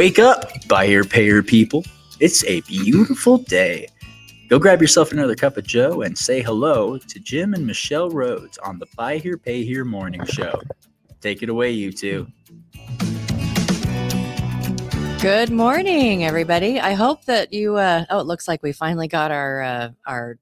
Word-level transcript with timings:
Wake 0.00 0.18
up, 0.18 0.50
buyer 0.66 1.04
payer 1.04 1.42
people. 1.42 1.84
It's 2.20 2.42
a 2.44 2.62
beautiful 2.62 3.36
day. 3.36 3.86
Go 4.48 4.58
grab 4.58 4.80
yourself 4.80 5.12
another 5.12 5.34
cup 5.34 5.58
of 5.58 5.66
Joe 5.66 6.00
and 6.00 6.16
say 6.16 6.40
hello 6.40 6.96
to 6.96 7.20
Jim 7.20 7.52
and 7.52 7.66
Michelle 7.66 8.10
Rhoads 8.10 8.56
on 8.62 8.78
the 8.78 8.86
Buy 8.96 9.18
Here 9.18 9.36
Pay 9.36 9.62
Here 9.62 9.84
morning 9.84 10.24
show. 10.24 10.58
Take 11.20 11.42
it 11.42 11.50
away, 11.50 11.72
you 11.72 11.92
two. 11.92 12.26
Good 15.20 15.50
morning, 15.50 16.24
everybody. 16.24 16.80
I 16.80 16.94
hope 16.94 17.26
that 17.26 17.52
you. 17.52 17.76
Uh, 17.76 18.06
oh, 18.08 18.20
it 18.20 18.26
looks 18.26 18.48
like 18.48 18.62
we 18.62 18.72
finally 18.72 19.06
got 19.06 19.30
our 19.30 19.60
uh, 19.60 19.88
our 20.06 20.38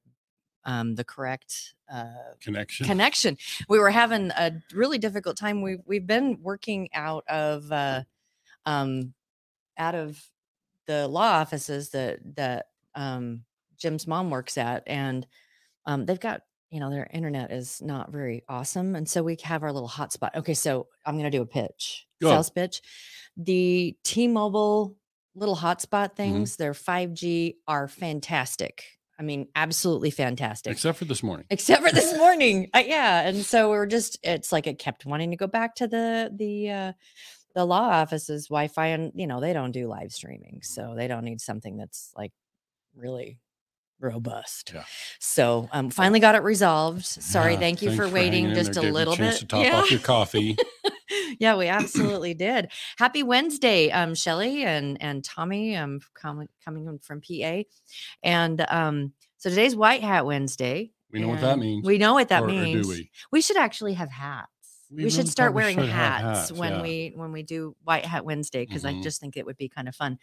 um, 0.63 0.95
the 0.95 1.03
correct 1.03 1.73
uh, 1.93 2.05
connection. 2.39 2.85
connection. 2.85 3.37
We 3.67 3.77
were 3.77 3.89
having 3.89 4.31
a 4.31 4.53
really 4.73 4.99
difficult 4.99 5.35
time. 5.35 5.61
We've 5.61 5.81
we've 5.85 6.07
been 6.07 6.39
working 6.41 6.87
out 6.93 7.25
of 7.27 7.69
uh, 7.73 8.03
um, 8.65 9.13
out 9.79 9.95
of 9.95 10.21
the 10.85 11.07
law 11.07 11.39
offices 11.39 11.89
that 11.91 12.19
that 12.35 12.67
um, 12.95 13.41
Jim's 13.77 14.05
mom 14.05 14.29
works 14.29 14.57
at, 14.57 14.83
and 14.85 15.25
um, 15.85 16.05
they've 16.05 16.19
got 16.19 16.41
you 16.69 16.79
know 16.79 16.89
their 16.91 17.07
internet 17.11 17.51
is 17.51 17.81
not 17.81 18.11
very 18.11 18.43
awesome, 18.47 18.95
and 18.95 19.07
so 19.09 19.23
we 19.23 19.37
have 19.43 19.63
our 19.63 19.71
little 19.71 19.89
hotspot. 19.89 20.35
Okay, 20.35 20.53
so 20.53 20.87
I'm 21.05 21.15
going 21.15 21.31
to 21.31 21.35
do 21.37 21.41
a 21.41 21.45
pitch, 21.47 22.05
Go. 22.21 22.29
sales 22.29 22.49
pitch. 22.51 22.81
The 23.37 23.95
T-Mobile 24.03 24.95
little 25.35 25.55
hotspot 25.55 26.09
Mm-hmm. 26.09 26.15
things, 26.15 26.57
their 26.57 26.73
5G 26.73 27.55
are 27.67 27.87
fantastic. 27.87 28.83
I 29.17 29.21
mean, 29.23 29.47
absolutely 29.55 30.11
fantastic 30.11 30.71
Except 30.71 30.97
for 30.97 31.05
this 31.05 31.21
morning. 31.23 31.45
except 31.49 31.83
for 31.85 31.91
this 31.91 32.15
morning 32.17 32.69
uh, 32.73 32.81
yeah 32.85 33.27
and 33.27 33.37
so 33.45 33.69
we 33.71 33.75
are 33.77 33.85
just 33.85 34.17
it's 34.23 34.51
like 34.53 34.65
it 34.65 34.79
kept 34.79 35.05
wanting 35.05 35.31
to 35.31 35.35
go 35.37 35.45
back 35.47 35.75
to 35.75 35.87
the 35.87 36.31
the 36.33 36.69
uh 36.71 36.93
the 37.55 37.65
law 37.65 37.89
office's 37.89 38.47
wi-fi 38.47 38.87
and 38.87 39.11
you 39.15 39.27
know 39.27 39.39
they 39.39 39.53
don't 39.53 39.71
do 39.71 39.87
live 39.87 40.11
streaming 40.11 40.59
so 40.63 40.93
they 40.95 41.07
don't 41.07 41.23
need 41.25 41.41
something 41.41 41.77
that's 41.77 42.11
like 42.15 42.31
really 42.95 43.39
robust 43.99 44.71
Yeah. 44.73 44.83
so 45.19 45.67
um 45.73 45.89
finally 45.89 46.19
got 46.21 46.35
it 46.35 46.43
resolved 46.43 47.05
sorry 47.05 47.53
Yeah, 47.53 47.59
thank 47.59 47.81
you 47.81 47.89
thanks 47.89 48.05
for 48.05 48.09
waiting 48.09 48.53
just 48.53 48.77
a 48.77 48.81
little 48.81 49.15
bit 49.15 49.35
To 49.39 49.45
top 49.45 49.73
off 49.73 49.91
your 49.91 49.99
coffee. 49.99 50.55
yeah, 51.39 51.57
we 51.57 51.67
absolutely 51.79 52.33
did. 52.33 52.71
Happy 52.97 53.23
Wednesday, 53.23 53.91
um, 53.91 54.15
Shelly 54.15 54.63
and 54.63 55.01
and 55.01 55.23
Tommy, 55.23 55.75
um, 55.75 55.99
coming 56.13 56.47
coming 56.63 56.99
from 56.99 57.21
PA, 57.21 57.63
and 58.23 58.65
um, 58.69 59.13
so 59.37 59.49
today's 59.49 59.75
White 59.75 60.01
Hat 60.01 60.25
Wednesday. 60.25 60.91
We 61.11 61.19
know 61.19 61.29
what 61.29 61.41
that 61.41 61.57
means. 61.59 61.85
We 61.85 61.97
know 61.97 62.13
what 62.13 62.29
that 62.29 62.43
or, 62.43 62.45
or 62.45 62.51
means. 62.51 62.85
do 62.87 62.93
we? 62.93 63.09
We 63.31 63.41
should 63.41 63.57
actually 63.57 63.95
have 63.95 64.11
hats. 64.11 64.47
We, 64.91 65.03
We 65.03 65.09
should 65.11 65.27
start 65.29 65.53
wearing 65.53 65.77
should 65.77 65.89
hats, 65.89 66.49
hats, 66.49 66.51
when 66.51 66.71
yeah. 66.73 66.81
we 66.81 67.13
when 67.15 67.31
we 67.31 67.43
do 67.43 67.75
White 67.83 68.05
Hat 68.05 68.25
Wednesday 68.25 68.65
because 68.65 68.85
I 68.85 68.93
Mhm. 68.93 69.03
just 69.03 69.21
think 69.21 69.37
it 69.37 69.45
would 69.45 69.57
be 69.57 69.69
kind 69.69 69.87
of 69.87 69.95
fun. 69.95 70.17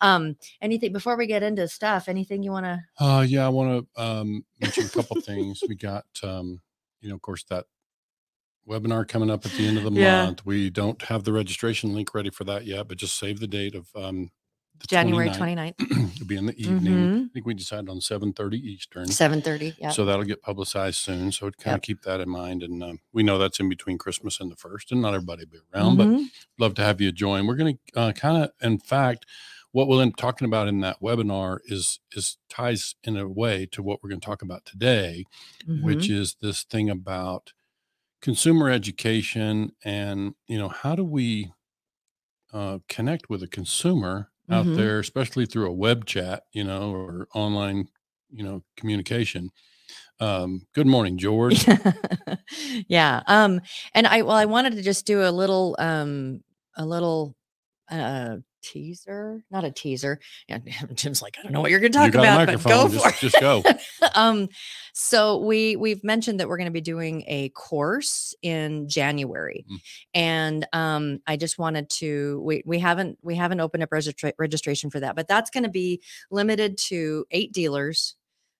Um, 0.00 0.36
anything 0.60 0.92
before 0.92 1.16
we 1.16 1.26
get 1.28 1.44
into 1.44 1.68
stuff? 1.68 2.08
Anything 2.08 2.42
you 2.42 2.50
want 2.50 2.66
to? 2.66 2.80
Uh, 2.98 3.20
yeah, 3.28 3.46
I 3.46 3.48
want 3.48 3.86
to 3.94 4.02
um, 4.02 4.44
mention 4.60 4.86
a 4.86 4.88
couple 4.88 5.20
things. 5.20 5.62
We 5.68 5.76
got, 5.76 6.04
um, 6.24 6.60
you 7.00 7.08
know, 7.08 7.14
of 7.14 7.22
course, 7.22 7.44
that 7.44 7.66
webinar 8.68 9.06
coming 9.06 9.30
up 9.30 9.46
at 9.46 9.52
the 9.52 9.66
end 9.66 9.78
of 9.78 9.84
the 9.84 9.90
Yeah. 9.92 10.24
month. 10.26 10.44
We 10.44 10.68
don't 10.68 11.00
have 11.02 11.24
the 11.24 11.32
registration 11.32 11.94
link 11.94 12.12
ready 12.12 12.30
for 12.30 12.44
that 12.44 12.66
yet, 12.66 12.88
but 12.88 12.98
just 12.98 13.16
save 13.18 13.38
the 13.40 13.46
date 13.46 13.74
of 13.76 13.88
um, 13.94 14.30
January 14.86 15.28
29th. 15.28 15.74
29th, 15.76 16.12
It'll 16.14 16.26
be 16.26 16.36
in 16.36 16.46
the 16.46 16.56
evening. 16.56 16.94
Mhm. 17.08 17.26
I 17.26 17.28
think 17.32 17.46
we 17.46 17.54
decided 17.54 17.88
on 17.88 18.00
7:30 18.00 18.58
Eastern. 18.58 19.06
7:30. 19.08 19.74
Yeah. 19.78 19.90
So 19.90 20.04
that'll 20.04 20.24
get 20.24 20.42
publicized 20.42 20.96
soon. 20.96 21.32
So 21.32 21.50
kind 21.50 21.74
of 21.74 21.78
Yep. 21.78 21.82
keep 21.82 22.02
that 22.02 22.20
in 22.20 22.28
mind. 22.28 22.62
And 22.62 22.82
um, 22.82 23.00
we 23.12 23.22
know 23.22 23.38
that's 23.38 23.60
in 23.60 23.68
between 23.68 23.98
Christmas 23.98 24.40
and 24.40 24.50
the 24.50 24.56
first, 24.56 24.92
and 24.92 25.00
not 25.02 25.14
everybody 25.14 25.44
will 25.44 25.50
be 25.52 25.58
around, 25.74 25.96
but 25.96 26.08
Mhm. 26.08 26.30
love 26.58 26.74
to 26.74 26.82
have 26.82 27.00
you 27.00 27.10
join. 27.12 27.46
We're 27.46 27.56
going 27.56 27.78
to 27.94 28.00
uh, 28.00 28.12
kind 28.12 28.44
of, 28.44 28.50
in 28.62 28.78
fact, 28.78 29.26
what 29.72 29.86
we'll 29.88 30.00
end 30.00 30.12
up 30.12 30.16
talking 30.16 30.46
about 30.46 30.66
in 30.68 30.80
that 30.80 31.00
webinar 31.02 31.58
is 31.66 32.00
is 32.12 32.38
ties 32.48 32.94
in 33.04 33.16
a 33.16 33.28
way 33.28 33.66
to 33.66 33.82
what 33.82 34.02
we're 34.02 34.08
going 34.10 34.20
to 34.20 34.24
talk 34.26 34.42
about 34.42 34.64
today, 34.64 35.24
which 35.82 36.08
is 36.10 36.36
this 36.40 36.64
thing 36.64 36.88
about 36.90 37.52
consumer 38.20 38.68
education 38.70 39.70
and 39.84 40.34
you 40.48 40.58
know 40.58 40.68
how 40.68 40.96
do 40.96 41.04
we 41.04 41.52
uh, 42.52 42.78
connect 42.88 43.28
with 43.28 43.42
a 43.42 43.46
consumer 43.48 44.30
out 44.50 44.72
Mhm. 44.72 44.74
there, 44.74 44.98
especially 45.00 45.46
through 45.46 45.68
a 45.68 45.72
web 45.74 46.06
chat, 46.06 46.44
you 46.52 46.64
know, 46.64 46.92
or 46.92 47.28
online, 47.34 47.88
you 48.30 48.44
know, 48.44 48.62
communication. 48.76 49.50
Um, 50.20 50.66
good 50.74 50.86
morning, 50.86 51.18
George. 51.18 51.68
yeah 52.88 53.22
um 53.26 53.60
and 53.94 54.06
i 54.06 54.22
well 54.22 54.36
i 54.36 54.44
wanted 54.46 54.74
to 54.74 54.82
just 54.82 55.06
do 55.06 55.22
a 55.22 55.30
little 55.30 55.76
um 55.78 56.40
a 56.76 56.84
little 56.84 57.36
uh 57.90 58.36
teaser 58.62 59.42
not 59.50 59.64
a 59.64 59.70
teaser 59.70 60.18
yeah 60.48 60.58
jim's 60.94 61.22
like 61.22 61.36
i 61.38 61.42
don't 61.42 61.52
know 61.52 61.60
what 61.60 61.70
you're 61.70 61.80
gonna 61.80 61.90
talk 61.92 62.12
got 62.12 62.48
about 62.48 62.62
but 62.62 62.68
go 62.68 62.88
for 62.88 63.08
just- 63.10 63.20
just 63.20 63.40
go. 63.40 63.62
um 64.14 64.48
so 64.92 65.38
we 65.38 65.76
we've 65.76 66.02
mentioned 66.02 66.40
that 66.40 66.48
we're 66.48 66.56
going 66.56 66.66
to 66.66 66.72
be 66.72 66.80
doing 66.80 67.22
a 67.28 67.48
course 67.50 68.34
in 68.42 68.88
january 68.88 69.64
Mm. 69.70 69.76
and 70.14 70.66
um 70.72 71.18
i 71.26 71.36
just 71.36 71.58
wanted 71.58 71.88
to 71.90 72.40
we 72.44 72.62
we 72.66 72.78
haven't 72.78 73.18
we 73.22 73.34
haven't 73.34 73.60
opened 73.60 73.82
up 73.82 73.90
registra- 73.90 74.32
registration 74.38 74.90
for 74.90 75.00
that 75.00 75.14
but 75.16 75.28
that's 75.28 75.50
going 75.50 75.64
to 75.64 75.70
be 75.70 76.02
limited 76.30 76.76
to 76.78 77.24
eight 77.30 77.52
dealers 77.52 78.14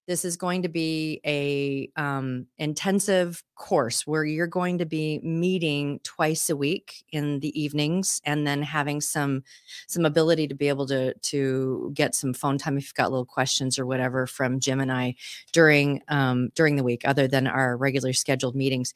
this 0.09 0.25
is 0.25 0.37
going 0.37 0.63
to 0.63 0.69
be 0.69 1.21
a 1.25 1.91
um, 2.01 2.47
intensive 2.59 3.45
course 3.55 4.07
where 4.07 4.25
you're 4.25 4.47
going 4.47 4.79
to 4.79 4.87
be 4.87 5.21
meeting 5.23 6.01
twice 6.03 6.49
a 6.49 6.57
week 6.57 7.05
in 7.13 7.41
the 7.41 7.61
evenings 7.61 8.21
and 8.25 8.47
then 8.47 8.63
having 8.63 9.01
some 9.01 9.45
some 9.87 10.05
ability 10.05 10.49
to 10.49 10.55
be 10.55 10.69
able 10.69 10.87
to 10.87 11.15
to 11.19 11.91
get 11.95 12.15
some 12.15 12.33
phone 12.33 12.57
time 12.57 12.79
if 12.79 12.85
you've 12.85 12.95
got 12.95 13.11
little 13.11 13.27
questions 13.27 13.79
or 13.79 13.87
whatever 13.87 14.27
from 14.27 14.61
jim 14.61 14.81
and 14.81 14.93
i 14.93 15.15
during 15.53 16.01
um, 16.09 16.49
during 16.55 16.77
the 16.77 16.83
week 16.83 17.03
other 17.05 17.29
than 17.29 17.47
our 17.47 17.77
regular 17.77 18.13
scheduled 18.13 18.55
meetings. 18.55 18.95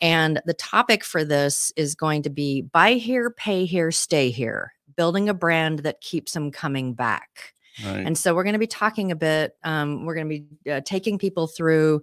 And 0.00 0.40
the 0.46 0.54
topic 0.54 1.04
for 1.04 1.24
this 1.24 1.72
is 1.76 1.94
going 1.94 2.22
to 2.22 2.30
be 2.30 2.62
buy 2.62 2.94
here 2.94 3.30
pay 3.30 3.64
here 3.64 3.90
stay 3.90 4.30
here 4.30 4.72
building 4.96 5.28
a 5.28 5.34
brand 5.34 5.80
that 5.80 6.00
keeps 6.00 6.32
them 6.32 6.50
coming 6.50 6.94
back 6.94 7.53
Right. 7.82 8.06
and 8.06 8.16
so 8.16 8.34
we're 8.34 8.44
going 8.44 8.54
to 8.54 8.58
be 8.58 8.66
talking 8.66 9.10
a 9.10 9.16
bit. 9.16 9.56
Um, 9.64 10.04
we're 10.04 10.14
going 10.14 10.28
to 10.28 10.40
be 10.40 10.70
uh, 10.70 10.80
taking 10.84 11.18
people 11.18 11.46
through 11.46 12.02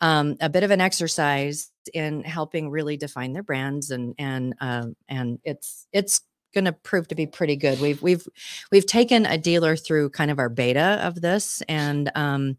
um, 0.00 0.36
a 0.40 0.48
bit 0.48 0.62
of 0.62 0.70
an 0.70 0.80
exercise 0.80 1.70
in 1.92 2.22
helping 2.22 2.70
really 2.70 2.96
define 2.96 3.32
their 3.32 3.42
brands, 3.42 3.90
and 3.90 4.14
and 4.18 4.54
um, 4.60 4.96
and 5.08 5.38
it's 5.44 5.86
it's 5.92 6.22
going 6.54 6.64
to 6.64 6.72
prove 6.72 7.08
to 7.08 7.14
be 7.14 7.26
pretty 7.26 7.56
good. 7.56 7.80
We've 7.80 8.00
we've 8.02 8.26
we've 8.72 8.86
taken 8.86 9.26
a 9.26 9.38
dealer 9.38 9.76
through 9.76 10.10
kind 10.10 10.30
of 10.30 10.38
our 10.38 10.48
beta 10.48 10.98
of 11.02 11.20
this, 11.20 11.62
and 11.68 12.10
um, 12.14 12.56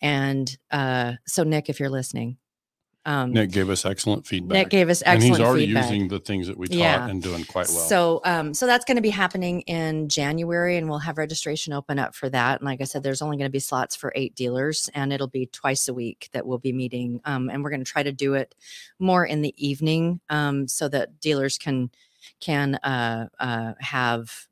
and 0.00 0.54
uh, 0.70 1.14
so 1.26 1.44
Nick, 1.44 1.68
if 1.68 1.80
you're 1.80 1.90
listening, 1.90 2.36
um, 3.04 3.32
Nick 3.32 3.50
gave 3.50 3.68
us 3.68 3.84
excellent 3.84 4.26
feedback. 4.26 4.54
Nick 4.54 4.68
gave 4.70 4.88
us 4.88 5.02
excellent 5.04 5.22
feedback. 5.22 5.30
and 5.30 5.40
he's 5.40 5.48
already 5.48 5.66
feedback. 5.66 5.84
using 5.90 6.08
the 6.08 6.20
things 6.20 6.46
that 6.46 6.56
we 6.56 6.68
taught 6.68 6.76
Yeah. 6.76 7.08
and 7.08 7.20
doing 7.22 7.44
quite 7.44 7.66
well. 7.68 7.88
So, 7.88 8.20
um, 8.24 8.54
so 8.54 8.66
that's 8.66 8.84
going 8.84 8.96
to 8.96 9.02
be 9.02 9.10
happening 9.10 9.62
in 9.62 10.08
January, 10.08 10.76
and 10.76 10.88
we'll 10.88 10.98
have 11.00 11.18
registration 11.18 11.72
open 11.72 11.98
up 11.98 12.14
for 12.14 12.28
that. 12.30 12.60
And 12.60 12.66
like 12.66 12.80
I 12.80 12.84
said, 12.84 13.02
there's 13.02 13.20
only 13.20 13.36
going 13.36 13.48
to 13.48 13.52
be 13.52 13.58
slots 13.58 13.96
for 13.96 14.12
eight 14.14 14.34
dealers, 14.36 14.88
and 14.94 15.12
it'll 15.12 15.26
be 15.26 15.46
twice 15.46 15.88
a 15.88 15.94
week 15.94 16.28
that 16.32 16.46
we'll 16.46 16.58
be 16.58 16.72
meeting. 16.72 17.20
Um, 17.24 17.50
and 17.50 17.64
we're 17.64 17.70
going 17.70 17.84
to 17.84 17.90
try 17.90 18.02
to 18.04 18.12
do 18.12 18.34
it 18.34 18.54
more 19.00 19.24
in 19.26 19.42
the 19.42 19.54
evening, 19.56 20.20
um, 20.28 20.68
so 20.68 20.88
that 20.88 21.20
dealers 21.20 21.58
can 21.58 21.90
can 22.38 22.76
uh, 22.76 23.28
uh, 23.40 23.72
have, 23.80 24.46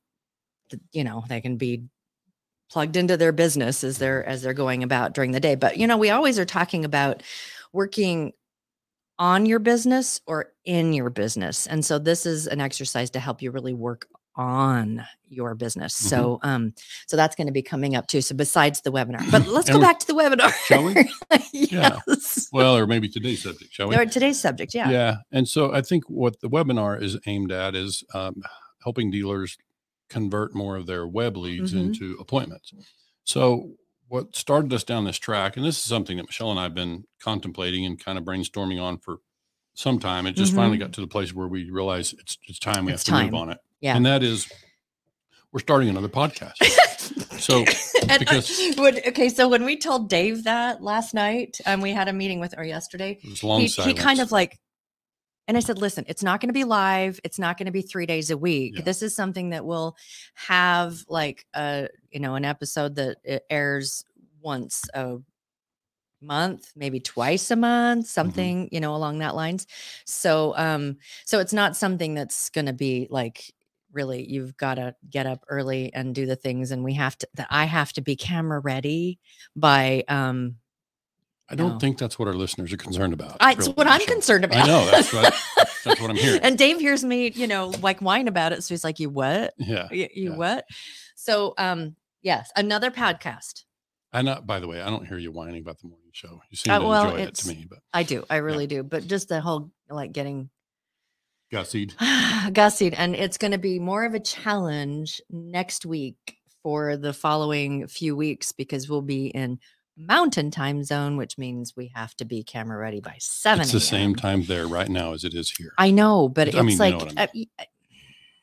the- 0.71 0.81
you 0.93 1.05
know, 1.05 1.23
they 1.29 1.41
can 1.41 1.57
be 1.57 1.85
plugged 2.69 2.97
into 2.97 3.17
their 3.17 3.33
business 3.33 3.83
as 3.85 3.99
they're 3.99 4.25
as 4.27 4.43
they're 4.43 4.55
going 4.55 4.83
about 4.83 5.13
during 5.15 5.31
the 5.33 5.41
day. 5.41 5.55
But 5.55 5.77
you 5.77 5.87
know, 5.87 5.97
we 5.97 6.11
always 6.11 6.39
are 6.39 6.45
talking 6.45 6.85
about 6.85 7.23
working 7.73 8.33
on 9.21 9.47
your 9.47 9.59
business 9.61 10.21
or 10.27 10.47
in 10.65 10.93
your 10.93 11.11
business. 11.11 11.67
And 11.69 11.85
so 11.85 11.99
this 11.99 12.27
is 12.27 12.47
an 12.49 12.61
exercise 12.61 13.11
to 13.11 13.21
help 13.21 13.41
you 13.43 13.51
really 13.53 13.75
work 13.75 14.09
on 14.37 15.05
your 15.29 15.55
business. 15.55 15.93
Mhm. 16.01 16.09
So 16.09 16.39
um 16.43 16.73
so 17.07 17.17
that's 17.17 17.37
going 17.37 17.47
to 17.49 17.53
be 17.53 17.63
coming 17.63 17.95
up 17.97 18.07
too. 18.07 18.23
So 18.23 18.35
besides 18.35 18.81
the 18.81 18.91
webinar. 18.91 19.29
But 19.31 19.47
let's 19.47 19.69
go 19.69 19.79
back 19.81 19.99
to 20.01 20.07
the 20.07 20.15
webinar. 20.15 20.53
Shall 20.65 20.85
we? 20.85 20.95
Yeah. 21.53 21.99
yes. 22.09 22.49
well, 22.53 22.77
or 22.77 22.87
maybe 22.87 23.09
today's 23.09 23.43
subject, 23.43 23.73
shall 23.75 23.89
we? 23.89 23.97
Or 23.97 24.07
today's 24.07 24.41
subject, 24.41 24.75
yeah. 24.75 24.89
Yeah. 24.91 25.17
And 25.31 25.47
so 25.47 25.73
I 25.75 25.83
think 25.83 26.09
what 26.09 26.41
the 26.41 26.49
webinar 26.49 27.01
is 27.01 27.19
aimed 27.27 27.53
at 27.53 27.75
is 27.75 28.03
um, 28.15 28.43
helping 28.83 29.11
dealers 29.11 29.59
convert 30.09 30.55
more 30.55 30.77
of 30.77 30.87
their 30.87 31.07
web 31.07 31.37
leads 31.37 31.75
Mhm. 31.75 31.81
into 31.87 32.17
appointments. 32.19 32.73
So 33.25 33.73
what 34.11 34.35
started 34.35 34.73
us 34.73 34.83
down 34.83 35.05
this 35.05 35.19
track, 35.19 35.57
and 35.57 35.65
this 35.65 35.79
is 35.79 35.85
something 35.85 36.17
that 36.17 36.27
Michelle 36.27 36.51
and 36.51 36.59
I 36.59 36.65
have 36.65 36.75
been 36.75 37.05
contemplating 37.23 37.87
and 37.87 38.03
kind 38.05 38.19
of 38.19 38.25
brainstorming 38.25 38.83
on 38.83 38.99
for 38.99 39.19
some 39.75 40.01
time. 40.01 40.27
It 40.27 40.33
just 40.35 40.53
finally 40.53 40.77
Mhm. 40.77 40.81
got 40.81 40.93
to 40.95 41.01
the 41.01 41.07
place 41.07 41.33
where 41.33 41.47
we 41.47 41.71
realize 41.71 42.13
it's 42.13 42.37
it's 42.49 42.59
time 42.59 42.85
we 42.87 42.93
It's 42.93 43.03
have 43.03 43.05
to 43.07 43.11
time. 43.13 43.27
move 43.27 43.35
on 43.37 43.51
it. 43.51 43.59
Yeah. 43.81 43.97
And 43.97 44.05
that 44.07 44.23
is 44.25 44.51
we're 45.53 45.61
starting 45.61 45.89
another 45.89 46.09
podcast. 46.09 46.57
So 47.41 47.65
because- 48.19 48.75
when- 48.77 48.99
okay, 49.07 49.29
so 49.29 49.49
when 49.49 49.65
we 49.65 49.77
told 49.77 50.09
Dave 50.09 50.43
that 50.45 50.83
last 50.83 51.15
night, 51.15 51.59
and 51.65 51.81
we 51.81 51.93
had 51.93 52.09
a 52.09 52.13
meeting 52.13 52.41
with 52.41 52.55
or 52.59 52.65
yesterday, 52.65 53.19
it 53.23 53.29
was 53.31 53.45
long 53.45 53.61
he, 53.61 53.67
he 53.69 53.95
kind 53.95 54.19
of 54.21 54.33
like 54.33 54.59
And 55.51 55.57
I 55.57 55.61
said, 55.61 55.79
listen, 55.79 56.05
it's 56.07 56.23
not 56.23 56.41
going 56.41 56.51
to 56.51 56.53
be 56.53 56.63
live. 56.63 57.19
It's 57.25 57.37
not 57.37 57.59
going 57.59 57.67
to 57.67 57.73
be 57.73 57.83
three 57.83 58.07
days 58.07 58.31
a 58.31 58.39
week. 58.39 58.75
Yeah. 58.77 58.85
This 58.85 59.03
is 59.03 59.17
something 59.17 59.51
that 59.51 59.65
will 59.65 59.97
have 60.35 61.05
like 61.09 61.45
a, 61.55 61.89
you 62.13 62.21
know, 62.21 62.37
an 62.37 62.45
episode 62.45 62.95
that 62.95 63.17
airs 63.51 64.05
once 64.41 64.85
a 64.95 65.17
month, 66.23 66.71
maybe 66.77 67.01
twice 67.01 67.51
a 67.51 67.57
month, 67.57 68.07
something, 68.07 68.69
you 68.71 68.79
know, 68.79 68.95
along 68.95 69.19
that 69.19 69.35
lines. 69.35 69.67
So, 70.07 70.57
um, 70.57 70.99
so 71.25 71.41
it's 71.41 71.53
not 71.53 71.77
something 71.77 72.15
that's 72.15 72.51
going 72.51 72.67
to 72.67 72.73
be 72.73 73.09
like 73.11 73.53
really, 73.91 74.25
you've 74.31 74.57
got 74.57 74.75
to 74.75 74.95
get 75.11 75.27
up 75.27 75.45
early 75.49 75.93
and 75.93 76.15
do 76.15 76.27
the 76.27 76.37
things. 76.37 76.71
And 76.71 76.85
we 76.85 76.95
have 76.95 77.19
to, 77.19 77.29
that 77.35 77.49
I 77.51 77.65
have 77.65 77.93
to 77.95 78.01
be 78.01 78.15
camera 78.15 78.61
ready 78.61 79.19
by, 79.57 80.05
um, 80.07 80.60
I 81.51 81.57
don't 81.57 81.73
No. 81.75 81.79
think 81.81 81.99
that's 81.99 82.19
what 82.19 82.29
our 82.29 82.35
listeners 82.35 82.73
are 82.73 82.77
concerned 82.77 83.13
about. 83.13 83.37
I, 83.41 83.53
it's 83.53 83.67
what 83.69 83.87
I'm 83.89 84.05
concerned 84.07 84.45
about. 84.45 84.65
I 84.65 84.67
know 84.69 84.87
that's 84.91 85.13
what 85.13 85.35
that's 85.85 86.01
what 86.01 86.11
I'm 86.11 86.17
hearing. 86.17 86.41
and 86.43 86.57
Dave 86.57 86.79
hears 86.79 87.03
me, 87.05 87.31
you 87.33 87.47
know, 87.49 87.69
like 87.83 88.01
whine 88.01 88.29
about 88.29 88.53
it. 88.53 88.63
So 88.63 88.73
he's 88.75 88.85
like, 88.85 89.01
you 89.01 89.11
what? 89.11 89.53
yeah. 89.59 89.89
You, 89.91 90.09
you 90.15 90.31
yeah. 90.31 90.37
what? 90.37 90.65
So, 91.17 91.55
um, 91.59 91.97
yes, 92.23 92.51
another 92.57 92.91
podcast. 92.91 93.65
I 94.13 94.23
not 94.23 94.47
by 94.47 94.61
the 94.61 94.69
way, 94.69 94.81
I 94.81 94.91
don't 94.91 95.07
hear 95.07 95.19
you 95.19 95.31
whining 95.33 95.61
about 95.63 95.79
the 95.81 95.89
morning 95.89 96.11
show. 96.13 96.41
You 96.51 96.57
seem 96.57 96.73
Uh, 96.73 96.79
to 96.81 96.87
well, 96.87 97.11
enjoy 97.11 97.23
it 97.23 97.35
to 97.37 97.49
me, 97.49 97.67
but 97.69 97.79
I 97.93 98.03
do. 98.05 98.25
I 98.31 98.37
really 98.37 98.67
do. 98.67 98.83
But 98.83 99.07
just 99.07 99.29
the 99.29 99.41
whole 99.41 99.71
like 99.89 100.13
getting 100.13 100.51
gussied. 101.53 101.95
gussied. 102.53 102.95
And 102.97 103.15
it's 103.15 103.39
going 103.39 103.53
to 103.53 103.59
be 103.59 103.79
more 103.79 104.05
of 104.05 104.15
a 104.15 104.21
challenge 104.21 105.21
next 105.31 105.85
week 105.87 106.17
for 106.63 106.97
the 106.97 107.13
following 107.13 107.87
few 107.87 108.15
weeks 108.17 108.53
because 108.53 108.89
we'll 108.89 109.03
be 109.03 109.27
in 109.29 109.59
mountain 110.01 110.51
time 110.51 110.83
zone, 110.85 111.17
which 111.17 111.37
means 111.39 111.77
we 111.77 111.93
have 111.95 112.15
to 112.17 112.25
be 112.25 112.43
camera 112.43 112.79
ready 112.79 113.01
by 113.01 113.17
seven. 113.19 113.63
It's 113.63 113.73
the 113.73 113.81
same 113.81 114.15
time 114.15 114.45
there 114.45 114.67
right 114.67 114.89
now 114.89 115.13
as 115.13 115.25
it 115.25 115.35
is 115.35 115.51
here. 115.51 115.73
I 115.79 115.91
know, 115.91 116.29
but 116.29 116.49
it's 116.49 116.57
I 116.57 116.63
mean, 116.63 116.71
you 116.73 116.79
know 116.91 116.99
like 116.99 117.13
I 117.17 117.25
uh, 117.59 117.65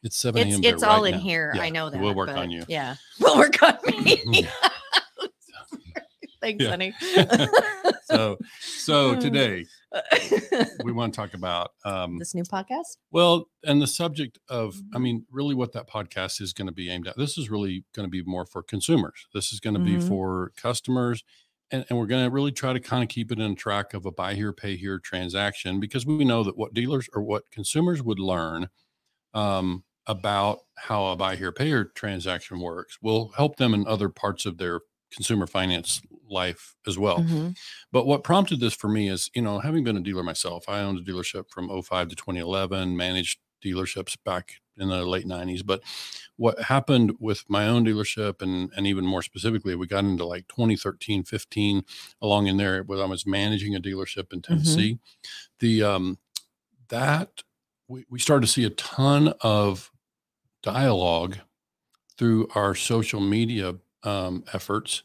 It's 0.04 0.18
seven 0.18 0.42
it's 0.44 0.54
a.m. 0.56 0.62
there 0.62 0.74
it's 0.76 0.84
all 0.84 1.04
right 1.04 1.14
in 1.14 1.20
now. 1.20 1.24
here. 1.26 1.54
I 1.60 1.70
know 1.70 1.90
that. 1.90 2.00
We'll 2.00 2.14
work 2.16 2.28
but 2.28 2.38
on 2.38 2.52
you. 2.52 2.64
Yeah, 2.68 2.96
we'll 3.20 3.38
work 3.38 3.62
on 3.64 3.78
me. 4.06 4.48
Thanks, 6.42 6.66
honey. 6.66 6.94
So 8.10 8.38
so 8.62 9.20
today 9.20 9.66
we 10.86 10.94
want 10.94 11.14
to 11.14 11.18
talk 11.20 11.34
about 11.34 11.72
um 11.84 12.18
this 12.20 12.34
new 12.34 12.44
podcast. 12.44 12.96
well 13.12 13.50
and 13.66 13.82
the 13.82 13.88
subject 13.88 14.40
of 14.48 14.76
i 14.94 14.98
Mhm. 14.98 15.02
mean 15.02 15.26
really 15.30 15.54
what 15.56 15.74
that 15.74 15.90
podcast 15.90 16.40
is 16.40 16.54
going 16.54 16.68
to 16.68 16.72
be 16.74 16.90
aimed 16.90 17.06
at 17.08 17.18
this 17.18 17.38
is 17.38 17.50
really 17.50 17.84
going 17.94 18.06
to 18.06 18.10
be 18.10 18.24
more 18.24 18.46
for 18.46 18.64
consumers 18.64 19.28
this 19.34 19.52
is 19.52 19.60
going 19.60 19.74
to 19.74 19.80
be 19.82 19.96
Mhm. 19.98 20.08
for 20.08 20.54
customers 20.56 21.22
and, 21.72 21.86
and 21.90 21.98
we're 22.00 22.06
going 22.08 22.26
to 22.26 22.32
really 22.32 22.52
try 22.52 22.74
to 22.74 22.80
kind 22.80 23.04
of 23.04 23.10
keep 23.10 23.32
it 23.32 23.40
in 23.40 23.56
track 23.56 23.94
of 23.94 24.06
a 24.06 24.12
buy 24.12 24.34
here 24.36 24.54
pay 24.54 24.76
here 24.78 25.00
transaction 25.00 25.80
because 25.80 26.06
we 26.06 26.26
know 26.26 26.44
that 26.44 26.58
what 26.58 26.74
dealers 26.74 27.10
or 27.14 27.22
what 27.24 27.50
consumers 27.52 28.02
would 28.04 28.20
learn 28.20 28.70
um, 29.34 29.84
about 30.08 30.60
how 30.78 31.08
a 31.08 31.16
buy 31.18 31.36
here 31.36 31.52
pay 31.52 31.68
here 31.68 31.86
transaction 31.86 32.60
works 32.60 33.00
will 33.02 33.30
help 33.30 33.58
them 33.58 33.74
in 33.74 33.88
other 33.88 34.10
parts 34.10 34.46
of 34.46 34.58
their 34.58 34.82
consumer 35.12 35.48
finance 35.48 36.02
life 36.30 36.76
as 36.88 36.98
well 37.00 37.26
Mhm. 37.26 37.56
but 37.92 38.06
what 38.06 38.24
prompted 38.24 38.60
this 38.60 38.74
for 38.74 38.88
me 38.90 39.10
is, 39.10 39.30
you 39.36 39.42
know, 39.42 39.60
having 39.60 39.84
been 39.84 39.98
a 39.98 40.02
dealer 40.02 40.24
myself, 40.24 40.68
I 40.68 40.80
owned 40.82 41.00
a 41.00 41.02
dealership 41.04 41.50
from 41.52 41.70
05 41.70 42.10
to 42.10 42.16
2011, 42.16 42.96
managed 42.98 43.40
dealerships 43.64 44.18
back 44.24 44.56
in 44.78 44.90
the 44.90 45.06
late 45.06 45.26
90s. 45.26 45.66
But 45.66 45.82
what 46.36 46.64
happened 46.64 47.14
with 47.20 47.44
my 47.50 47.68
own 47.68 47.86
dealership 47.86 48.42
and, 48.42 48.72
and 48.76 48.86
even 48.86 49.06
more 49.06 49.22
specifically, 49.22 49.76
we 49.76 49.88
got 49.88 50.04
into 50.04 50.26
like 50.26 50.48
2013, 50.50 51.24
15 51.24 51.84
along 52.22 52.48
in 52.48 52.58
there 52.58 52.84
when 52.84 53.00
I 53.00 53.06
was 53.06 53.26
managing 53.26 53.76
a 53.76 53.82
dealership 53.82 54.32
in 54.34 54.42
Tennessee. 54.42 55.00
The, 55.60 55.84
um, 55.84 56.18
that 56.90 57.44
we, 57.88 58.06
we 58.10 58.20
started 58.20 58.46
to 58.46 58.52
see 58.52 58.66
a 58.66 58.70
ton 58.72 59.34
of 59.42 59.92
dialogue 60.62 61.38
through 62.18 62.48
our 62.56 62.76
social 62.76 63.22
media 63.22 63.76
um, 64.04 64.44
efforts 64.54 65.04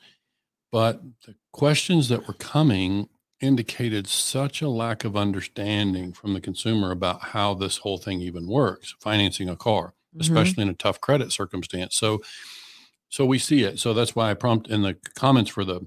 but 0.72 1.02
the 1.26 1.34
questions 1.52 2.08
that 2.08 2.26
were 2.26 2.34
coming 2.34 3.08
indicated 3.42 4.06
such 4.06 4.62
a 4.62 4.68
lack 4.68 5.04
of 5.04 5.16
understanding 5.16 6.12
from 6.12 6.32
the 6.34 6.40
consumer 6.40 6.90
about 6.92 7.20
how 7.20 7.52
this 7.54 7.78
whole 7.78 7.98
thing 7.98 8.20
even 8.20 8.46
works 8.46 8.94
financing 9.00 9.48
a 9.48 9.56
car 9.56 9.94
Mhm. 10.16 10.20
especially 10.20 10.62
in 10.62 10.68
a 10.68 10.74
tough 10.74 11.00
credit 11.00 11.32
circumstance. 11.32 11.96
So 11.96 12.22
so 13.08 13.26
we 13.26 13.38
see 13.38 13.62
it. 13.64 13.78
So 13.78 13.92
that's 13.94 14.14
why 14.16 14.30
i 14.30 14.34
prompt 14.34 14.68
in 14.68 14.82
the 14.82 14.94
comments 15.14 15.50
for 15.50 15.64
the 15.64 15.86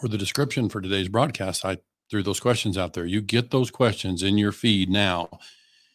for 0.00 0.08
the 0.08 0.18
description 0.18 0.68
for 0.68 0.80
today's 0.80 1.08
broadcast 1.08 1.64
i 1.64 1.78
threw 2.10 2.22
those 2.22 2.38
questions 2.40 2.78
out 2.78 2.92
there. 2.92 3.04
You 3.06 3.20
get 3.20 3.50
those 3.50 3.70
questions 3.70 4.22
in 4.22 4.38
your 4.38 4.52
feed 4.52 4.90
now. 4.90 5.28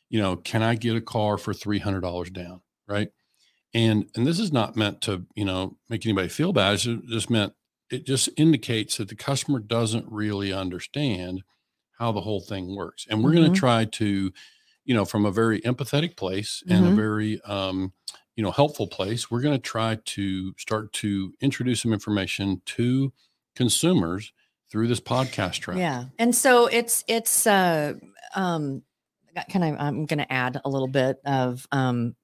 You 0.10 0.20
know 0.22 0.36
can 0.38 0.62
i 0.64 0.76
get 0.76 0.96
a 0.98 1.02
car 1.02 1.38
for 1.38 1.54
$300 1.54 2.30
down? 2.34 2.62
Right? 2.88 3.10
And 3.74 4.10
and 4.16 4.26
this 4.28 4.40
is 4.40 4.52
not 4.52 4.76
meant 4.76 5.02
to 5.04 5.26
you 5.36 5.46
know 5.46 5.78
make 5.90 6.06
anybody 6.06 6.28
feel 6.30 6.52
bad. 6.54 6.74
It's 6.74 6.84
just 6.84 7.30
meant 7.30 7.54
it 7.92 8.06
just 8.06 8.30
indicates 8.38 8.98
that 8.98 9.10
the 9.10 9.16
customer 9.16 9.60
doesn't 9.60 10.06
really 10.12 10.52
understand 10.54 11.44
how 12.00 12.12
the 12.12 12.22
whole 12.22 12.42
thing 12.42 12.76
works 12.76 13.06
and 13.10 13.24
we're 13.24 13.32
going 13.34 13.50
Mhm. 13.50 13.54
to 13.54 13.60
try 13.60 13.86
to 13.86 14.32
you 14.86 14.94
know 14.96 15.06
from 15.06 15.26
a 15.26 15.32
very 15.32 15.62
empathetic 15.62 16.16
place 16.18 16.64
and 16.70 16.86
a 16.88 16.90
Mhm. 16.90 16.96
very 16.96 17.42
um 17.42 17.94
you 18.36 18.44
know 18.44 18.52
helpful 18.52 18.88
place 18.88 19.30
we're 19.30 19.42
going 19.42 19.54
to 19.56 19.62
try 19.62 19.98
to 20.06 20.54
start 20.58 20.92
to 20.94 21.34
introduce 21.42 21.82
some 21.82 21.94
information 21.94 22.62
to 22.66 23.14
consumers 23.56 24.32
through 24.72 24.88
this 24.88 25.02
podcast 25.02 25.60
track 25.60 25.78
Yeah. 25.78 26.06
And 26.18 26.34
so 26.34 26.66
it's 26.68 27.04
it's 27.08 27.46
uh 27.46 27.94
um 28.36 28.84
can 29.50 29.64
I 29.64 29.76
I'm 29.78 30.06
going 30.06 30.20
to 30.20 30.32
add 30.34 30.60
a 30.66 30.70
little 30.70 30.88
bit 30.88 31.18
of 31.26 31.68
um 31.72 32.16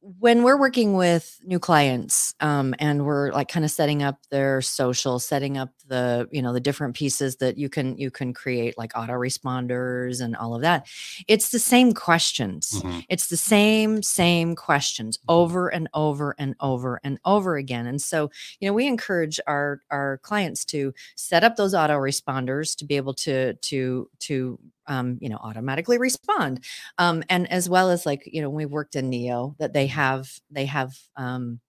when 0.00 0.42
we're 0.42 0.58
working 0.58 0.94
with 0.94 1.40
new 1.44 1.58
clients 1.58 2.34
um, 2.40 2.74
and 2.78 3.04
we're 3.04 3.32
like 3.32 3.48
kind 3.48 3.64
of 3.64 3.70
setting 3.70 4.02
up 4.02 4.18
their 4.30 4.62
social 4.62 5.18
setting 5.18 5.58
up 5.58 5.70
the 5.88 6.28
you 6.30 6.42
know 6.42 6.52
the 6.52 6.60
different 6.60 6.94
pieces 6.94 7.36
that 7.36 7.58
you 7.58 7.68
can 7.68 7.96
you 7.98 8.10
can 8.10 8.32
create 8.34 8.76
like 8.78 8.92
autoresponders 8.94 10.20
and 10.20 10.36
all 10.36 10.54
of 10.54 10.62
that. 10.62 10.86
It's 11.28 11.50
the 11.50 11.58
same 11.58 11.92
questions. 11.94 12.70
Mhm. 12.82 13.04
it's 13.08 13.28
the 13.28 13.36
same 13.36 14.02
same 14.02 14.54
questions 14.56 15.18
over 15.28 15.68
and 15.68 15.88
over 15.94 16.34
and 16.38 16.54
over 16.60 17.00
and 17.04 17.18
over 17.24 17.56
again. 17.56 17.86
And 17.86 18.00
so 18.00 18.30
you 18.60 18.68
know 18.68 18.74
we 18.74 18.86
encourage 18.86 19.40
our 19.46 19.80
our 19.90 20.18
clients 20.22 20.64
to 20.66 20.92
set 21.16 21.44
up 21.44 21.56
those 21.56 21.74
autoresponders 21.74 22.76
to 22.76 22.84
be 22.84 22.96
able 22.96 23.14
to 23.14 23.54
to 23.54 24.10
to 24.20 24.58
um, 24.86 25.18
you 25.20 25.28
know 25.28 25.38
automatically 25.42 25.98
respond. 25.98 26.64
Um, 26.98 27.22
and 27.28 27.50
as 27.50 27.68
well 27.68 27.90
as 27.90 28.06
like 28.06 28.22
you 28.26 28.40
know 28.42 28.50
we've 28.50 28.70
worked 28.70 28.96
in 28.96 29.10
neo 29.10 29.54
that 29.58 29.72
they 29.72 29.86
have 29.88 30.28
they 30.50 30.66
have 30.66 30.96
um, 31.16 31.60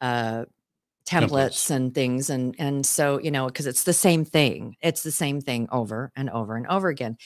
uh, 0.00 0.44
templates, 1.06 1.30
Templates. 1.30 1.70
and 1.70 1.94
things 1.94 2.30
and 2.30 2.54
and 2.58 2.86
so 2.86 3.18
you 3.18 3.30
know 3.30 3.46
because 3.46 3.66
it's 3.66 3.84
the 3.84 3.92
same 3.92 4.24
thing 4.24 4.76
it's 4.80 5.02
the 5.02 5.10
same 5.12 5.40
thing 5.40 5.68
over 5.70 6.10
and 6.16 6.30
over 6.30 6.56
and 6.56 6.66
over 6.66 6.88
again 6.88 7.16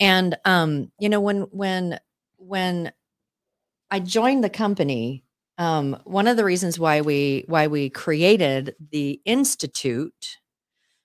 and 0.00 0.36
um 0.44 0.90
you 0.98 1.08
know 1.08 1.20
when 1.20 1.42
when 1.52 1.98
when 2.38 2.92
i 3.90 4.00
joined 4.00 4.42
the 4.42 4.50
company 4.50 5.22
um 5.58 5.96
one 6.04 6.26
of 6.26 6.36
the 6.36 6.44
reasons 6.44 6.78
why 6.78 7.00
we 7.02 7.44
why 7.46 7.68
we 7.68 7.88
created 7.88 8.74
the 8.90 9.20
institute 9.24 10.38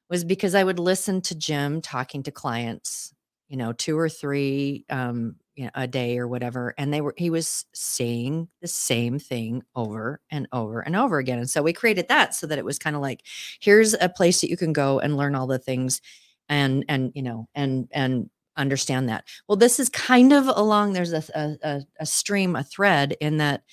was 0.09 0.23
because 0.23 0.55
i 0.55 0.63
would 0.63 0.79
listen 0.79 1.21
to 1.21 1.35
jim 1.35 1.79
talking 1.79 2.23
to 2.23 2.31
clients 2.31 3.13
you 3.49 3.57
know 3.57 3.71
two 3.71 3.97
or 3.99 4.09
three 4.09 4.83
um 4.89 5.35
you 5.55 5.65
know, 5.65 5.71
a 5.75 5.87
day 5.87 6.17
or 6.17 6.27
whatever 6.27 6.73
and 6.77 6.93
they 6.93 7.01
were 7.01 7.13
he 7.17 7.29
was 7.29 7.65
saying 7.73 8.47
the 8.61 8.67
same 8.67 9.19
thing 9.19 9.63
over 9.75 10.19
and 10.29 10.47
over 10.51 10.81
and 10.81 10.95
over 10.95 11.17
again 11.17 11.39
and 11.39 11.49
so 11.49 11.61
we 11.61 11.71
created 11.71 12.07
that 12.09 12.35
so 12.35 12.45
that 12.45 12.57
it 12.57 12.65
was 12.65 12.77
kind 12.77 12.95
of 12.95 13.01
like 13.01 13.21
here's 13.61 13.93
a 13.93 14.09
place 14.09 14.41
that 14.41 14.49
you 14.49 14.57
can 14.57 14.73
go 14.73 14.99
and 14.99 15.17
learn 15.17 15.35
all 15.35 15.47
the 15.47 15.59
things 15.59 16.01
and 16.49 16.85
and 16.87 17.11
you 17.15 17.21
know 17.21 17.47
and 17.55 17.87
and 17.91 18.29
understand 18.57 19.09
that. 19.09 19.25
Well 19.47 19.57
this 19.57 19.79
is 19.79 19.89
kind 19.89 20.31
of 20.31 20.47
along 20.47 20.93
there's 20.93 21.13
a 21.13 21.23
a, 21.35 21.81
a, 21.99 22.05
stream 22.05 22.55
a 22.55 22.63
thread 22.63 23.15
in 23.19 23.37
that 23.37 23.63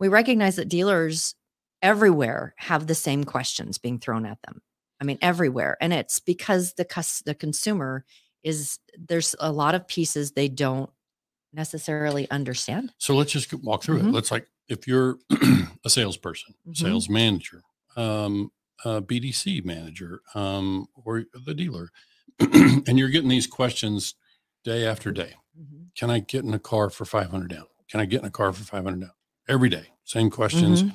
we 0.00 0.08
recognize 0.08 0.56
that 0.56 0.68
dealers 0.68 1.34
everywhere 1.80 2.54
have 2.58 2.86
the 2.86 2.94
same 2.94 3.24
questions 3.24 3.78
being 3.78 3.98
thrown 3.98 4.26
at 4.26 4.42
them. 4.42 4.60
I 5.00 5.04
mean 5.04 5.18
everywhere 5.20 5.76
and 5.80 5.92
it's 5.92 6.18
because 6.18 6.74
the 6.74 6.84
cus- 6.84 7.22
the 7.24 7.34
consumer 7.34 8.04
is 8.42 8.78
there's 8.98 9.34
a 9.38 9.52
lot 9.52 9.74
of 9.74 9.86
pieces 9.86 10.32
they 10.32 10.48
don't 10.48 10.90
necessarily 11.52 12.30
understand 12.30 12.92
So 12.98 13.14
let's 13.14 13.32
just 13.32 13.52
walk 13.62 13.82
through 13.82 14.00
Mhm. 14.00 14.08
it. 14.08 14.12
Let's 14.12 14.30
like 14.30 14.48
if 14.68 14.86
you're 14.86 15.18
a 15.84 15.90
salesperson, 15.90 16.54
Mhm. 16.66 16.76
sales 16.76 17.08
manager, 17.08 17.62
um, 17.96 18.50
a 18.84 19.00
BDC 19.02 19.64
manager, 19.64 20.22
um, 20.34 20.86
or 20.94 21.24
the 21.46 21.54
dealer, 21.54 21.90
and 22.40 22.98
you're 22.98 23.10
getting 23.10 23.28
these 23.28 23.46
questions 23.46 24.14
day 24.64 24.86
after 24.86 25.12
day. 25.12 25.34
Mhm. 25.58 25.88
Can 25.96 26.10
I 26.10 26.20
get 26.20 26.44
in 26.44 26.54
a 26.54 26.58
car 26.58 26.90
for 26.90 27.04
500 27.04 27.50
down? 27.50 27.66
Can 27.88 28.00
I 28.00 28.06
get 28.06 28.20
in 28.20 28.26
a 28.26 28.30
car 28.30 28.52
for 28.52 28.64
500 28.64 29.00
down? 29.00 29.12
Every 29.48 29.68
day, 29.68 29.88
same 30.04 30.30
questions. 30.30 30.84
Mhm. 30.84 30.94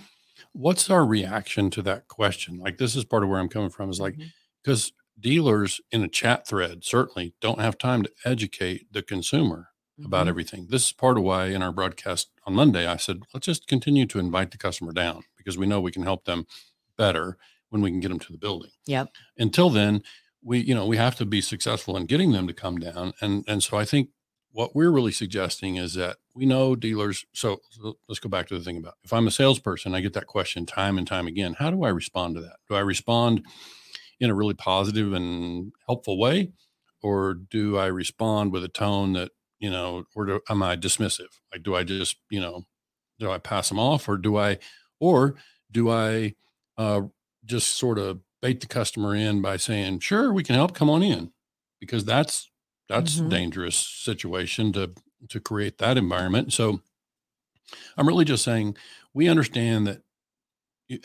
What's 0.54 0.90
our 0.90 1.06
reaction 1.06 1.70
to 1.72 1.82
that 1.84 2.08
question? 2.08 2.58
Like 2.58 2.78
this 2.78 2.96
is 2.96 3.06
part 3.06 3.24
of 3.24 3.30
where 3.30 3.40
I'm 3.40 3.50
coming 3.50 3.70
from 3.70 3.90
is 3.90 4.00
like 4.00 4.18
because 4.64 4.92
dealers 5.20 5.82
in 5.92 6.04
a 6.04 6.08
chat 6.08 6.48
thread 6.48 6.84
certainly 6.84 7.34
don't 7.42 7.60
have 7.60 7.78
time 7.78 8.04
to 8.04 8.12
educate 8.26 8.92
the 8.92 9.02
consumer 9.02 9.70
about 10.06 10.26
Mhm. 10.26 10.30
everything. 10.30 10.68
This 10.70 10.86
is 10.88 10.92
part 10.94 11.18
of 11.18 11.24
why 11.24 11.48
in 11.48 11.62
our 11.62 11.72
broadcast 11.72 12.30
on 12.46 12.54
Monday, 12.54 12.86
I 12.88 12.98
said, 12.98 13.22
let's 13.34 13.46
just 13.46 13.68
continue 13.68 14.06
to 14.08 14.20
invite 14.20 14.52
the 14.52 14.58
customer 14.58 14.92
down 14.92 15.24
because 15.38 15.58
we 15.58 15.66
know 15.68 15.82
we 15.82 15.92
can 15.92 16.04
help 16.04 16.26
them 16.26 16.46
better 16.98 17.38
when 17.70 17.82
we 17.82 17.90
can 17.90 18.00
get 18.00 18.10
them 18.10 18.20
to 18.20 18.32
the 18.32 18.38
building. 18.38 18.72
Yep. 18.86 19.10
Until 19.38 19.70
then, 19.70 20.04
we, 20.42 20.60
you 20.60 20.76
know, 20.76 20.86
we 20.86 20.98
have 20.98 21.16
to 21.18 21.26
be 21.26 21.42
successful 21.42 21.98
in 21.98 22.06
getting 22.06 22.32
them 22.32 22.48
to 22.48 22.54
come 22.54 22.78
down. 22.78 23.14
And, 23.22 23.44
and 23.48 23.62
so 23.64 23.78
I 23.78 23.86
think 23.86 24.10
what 24.52 24.76
we're 24.76 24.92
really 24.92 25.12
suggesting 25.12 25.76
is 25.76 25.94
that 25.96 26.18
we 26.34 26.46
know 26.46 26.76
dealers. 26.76 27.26
So 27.34 27.60
let's 28.08 28.20
go 28.20 28.30
back 28.30 28.48
to 28.48 28.58
the 28.58 28.64
thing 28.64 28.78
about 28.78 28.96
if 29.04 29.12
I'm 29.12 29.28
a 29.28 29.32
salesperson, 29.32 29.94
I 29.96 30.02
get 30.02 30.14
that 30.14 30.28
question 30.28 30.66
time 30.66 30.98
and 30.98 31.06
time 31.08 31.28
again. 31.28 31.56
How 31.60 31.70
do 31.72 31.84
I 31.84 31.90
respond 31.90 32.36
to 32.36 32.42
that? 32.42 32.58
Do 32.70 32.76
I 32.76 32.80
respond 32.80 33.46
in 34.20 34.30
a 34.30 34.36
really 34.36 34.54
positive 34.54 35.12
and 35.14 35.74
helpful 35.88 36.18
way? 36.18 36.52
Or 37.04 37.34
do 37.36 37.78
I 37.78 37.88
respond 37.88 38.52
with 38.52 38.64
a 38.64 38.68
tone 38.70 39.14
that 39.14 39.32
you 39.60 39.70
know, 39.70 40.06
or 40.16 40.26
do, 40.26 40.42
am 40.50 40.64
I 40.64 40.76
dismissive? 40.76 41.30
Like, 41.52 41.64
do 41.64 41.76
I 41.76 41.84
just, 41.84 42.18
you 42.30 42.40
know, 42.40 42.64
do 43.20 43.32
I 43.32 43.40
pass 43.40 43.70
them 43.70 43.80
off 43.80 44.10
or 44.10 44.18
do 44.18 44.38
I, 44.38 44.60
or 45.00 45.36
do 45.72 45.90
I 45.90 46.36
uh, 46.78 47.04
just 47.46 47.76
sort 47.78 48.00
of 48.00 48.22
bait 48.42 48.62
the 48.62 48.68
customer 48.68 49.16
in 49.16 49.42
by 49.42 49.58
saying, 49.58 50.00
sure, 50.00 50.34
we 50.34 50.44
can 50.44 50.56
help, 50.56 50.74
come 50.76 50.90
on 50.90 51.04
in, 51.04 51.34
because 51.80 52.06
that's, 52.06 52.52
that's 52.90 53.20
Mhm. 53.20 53.26
a 53.28 53.30
dangerous 53.30 53.78
situation 53.78 54.74
to, 54.74 54.94
to 55.30 55.40
create 55.40 55.78
that 55.80 55.98
environment. 55.98 56.54
So 56.54 56.82
I'm 57.98 58.08
really 58.08 58.26
just 58.26 58.44
saying, 58.44 58.78
we 59.14 59.28
understand 59.28 59.88
that 59.88 60.04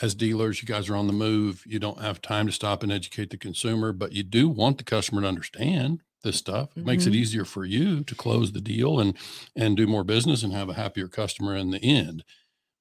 as 0.01 0.15
dealers, 0.15 0.63
you 0.63 0.69
guys 0.69 0.89
are 0.89 0.97
on 0.97 1.09
the 1.09 1.13
move. 1.13 1.65
You 1.67 1.79
don't 1.79 2.01
have 2.01 2.23
time 2.23 2.47
to 2.47 2.53
stop 2.53 2.83
and 2.83 2.93
educate 2.93 3.31
the 3.31 3.37
consumer, 3.37 3.93
but 3.93 4.13
you 4.13 4.23
do 4.23 4.49
want 4.49 4.79
the 4.79 4.85
customer 4.85 5.23
to 5.23 5.29
understand 5.29 6.03
this 6.23 6.37
stuff. 6.37 6.71
It 6.77 6.85
makes 6.85 7.07
it 7.07 7.13
Mhm. 7.13 7.17
easier 7.17 7.45
for 7.45 7.65
you 7.65 8.05
to 8.05 8.15
close 8.15 8.53
the 8.53 8.61
deal 8.61 9.01
and 9.01 9.17
and 9.57 9.77
do 9.77 9.87
more 9.87 10.05
business 10.05 10.43
and 10.43 10.53
have 10.53 10.69
a 10.69 10.75
happier 10.75 11.09
customer 11.09 11.57
in 11.57 11.71
the 11.71 11.83
end. 11.83 12.25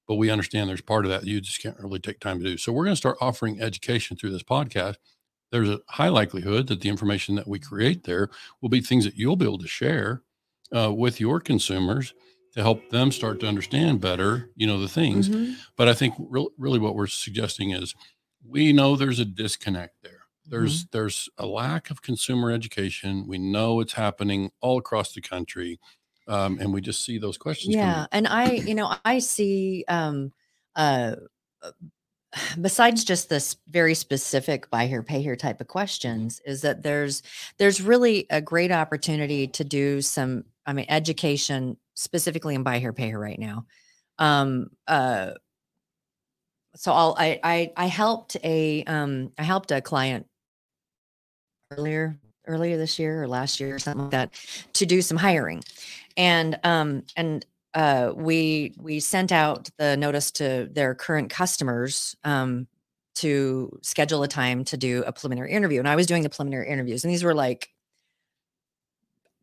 But 0.08 0.16
we 0.16 0.30
understand 0.30 0.68
there's 0.68 0.80
part 0.82 1.04
of 1.06 1.10
that 1.10 1.26
you 1.26 1.40
just 1.40 1.62
can't 1.62 1.78
really 1.78 2.00
take 2.00 2.20
time 2.20 2.38
to 2.40 2.44
do. 2.44 2.56
So 2.58 2.72
we're 2.72 2.84
going 2.84 2.92
to 2.94 2.98
start 2.98 3.18
offering 3.20 3.60
education 3.60 4.16
through 4.16 4.32
this 4.32 4.42
podcast. 4.42 4.96
There's 5.52 5.68
a 5.70 5.80
high 5.90 6.08
likelihood 6.08 6.66
that 6.68 6.80
the 6.80 6.88
information 6.88 7.34
that 7.36 7.46
we 7.48 7.58
create 7.60 8.04
there 8.04 8.30
will 8.60 8.68
be 8.70 8.80
things 8.80 9.04
that 9.04 9.16
you'll 9.16 9.36
be 9.36 9.44
able 9.46 9.58
to 9.58 9.68
share 9.68 10.22
uh, 10.74 10.92
with 10.92 11.20
your 11.20 11.40
consumers 11.40 12.14
to 12.54 12.62
help 12.62 12.90
them 12.90 13.12
start 13.12 13.40
to 13.40 13.46
understand 13.48 14.00
better, 14.00 14.50
you 14.56 14.66
know, 14.66 14.80
the 14.80 14.88
things. 14.88 15.28
Mhm. 15.28 15.56
But 15.76 15.88
I 15.88 15.94
think 15.94 16.14
re- 16.18 16.48
really 16.58 16.78
what 16.78 16.94
we're 16.94 17.06
suggesting 17.06 17.70
is 17.70 17.94
we 18.44 18.72
know 18.72 18.96
there's 18.96 19.18
a 19.20 19.24
disconnect 19.24 20.02
there. 20.02 20.21
Mm-hmm. 20.52 20.60
There's 20.60 20.84
there's 20.86 21.28
a 21.38 21.46
lack 21.46 21.90
of 21.90 22.02
consumer 22.02 22.50
education. 22.50 23.26
We 23.26 23.38
know 23.38 23.80
it's 23.80 23.94
happening 23.94 24.50
all 24.60 24.78
across 24.78 25.12
the 25.12 25.20
country, 25.20 25.80
um, 26.28 26.58
and 26.60 26.72
we 26.72 26.80
just 26.80 27.04
see 27.04 27.18
those 27.18 27.38
questions. 27.38 27.74
Yeah, 27.74 28.06
and 28.12 28.28
I, 28.28 28.52
you 28.52 28.74
know, 28.74 28.94
I 29.04 29.18
see 29.18 29.84
um 29.88 30.32
uh 30.76 31.16
uh, 31.62 31.70
besides 32.60 33.04
just 33.04 33.28
this 33.28 33.56
very 33.70 33.94
specific 33.94 34.70
buy 34.70 34.86
here 34.86 35.02
pay 35.02 35.22
here 35.22 35.36
type 35.36 35.60
of 35.60 35.68
questions 35.68 36.40
is 36.44 36.62
that 36.62 36.82
there's 36.82 37.22
there's 37.58 37.80
really 37.80 38.26
a 38.30 38.40
great 38.40 38.72
opportunity 38.72 39.46
to 39.46 39.64
do 39.64 40.02
some 40.02 40.44
I 40.66 40.72
mean 40.72 40.86
education 40.88 41.76
specifically 41.94 42.54
in 42.54 42.62
buy 42.62 42.78
here 42.78 42.92
pay 42.92 43.06
here 43.06 43.18
right 43.18 43.38
now. 43.38 43.66
Um 44.18 44.70
uh 44.86 45.32
so 46.76 46.92
I'll 46.92 47.14
I 47.18 47.40
I 47.42 47.72
I 47.76 47.86
helped 47.86 48.36
a 48.44 48.84
um 48.84 49.32
I 49.38 49.42
helped 49.42 49.70
a 49.70 49.80
client 49.80 50.26
earlier 51.76 52.16
earlier 52.46 52.76
this 52.76 52.98
year 52.98 53.22
or 53.22 53.28
last 53.28 53.60
year 53.60 53.74
or 53.74 53.78
something 53.78 54.02
like 54.02 54.10
that 54.10 54.34
to 54.72 54.86
do 54.86 55.02
some 55.02 55.16
hiring. 55.16 55.62
And 56.16 56.58
um 56.64 57.04
and 57.16 57.44
uh 57.74 58.12
we 58.14 58.74
we 58.78 59.00
sent 59.00 59.32
out 59.32 59.70
the 59.78 59.96
notice 59.96 60.30
to 60.32 60.68
their 60.72 60.94
current 60.94 61.30
customers 61.30 62.16
um 62.24 62.66
to 63.14 63.78
schedule 63.82 64.22
a 64.22 64.28
time 64.28 64.64
to 64.64 64.76
do 64.76 65.04
a 65.06 65.12
preliminary 65.12 65.52
interview. 65.52 65.78
And 65.78 65.88
i 65.88 65.96
was 65.96 66.06
doing 66.06 66.22
the 66.22 66.30
preliminary 66.30 66.68
interviews 66.68 67.04
and 67.04 67.12
these 67.12 67.24
were 67.24 67.34
like 67.34 67.68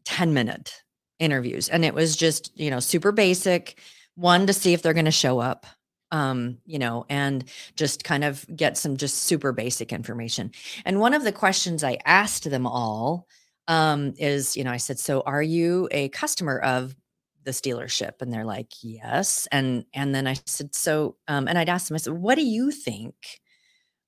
10 0.06 0.34
minute 0.34 0.84
interviews. 1.20 1.70
And 1.70 1.86
it 1.86 1.94
was 1.94 2.16
just 2.16 2.52
you 2.60 2.70
know 2.70 2.80
super 2.80 3.12
basic 3.12 3.80
one 4.16 4.48
to 4.48 4.54
see 4.54 4.74
if 4.74 4.82
they're 4.82 4.94
going 4.94 5.06
to 5.06 5.12
show 5.12 5.40
up 5.40 5.66
um 6.12 6.58
you 6.66 6.80
know 6.80 7.06
and 7.10 7.46
just 7.76 8.04
kind 8.04 8.24
of 8.24 8.46
get 8.56 8.78
some 8.78 8.98
just 8.98 9.24
super 9.24 9.52
basic 9.52 9.94
information. 9.94 10.52
And 10.86 11.00
one 11.00 11.14
of 11.14 11.24
the 11.24 11.32
questions 11.32 11.84
i 11.84 11.98
asked 12.06 12.50
them 12.50 12.66
all 12.68 13.28
um 13.68 14.14
is 14.18 14.58
you 14.58 14.64
know 14.64 14.72
i 14.72 14.78
said 14.78 15.00
so 15.00 15.22
are 15.26 15.44
you 15.44 15.88
a 15.92 16.10
customer 16.10 16.60
of 16.60 16.96
this 17.46 17.62
dealership? 17.62 18.22
And 18.22 18.32
they're 18.34 18.46
like 18.46 18.72
yes. 18.82 19.48
And 19.52 19.86
and 19.94 20.14
then 20.16 20.28
i 20.28 20.34
said 20.46 20.76
so 20.76 21.16
um 21.28 21.48
and 21.48 21.58
i'd 21.58 21.70
ask 21.70 21.88
them 21.88 21.96
i 21.96 21.98
said 22.00 22.14
what 22.14 22.36
do 22.36 22.46
you 22.46 22.72
think 22.72 23.14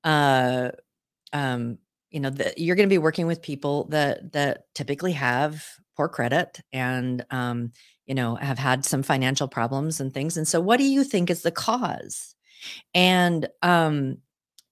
uh 0.03 0.71
um 1.33 1.77
you 2.11 2.19
know 2.19 2.29
that 2.29 2.57
you're 2.57 2.75
going 2.75 2.89
to 2.89 2.93
be 2.93 2.97
working 2.97 3.27
with 3.27 3.41
people 3.41 3.85
that 3.85 4.31
that 4.33 4.65
typically 4.75 5.13
have 5.13 5.65
poor 5.97 6.07
credit 6.09 6.61
and 6.73 7.25
um 7.31 7.71
you 8.07 8.15
know 8.15 8.35
have 8.35 8.59
had 8.59 8.85
some 8.85 9.03
financial 9.03 9.47
problems 9.47 9.99
and 9.99 10.13
things 10.13 10.37
and 10.37 10.47
so 10.47 10.59
what 10.59 10.77
do 10.77 10.83
you 10.85 11.03
think 11.03 11.29
is 11.29 11.41
the 11.43 11.51
cause? 11.51 12.35
And 12.95 13.47
um 13.61 14.17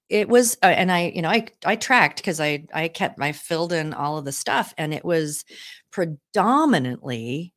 it 0.10 0.30
was 0.30 0.58
uh, 0.64 0.68
and 0.68 0.92
i 0.92 1.12
you 1.16 1.22
know 1.22 1.30
i 1.30 1.48
i 1.66 1.76
tracked 1.76 2.18
because 2.18 2.40
i 2.40 2.66
i 2.74 2.88
kept 2.88 3.22
i 3.22 3.32
filled 3.32 3.74
in 3.74 3.94
all 3.94 4.18
of 4.18 4.26
the 4.26 4.32
stuff 4.32 4.74
and 4.78 4.94
it 4.94 5.06
was 5.06 5.46
predominantly 5.92 7.54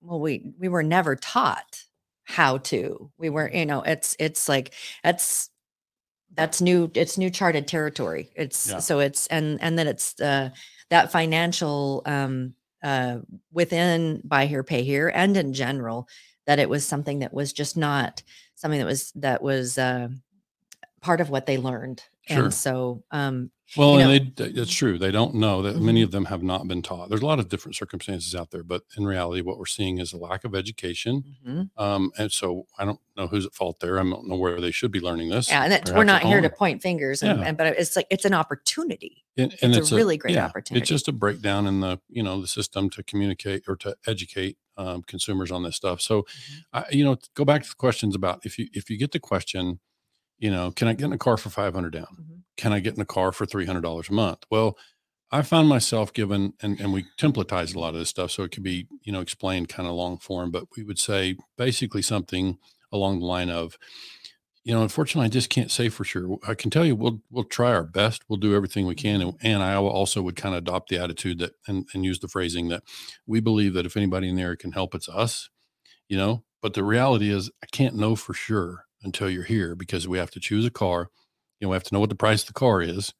well 0.00 0.20
we 0.20 0.52
we 0.58 0.68
were 0.68 0.82
never 0.82 1.16
taught 1.16 1.84
how 2.24 2.58
to. 2.58 3.10
We 3.18 3.28
were 3.30 3.50
you 3.52 3.66
know 3.66 3.82
it's 3.82 4.16
it's 4.18 4.48
like 4.48 4.72
that's 5.02 5.50
that's 6.34 6.60
new 6.60 6.90
it's 6.94 7.18
new 7.18 7.30
charted 7.30 7.68
territory. 7.68 8.30
It's 8.36 8.70
Yeah. 8.70 8.78
so 8.80 9.00
it's 9.00 9.26
and 9.28 9.60
and 9.62 9.78
then 9.78 9.88
it's 9.88 10.20
uh 10.20 10.50
that 10.90 11.12
financial 11.12 12.02
um 12.06 12.54
uh 12.82 13.18
within 13.52 14.20
buy 14.24 14.46
here 14.46 14.62
pay 14.62 14.82
here 14.82 15.10
and 15.14 15.36
in 15.36 15.52
general 15.52 16.08
that 16.46 16.58
it 16.58 16.68
was 16.68 16.86
something 16.86 17.20
that 17.20 17.34
was 17.34 17.52
just 17.52 17.76
not 17.76 18.22
something 18.54 18.78
that 18.78 18.86
was 18.86 19.12
that 19.12 19.42
was 19.42 19.78
uh 19.78 20.08
part 21.00 21.20
of 21.20 21.30
what 21.30 21.46
they 21.46 21.58
learned 21.58 22.02
Sure. 22.28 22.44
and 22.44 22.54
so 22.54 23.02
um 23.10 23.50
Well, 23.76 23.94
you 23.94 24.00
and 24.00 24.08
know- 24.36 24.44
they, 24.46 24.50
they- 24.52 24.60
it's 24.60 24.72
true. 24.72 24.98
They 24.98 25.10
don't 25.12 25.34
know 25.36 25.62
that 25.62 25.76
many 25.80 26.00
Mhm. 26.00 26.04
of 26.04 26.10
them 26.10 26.24
have 26.26 26.42
not 26.42 26.66
been 26.68 26.82
taught. 26.82 27.08
There's 27.08 27.22
a 27.22 27.26
lot 27.26 27.38
of 27.38 27.48
different 27.48 27.76
circumstances 27.76 28.34
out 28.34 28.50
there, 28.50 28.62
but 28.64 28.82
in 28.96 29.04
reality, 29.04 29.40
what 29.42 29.58
we're 29.58 29.66
seeing 29.66 29.98
is 29.98 30.12
a 30.12 30.16
lack 30.18 30.44
of 30.44 30.54
education. 30.54 31.24
mhm. 31.46 31.70
Um, 31.76 32.10
and 32.18 32.30
so 32.32 32.66
I 32.78 32.84
don't 32.84 32.98
know 33.16 33.26
who's 33.28 33.46
at 33.46 33.54
fault 33.54 33.80
there. 33.80 33.98
I 33.98 34.02
don't 34.02 34.26
know 34.28 34.36
where 34.36 34.60
they 34.60 34.70
should 34.72 34.90
be 34.90 35.00
learning 35.00 35.30
this. 35.30 35.48
yeah 35.48 35.62
and 35.62 35.72
that's, 35.72 35.90
we're 35.92 36.04
not 36.04 36.22
here 36.22 36.40
to 36.40 36.50
point 36.50 36.82
fingers 36.82 37.22
and, 37.22 37.38
Yeah. 37.40 37.46
and 37.46 37.56
but 37.56 37.68
it's 37.68 37.94
like 37.96 38.06
it's 38.10 38.24
an 38.24 38.34
opportunity 38.34 39.24
And, 39.36 39.54
it's 39.62 39.92
a 39.92 39.96
really 39.96 40.16
great 40.18 40.36
opportunity. 40.36 40.80
It's 40.82 40.88
just 40.90 41.08
a 41.08 41.12
breakdown 41.12 41.66
in 41.66 41.80
the 41.80 42.00
you 42.08 42.22
know 42.22 42.40
the 42.40 42.46
system 42.48 42.90
to 42.90 43.02
communicate 43.02 43.62
or 43.68 43.76
to 43.76 43.96
educate 44.06 44.58
um, 44.76 45.02
consumers 45.02 45.50
on 45.50 45.62
this 45.62 45.76
stuff. 45.76 46.00
So, 46.00 46.22
Mm-hmm. 46.22 46.60
I, 46.72 46.84
you 46.90 47.04
know, 47.04 47.16
go 47.34 47.44
back 47.44 47.62
to 47.64 47.68
the 47.68 47.74
questions 47.74 48.14
about 48.14 48.40
if 48.44 48.58
you 48.58 48.68
if 48.72 48.88
you 48.90 48.96
get 48.98 49.12
the 49.12 49.20
question, 49.20 49.78
you 50.40 50.50
know, 50.50 50.72
can 50.72 50.88
I 50.88 50.94
get 50.94 51.06
in 51.06 51.14
a 51.14 51.18
car 51.18 51.38
for 51.38 51.50
five 51.50 51.74
hundred 51.74 51.92
down? 51.94 52.08
Mhm. 52.20 52.42
Can 52.58 52.72
I 52.72 52.80
get 52.80 52.96
in 52.96 53.02
a 53.02 53.06
car 53.06 53.32
for 53.32 53.46
three 53.46 53.66
hundred 53.66 53.82
dollars 53.82 54.10
a 54.10 54.14
month? 54.14 54.44
Well, 54.50 54.76
I 55.32 55.42
found 55.42 55.68
myself 55.68 56.12
given 56.12 56.54
and 56.62 56.80
and 56.80 56.92
we 56.92 57.06
templatize 57.18 57.74
a 57.74 57.78
lot 57.80 57.94
of 57.94 58.00
this 58.00 58.10
stuff, 58.10 58.32
so 58.32 58.42
it 58.44 58.52
could 58.52 58.64
be 58.64 58.88
you 59.02 59.12
know 59.12 59.20
explained 59.20 59.68
kind 59.68 59.88
of 59.88 59.94
long 59.94 60.18
form, 60.18 60.50
but 60.50 60.64
we 60.76 60.84
would 60.84 60.98
say 60.98 61.36
basically 61.58 62.02
something 62.02 62.58
along 62.92 63.20
the 63.20 63.26
line 63.26 63.50
of 63.50 63.78
you 64.64 64.74
know, 64.74 64.82
unfortunately, 64.82 65.24
I 65.26 65.30
just 65.30 65.48
can't 65.48 65.70
say 65.70 65.88
for 65.88 66.04
sure. 66.04 66.38
I 66.46 66.54
can 66.54 66.70
tell 66.70 66.84
you, 66.84 66.94
we'll 66.94 67.22
we'll 67.30 67.44
try 67.44 67.72
our 67.72 67.82
best. 67.82 68.22
We'll 68.28 68.38
do 68.38 68.54
everything 68.54 68.86
we 68.86 68.94
can, 68.94 69.22
and, 69.22 69.34
and 69.42 69.62
I 69.62 69.74
also 69.76 70.20
would 70.22 70.36
kind 70.36 70.54
of 70.54 70.58
adopt 70.58 70.90
the 70.90 70.98
attitude 70.98 71.38
that 71.38 71.52
and, 71.66 71.86
and 71.94 72.04
use 72.04 72.18
the 72.20 72.28
phrasing 72.28 72.68
that 72.68 72.82
we 73.26 73.40
believe 73.40 73.72
that 73.74 73.86
if 73.86 73.96
anybody 73.96 74.28
in 74.28 74.36
there 74.36 74.56
can 74.56 74.72
help, 74.72 74.94
it's 74.94 75.08
us. 75.08 75.48
You 76.08 76.18
know, 76.18 76.44
but 76.62 76.74
the 76.74 76.84
reality 76.84 77.30
is, 77.30 77.50
I 77.62 77.66
can't 77.72 77.96
know 77.96 78.16
for 78.16 78.34
sure 78.34 78.86
until 79.02 79.30
you're 79.30 79.44
here 79.44 79.74
because 79.74 80.08
we 80.08 80.18
have 80.18 80.30
to 80.32 80.40
choose 80.40 80.66
a 80.66 80.70
car. 80.70 81.10
You 81.60 81.66
know, 81.66 81.70
we 81.70 81.74
have 81.76 81.84
to 81.84 81.94
know 81.94 82.00
what 82.00 82.10
the 82.10 82.16
price 82.16 82.42
of 82.42 82.48
the 82.48 82.52
car 82.54 82.82
is, 82.82 83.12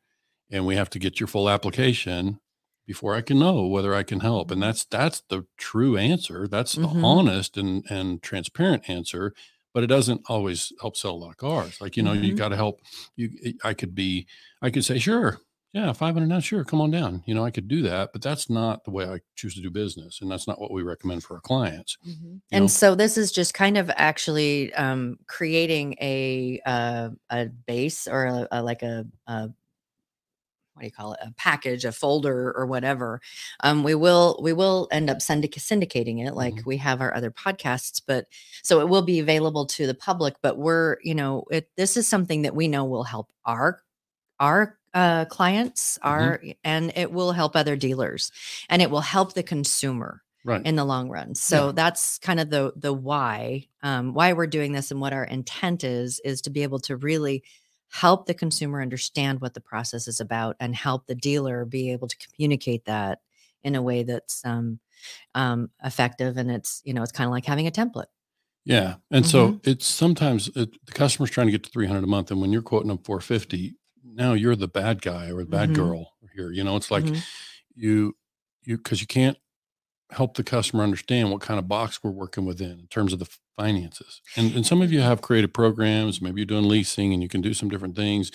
and 0.51 0.67
we 0.67 0.77
have 0.77 0.91
to 0.91 0.99
get 0.99 1.21
your 1.21 1.27
full 1.27 1.49
application 1.49 2.41
before 2.87 3.15
I 3.15 3.23
can 3.23 3.39
know 3.39 3.67
whether 3.67 3.95
I 3.95 4.03
can 4.03 4.21
help. 4.21 4.51
And 4.51 4.63
that's 4.63 4.85
that's 4.85 5.23
the 5.29 5.47
true 5.59 5.97
answer. 5.97 6.49
That's 6.49 6.77
the 6.79 6.89
Mhm. 6.89 7.01
honest 7.03 7.57
and 7.57 7.85
and 7.91 8.23
transparent 8.23 8.89
answer 8.89 9.35
but 9.73 9.85
it 9.85 9.87
doesn't 9.87 10.23
always 10.29 10.73
help 10.81 10.97
sell 10.97 11.13
a 11.13 11.17
lot 11.17 11.31
of 11.31 11.37
cars. 11.37 11.81
Like, 11.81 11.97
you 11.97 12.03
know, 12.03 12.13
you 12.13 12.35
Mhm. 12.35 12.35
got 12.35 12.49
to 12.49 12.57
help 12.57 12.81
you. 13.15 13.31
I 13.63 13.73
could 13.73 13.95
be, 13.95 14.27
I 14.61 14.71
could 14.71 14.85
say, 14.85 14.99
sure. 14.99 15.39
Yeah. 15.73 15.93
500 15.93 16.29
down. 16.29 16.41
Sure. 16.41 16.65
Come 16.65 16.81
on 16.81 16.91
down. 16.91 17.23
You 17.27 17.35
know, 17.35 17.45
I 17.45 17.51
could 17.53 17.69
do 17.69 17.83
that, 17.83 18.13
but 18.13 18.23
that's 18.23 18.51
not 18.51 18.83
the 18.85 18.91
way 18.91 19.05
I 19.05 19.21
choose 19.37 19.55
to 19.55 19.61
do 19.63 19.71
business. 19.71 20.21
And 20.21 20.29
that's 20.31 20.49
not 20.49 20.61
what 20.61 20.73
we 20.73 20.83
recommend 20.83 21.23
for 21.23 21.35
our 21.35 21.41
clients. 21.41 21.97
and 22.51 22.63
know? 22.65 22.67
so 22.67 22.95
this 22.97 23.17
is 23.17 23.31
just 23.31 23.55
kind 23.55 23.79
of 23.79 23.89
actually 23.95 24.75
um, 24.75 25.19
creating 25.29 25.95
a 26.01 26.61
uh, 26.67 27.11
a 27.31 27.47
base 27.47 28.09
or 28.09 28.25
a, 28.27 28.49
a 28.51 28.63
like 28.63 28.83
a, 28.83 29.07
a 29.29 29.49
what 30.75 30.83
do 30.83 30.87
you 30.87 30.93
call 30.93 31.13
it 31.13 31.21
a 31.23 31.33
package 31.37 31.85
a 31.85 31.93
folder 31.93 32.53
or 32.57 32.65
whatever 32.65 33.21
um, 33.65 33.83
we 33.83 33.95
will 33.95 34.39
we 34.43 34.53
will 34.53 34.89
end 34.91 35.11
up 35.11 35.21
syndic- 35.21 35.53
syndicating 35.57 36.25
it 36.27 36.33
like 36.35 36.55
Mhm. 36.55 36.65
we 36.67 36.77
have 36.79 37.01
our 37.03 37.13
other 37.15 37.31
podcasts 37.31 38.01
but 38.07 38.27
so 38.63 38.81
it 38.81 38.89
will 38.89 39.03
be 39.03 39.19
available 39.19 39.67
to 39.67 39.87
the 39.87 39.95
public 39.95 40.37
but 40.43 40.57
we're 40.57 40.97
you 41.03 41.15
know 41.15 41.45
it 41.51 41.69
this 41.77 41.97
is 41.99 42.07
something 42.09 42.43
that 42.43 42.55
we 42.55 42.67
know 42.67 42.85
will 42.87 43.03
help 43.05 43.31
our 43.45 43.83
our 44.41 44.79
uh, 44.95 45.25
clients 45.27 45.99
our 46.03 46.43
and 46.65 46.93
it 46.97 47.13
will 47.13 47.33
help 47.33 47.55
other 47.55 47.77
dealers 47.77 48.33
and 48.69 48.83
it 48.83 48.91
will 48.91 49.01
help 49.03 49.35
the 49.35 49.43
consumer 49.43 50.23
Right. 50.43 50.67
in 50.67 50.75
the 50.77 50.85
long 50.85 51.11
run. 51.11 51.35
So 51.35 51.73
that's 51.73 52.19
kind 52.19 52.41
of 52.41 52.51
the 52.51 52.73
the 52.77 52.93
why 52.93 53.67
um, 53.83 54.15
why 54.15 54.33
we're 54.33 54.47
doing 54.49 54.73
this 54.73 54.91
and 54.91 55.01
what 55.01 55.13
our 55.13 55.25
intent 55.25 55.85
is 55.85 56.21
is 56.25 56.41
to 56.43 56.51
be 56.51 56.63
able 56.65 56.81
to 56.81 56.97
really 56.97 57.45
help 57.91 58.27
the 58.27 58.35
consumer 58.35 58.81
understand 58.83 59.41
what 59.41 59.55
the 59.55 59.61
process 59.61 60.09
is 60.09 60.21
about 60.21 60.57
and 60.61 60.75
help 60.75 61.07
the 61.07 61.15
dealer 61.15 61.65
be 61.65 61.93
able 61.93 62.09
to 62.09 62.17
communicate 62.19 62.85
that 62.87 63.21
in 63.63 63.75
a 63.75 63.83
way 63.83 64.03
that's 64.03 64.45
um, 64.45 64.81
um, 65.35 65.71
effective 65.85 66.37
and 66.37 66.51
it's 66.51 66.83
you 66.85 66.95
know 66.95 67.03
it's 67.03 67.13
kind 67.13 67.27
of 67.29 67.33
like 67.33 67.47
having 67.47 67.67
a 67.67 67.71
template. 67.73 68.07
Yeah, 68.65 68.97
and 69.11 69.27
so 69.27 69.57
Mm-hmm. 69.57 69.71
it's 69.71 69.87
sometimes 69.87 70.49
it, 70.55 70.85
the 70.87 70.93
customer's 70.93 71.31
trying 71.31 71.47
to 71.47 71.51
get 71.51 71.65
to 71.65 71.71
300 71.71 72.05
a 72.05 72.07
month, 72.07 72.31
and 72.31 72.41
when 72.41 72.53
you're 72.53 72.63
quoting 72.63 72.89
them 72.89 72.99
450, 72.99 73.75
now 74.05 74.33
you're 74.35 74.57
the 74.57 74.69
bad 74.69 75.03
guy 75.03 75.31
or 75.31 75.41
the 75.43 75.49
bad 75.51 75.73
Mhm. 75.73 75.75
girl 75.75 76.15
here. 76.35 76.51
You 76.53 76.65
know, 76.65 76.77
it's 76.77 76.91
like 76.91 77.13
Mhm. 77.13 77.25
you 77.75 78.17
you 78.65 78.79
because 78.79 79.01
you 79.01 79.07
can't 79.07 79.39
help 80.11 80.37
the 80.37 80.45
customer 80.45 80.83
understand 80.85 81.31
what 81.31 81.41
kind 81.41 81.59
of 81.59 81.69
box 81.69 82.03
we're 82.03 82.11
working 82.11 82.45
within 82.45 82.81
in 82.81 82.87
terms 82.89 83.13
of 83.13 83.19
the 83.21 83.29
finances. 83.57 84.23
And 84.37 84.55
and 84.55 84.67
some 84.67 84.83
of 84.83 84.93
you 84.93 85.01
have 85.01 85.23
creative 85.23 85.53
programs, 85.53 86.21
maybe 86.23 86.41
you're 86.41 86.47
doing 86.47 86.69
leasing, 86.69 87.13
and 87.15 87.23
you 87.23 87.29
can 87.29 87.41
do 87.43 87.55
some 87.55 87.69
different 87.71 87.97
things. 87.97 88.31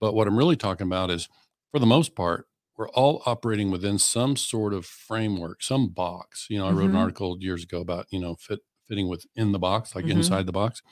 But 0.00 0.14
what 0.14 0.26
I'm 0.28 0.38
really 0.38 0.56
talking 0.56 0.86
about 0.86 1.10
is, 1.10 1.28
for 1.70 1.78
the 1.78 1.86
most 1.86 2.14
part, 2.14 2.48
we're 2.76 2.88
all 2.90 3.22
operating 3.26 3.70
within 3.70 3.98
some 3.98 4.36
sort 4.36 4.74
of 4.74 4.86
framework, 4.86 5.62
some 5.62 5.88
box. 5.90 6.46
You 6.50 6.58
know, 6.58 6.68
I 6.68 6.72
wrote 6.72 6.90
an 6.90 6.96
Mhm. 6.96 6.96
article 6.96 7.36
years 7.40 7.64
ago 7.64 7.80
about 7.80 8.06
you 8.10 8.20
know 8.20 8.36
fit 8.36 8.60
fitting 8.88 9.08
within 9.08 9.52
the 9.52 9.58
box, 9.58 9.94
like 9.94 10.06
Mhm. 10.06 10.06
inside 10.08 10.46
the 10.46 10.52
box, 10.52 10.82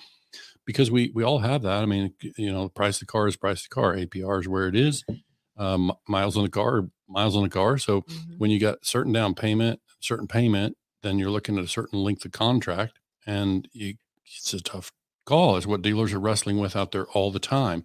because 0.70 0.90
we 0.90 1.10
we 1.14 1.24
all 1.24 1.40
have 1.40 1.62
that. 1.62 1.82
I 1.82 1.86
mean, 1.86 2.14
you 2.36 2.52
know, 2.52 2.64
the 2.64 2.70
price 2.70 2.96
of 2.96 3.00
the 3.00 3.06
car 3.12 3.26
is 3.28 3.36
price 3.36 3.62
of 3.64 3.68
the 3.70 3.74
car. 3.74 3.94
APR 3.96 4.40
is 4.40 4.48
where 4.48 4.68
it 4.68 4.76
is. 4.76 5.04
Um, 5.56 5.92
miles 6.08 6.36
on 6.36 6.44
the 6.44 6.48
car, 6.50 6.88
miles 7.08 7.36
on 7.36 7.42
the 7.42 7.48
car. 7.50 7.76
So 7.76 8.02
Mhm. 8.02 8.38
when 8.38 8.50
you 8.50 8.58
got 8.58 8.84
certain 8.86 9.12
down 9.12 9.34
payment, 9.34 9.80
certain 10.00 10.26
payment, 10.26 10.76
then 11.02 11.18
you're 11.18 11.30
looking 11.30 11.58
at 11.58 11.64
a 11.64 11.68
certain 11.68 12.02
length 12.02 12.24
of 12.24 12.32
contract, 12.32 12.98
and 13.26 13.68
you, 13.72 13.94
it's 14.24 14.54
a 14.54 14.60
tough 14.60 14.92
call. 15.26 15.56
Is 15.56 15.66
what 15.66 15.82
dealers 15.82 16.12
are 16.12 16.20
wrestling 16.20 16.58
with 16.58 16.76
out 16.76 16.92
there 16.92 17.06
all 17.08 17.30
the 17.30 17.38
time. 17.40 17.84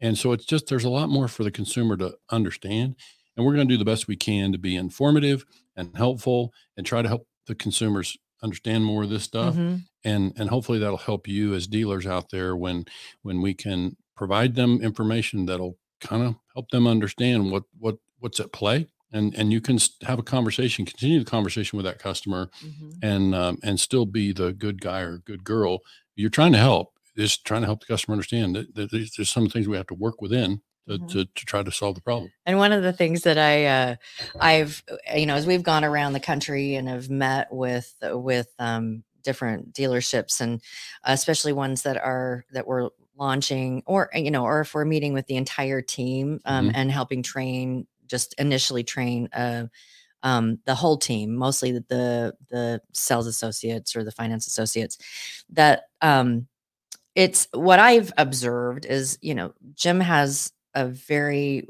And 0.00 0.18
so 0.18 0.32
it's 0.32 0.44
just 0.44 0.66
there's 0.66 0.84
a 0.84 0.90
lot 0.90 1.08
more 1.08 1.26
for 1.26 1.42
the 1.42 1.50
consumer 1.50 1.96
to 1.96 2.16
understand, 2.30 2.96
and 3.36 3.44
we're 3.46 3.54
going 3.54 3.66
to 3.66 3.74
do 3.74 3.78
the 3.78 3.84
best 3.92 4.06
we 4.08 4.16
can 4.16 4.52
to 4.52 4.58
be 4.58 4.76
informative 4.76 5.44
and 5.74 5.96
helpful, 5.96 6.52
and 6.76 6.84
try 6.86 7.00
to 7.02 7.08
help 7.08 7.26
the 7.46 7.54
consumers 7.54 8.16
understand 8.42 8.84
more 8.84 9.02
of 9.04 9.10
this 9.10 9.24
stuff 9.24 9.56
Mhm. 9.56 9.80
And 10.06 10.32
and 10.38 10.48
hopefully 10.48 10.78
that'll 10.78 10.96
help 11.10 11.28
you 11.28 11.54
as 11.54 11.66
dealers 11.66 12.06
out 12.06 12.30
there 12.30 12.56
when 12.56 12.86
when 13.22 13.42
we 13.42 13.52
can 13.52 13.96
provide 14.16 14.54
them 14.54 14.80
information 14.80 15.44
that'll 15.46 15.76
kind 16.00 16.22
of 16.22 16.34
help 16.54 16.70
them 16.70 16.86
understand 16.86 17.50
what 17.50 17.64
what 17.78 17.96
what's 18.20 18.40
at 18.40 18.52
play 18.52 18.86
and 19.12 19.34
and 19.34 19.52
you 19.52 19.60
can 19.60 19.78
have 20.02 20.18
a 20.18 20.22
conversation 20.22 20.86
continue 20.86 21.18
the 21.18 21.30
conversation 21.38 21.76
with 21.76 21.84
that 21.86 21.98
customer 21.98 22.50
Mhm. 22.64 22.98
and 23.02 23.34
um, 23.34 23.58
and 23.62 23.78
still 23.80 24.06
be 24.06 24.32
the 24.32 24.52
good 24.52 24.80
guy 24.80 25.00
or 25.00 25.18
good 25.18 25.44
girl 25.44 25.80
you're 26.14 26.30
trying 26.38 26.52
to 26.52 26.58
help 26.58 26.92
just 27.16 27.44
trying 27.46 27.62
to 27.62 27.66
help 27.66 27.80
the 27.80 27.86
customer 27.86 28.12
understand 28.14 28.54
that, 28.56 28.90
there's, 28.90 29.12
there's 29.16 29.30
some 29.30 29.48
things 29.48 29.66
we 29.66 29.76
have 29.76 29.86
to 29.86 29.94
work 29.94 30.20
within 30.20 30.60
to, 30.88 30.98
Mhm. 30.98 31.08
to, 31.12 31.24
to 31.24 31.44
try 31.46 31.62
to 31.62 31.72
solve 31.72 31.94
the 31.96 32.00
problem 32.02 32.30
And 32.46 32.58
one 32.58 32.72
of 32.72 32.82
the 32.82 32.92
things 32.92 33.22
that 33.22 33.38
I, 33.38 33.64
uh, 33.66 33.96
I've, 34.38 34.82
uh, 34.90 35.16
you 35.16 35.26
know, 35.26 35.34
as 35.34 35.46
we've 35.46 35.62
gone 35.72 35.84
around 35.84 36.12
the 36.12 36.20
country 36.20 36.74
and 36.76 36.88
have 36.88 37.08
met 37.10 37.48
with 37.52 37.94
with 38.02 38.50
um, 38.58 39.02
different 39.26 39.74
dealerships, 39.74 40.40
and 40.40 40.62
especially 41.04 41.52
ones 41.54 41.82
that 41.84 41.98
are 41.98 42.46
that 42.54 42.66
we're 42.68 42.90
launching, 43.18 43.82
or 43.86 44.10
you 44.14 44.30
know, 44.32 44.44
or 44.46 44.62
if 44.62 44.74
we're 44.74 44.86
meeting 44.86 45.14
with 45.14 45.26
the 45.28 45.36
entire 45.36 45.82
team 45.82 46.40
um, 46.46 46.68
Mhm. 46.68 46.72
and 46.76 46.92
helping 46.92 47.22
train, 47.24 47.86
just 48.08 48.34
initially 48.38 48.84
train 48.84 49.28
uh, 49.34 49.66
um, 50.22 50.58
the 50.66 50.74
whole 50.76 50.98
team, 50.98 51.36
mostly 51.36 51.72
the, 51.72 51.84
the 51.90 52.34
the 52.50 52.82
sales 52.94 53.26
associates 53.28 53.96
or 53.96 54.04
the 54.04 54.12
finance 54.12 54.46
associates, 54.48 54.98
that 55.50 55.84
um, 56.02 56.48
it's 57.16 57.48
what 57.52 57.78
I've 57.80 58.12
observed 58.18 58.86
is, 58.86 59.18
you 59.22 59.34
know, 59.34 59.54
Jim 59.74 60.00
has 60.00 60.52
a 60.74 60.86
very 60.88 61.68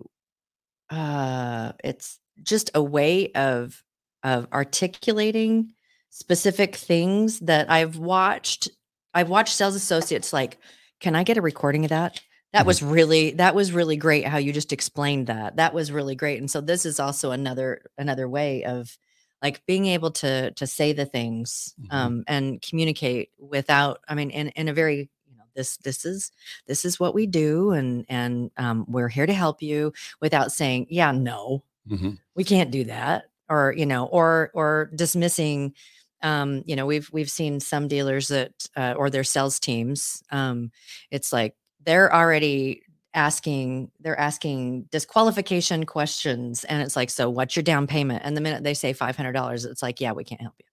uh 0.90 1.72
it's 1.82 2.20
just 2.42 2.70
a 2.74 2.82
way 2.82 3.32
of 3.32 3.82
of 4.22 4.46
articulating 4.52 5.72
specific 6.20 6.74
things 6.76 7.40
that 7.40 7.70
I've 7.70 7.98
watched 7.98 8.70
I've 9.12 9.28
watched 9.28 9.54
sales 9.54 9.74
associates 9.74 10.32
like 10.32 10.56
can 11.00 11.14
I 11.14 11.24
get 11.24 11.36
a 11.36 11.42
recording 11.42 11.84
of 11.84 11.90
that 11.90 12.20
that 12.54 12.62
Mhm. 12.62 12.66
was 12.66 12.82
really 12.82 13.30
that 13.32 13.54
was 13.54 13.70
really 13.72 13.96
great 13.98 14.26
how 14.26 14.38
you 14.38 14.50
just 14.50 14.72
explained 14.72 15.26
that 15.26 15.56
that 15.56 15.74
was 15.74 15.92
really 15.92 16.14
great 16.14 16.38
and 16.40 16.50
so 16.50 16.62
this 16.62 16.86
is 16.86 16.98
also 16.98 17.32
another 17.32 17.82
another 17.98 18.26
way 18.30 18.64
of 18.64 18.96
like 19.42 19.64
being 19.66 19.84
able 19.84 20.10
to 20.12 20.52
to 20.52 20.66
say 20.66 20.94
the 20.94 21.04
things 21.04 21.74
Mhm. 21.82 21.86
um 21.94 22.24
and 22.26 22.62
communicate 22.62 23.28
without 23.38 24.00
I 24.08 24.14
mean 24.14 24.30
in 24.30 24.48
in 24.50 24.68
a 24.68 24.72
very 24.72 25.10
you 25.28 25.36
know 25.36 25.44
this 25.54 25.76
this 25.78 26.06
is 26.06 26.32
this 26.66 26.86
is 26.86 26.98
what 26.98 27.14
we 27.14 27.26
do 27.26 27.72
and 27.72 28.06
and 28.08 28.50
um, 28.56 28.86
we're 28.88 29.08
here 29.10 29.26
to 29.26 29.34
help 29.34 29.60
you 29.60 29.92
without 30.22 30.50
saying 30.50 30.86
yeah 30.88 31.12
no 31.12 31.62
Mhm. 31.90 32.16
we 32.34 32.42
can't 32.42 32.70
do 32.70 32.84
that 32.84 33.24
or 33.50 33.74
you 33.76 33.84
know 33.84 34.06
or 34.06 34.50
or 34.54 34.90
dismissing 34.94 35.74
um 36.22 36.62
you 36.66 36.74
know 36.76 36.86
we've 36.86 37.08
we've 37.12 37.30
seen 37.30 37.60
some 37.60 37.88
dealers 37.88 38.28
that 38.28 38.52
uh, 38.76 38.94
or 38.96 39.10
their 39.10 39.24
sales 39.24 39.58
teams 39.60 40.22
um 40.30 40.70
it's 41.10 41.32
like 41.32 41.54
they're 41.84 42.12
already 42.14 42.82
asking 43.14 43.90
they're 44.00 44.18
asking 44.18 44.82
disqualification 44.90 45.84
questions 45.86 46.64
and 46.64 46.82
it's 46.82 46.96
like 46.96 47.10
so 47.10 47.30
what's 47.30 47.56
your 47.56 47.62
down 47.62 47.86
payment 47.86 48.22
and 48.24 48.36
the 48.36 48.40
minute 48.40 48.62
they 48.62 48.74
say 48.74 48.92
$500 48.92 49.64
it's 49.66 49.82
like 49.82 50.00
yeah 50.00 50.12
we 50.12 50.24
can't 50.24 50.40
help 50.40 50.54
you 50.58 50.64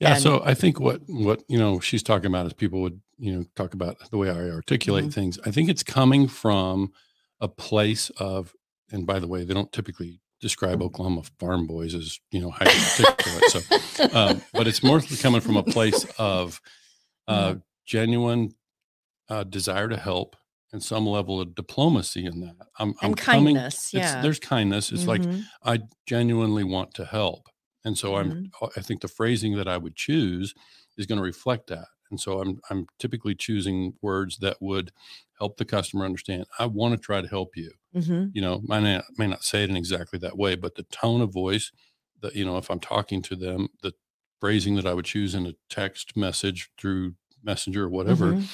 Yeah. 0.00 0.14
And- 0.14 0.22
so 0.22 0.42
I 0.44 0.54
think 0.54 0.78
what 0.78 1.00
what 1.08 1.42
you 1.48 1.58
know 1.58 1.80
she's 1.80 2.04
talking 2.04 2.26
about 2.26 2.46
is 2.46 2.52
people 2.52 2.80
would 2.82 3.00
you 3.18 3.32
know 3.34 3.44
talk 3.56 3.74
about 3.74 3.96
the 4.10 4.16
way 4.16 4.30
I 4.30 4.48
articulate 4.50 5.06
Mhm. 5.06 5.12
things. 5.12 5.38
I 5.44 5.50
think 5.50 5.68
it's 5.68 5.82
coming 5.82 6.28
from 6.28 6.92
a 7.40 7.48
place 7.48 8.08
of, 8.18 8.54
and 8.92 9.06
by 9.06 9.18
the 9.18 9.26
way, 9.26 9.42
they 9.44 9.54
don't 9.54 9.72
typically 9.72 10.20
describe 10.40 10.82
Oklahoma 10.82 11.22
farm 11.38 11.66
boys 11.66 11.94
as 11.94 12.18
you 12.30 12.40
know 12.40 12.50
highly 12.50 12.72
articulate. 12.72 13.44
So, 13.50 14.08
um, 14.12 14.42
but 14.52 14.66
it's 14.66 14.82
more 14.82 15.00
coming 15.20 15.40
from 15.40 15.56
a 15.56 15.62
place 15.62 16.06
of 16.18 16.60
uh, 17.26 17.56
genuine 17.84 18.52
uh, 19.28 19.44
desire 19.44 19.88
to 19.88 19.96
help 19.96 20.36
and 20.72 20.82
some 20.82 21.06
level 21.06 21.40
of 21.40 21.54
diplomacy 21.54 22.26
in 22.26 22.40
that. 22.40 22.56
I'm, 22.78 22.94
I'm 23.00 23.10
and 23.10 23.16
coming. 23.16 23.56
kindness 23.56 23.76
It's, 23.86 23.94
yeah 23.94 24.22
There's 24.22 24.38
kindness. 24.38 24.92
It's 24.92 25.06
like 25.06 25.22
Mhm. 25.22 25.44
I 25.64 25.80
genuinely 26.06 26.64
want 26.64 26.94
to 26.94 27.04
help. 27.04 27.48
And 27.84 27.96
so 27.96 28.16
I'm 28.16 28.50
I 28.76 28.80
think 28.80 29.00
the 29.00 29.08
phrasing 29.08 29.56
that 29.56 29.68
I 29.68 29.78
would 29.78 29.96
choose 29.96 30.54
is 30.96 31.06
going 31.06 31.18
to 31.18 31.22
reflect 31.24 31.68
that. 31.68 31.88
And 32.10 32.20
so 32.20 32.40
I'm 32.40 32.60
I'm 32.70 32.86
typically 32.98 33.34
choosing 33.34 33.94
words 34.02 34.38
that 34.38 34.58
would 34.60 34.92
help 35.38 35.56
the 35.56 35.64
customer 35.64 36.04
understand. 36.04 36.46
I 36.58 36.66
want 36.66 36.92
to 36.94 36.98
try 36.98 37.20
to 37.22 37.28
help 37.28 37.56
you. 37.56 37.72
Mhm. 37.94 38.34
You 38.34 38.42
know, 38.42 38.62
I 38.70 38.80
may 38.80 38.96
not, 38.96 39.04
may 39.18 39.26
not 39.28 39.44
say 39.44 39.64
it 39.64 39.70
in 39.70 39.76
exactly 39.76 40.18
that 40.20 40.38
way, 40.38 40.56
but 40.56 40.74
the 40.76 40.84
tone 40.84 41.20
of 41.22 41.32
voice 41.32 41.72
that 42.20 42.34
you 42.36 42.44
know, 42.44 42.58
if 42.58 42.70
I'm 42.70 42.80
talking 42.80 43.22
to 43.22 43.36
them, 43.36 43.68
the 43.82 43.92
phrasing 44.40 44.76
that 44.76 44.86
I 44.86 44.94
would 44.94 45.04
choose 45.06 45.34
in 45.34 45.46
a 45.46 45.54
text 45.70 46.16
message 46.16 46.70
through 46.78 47.14
messenger 47.42 47.84
or 47.84 47.88
whatever, 47.90 48.36
Mhm. 48.36 48.48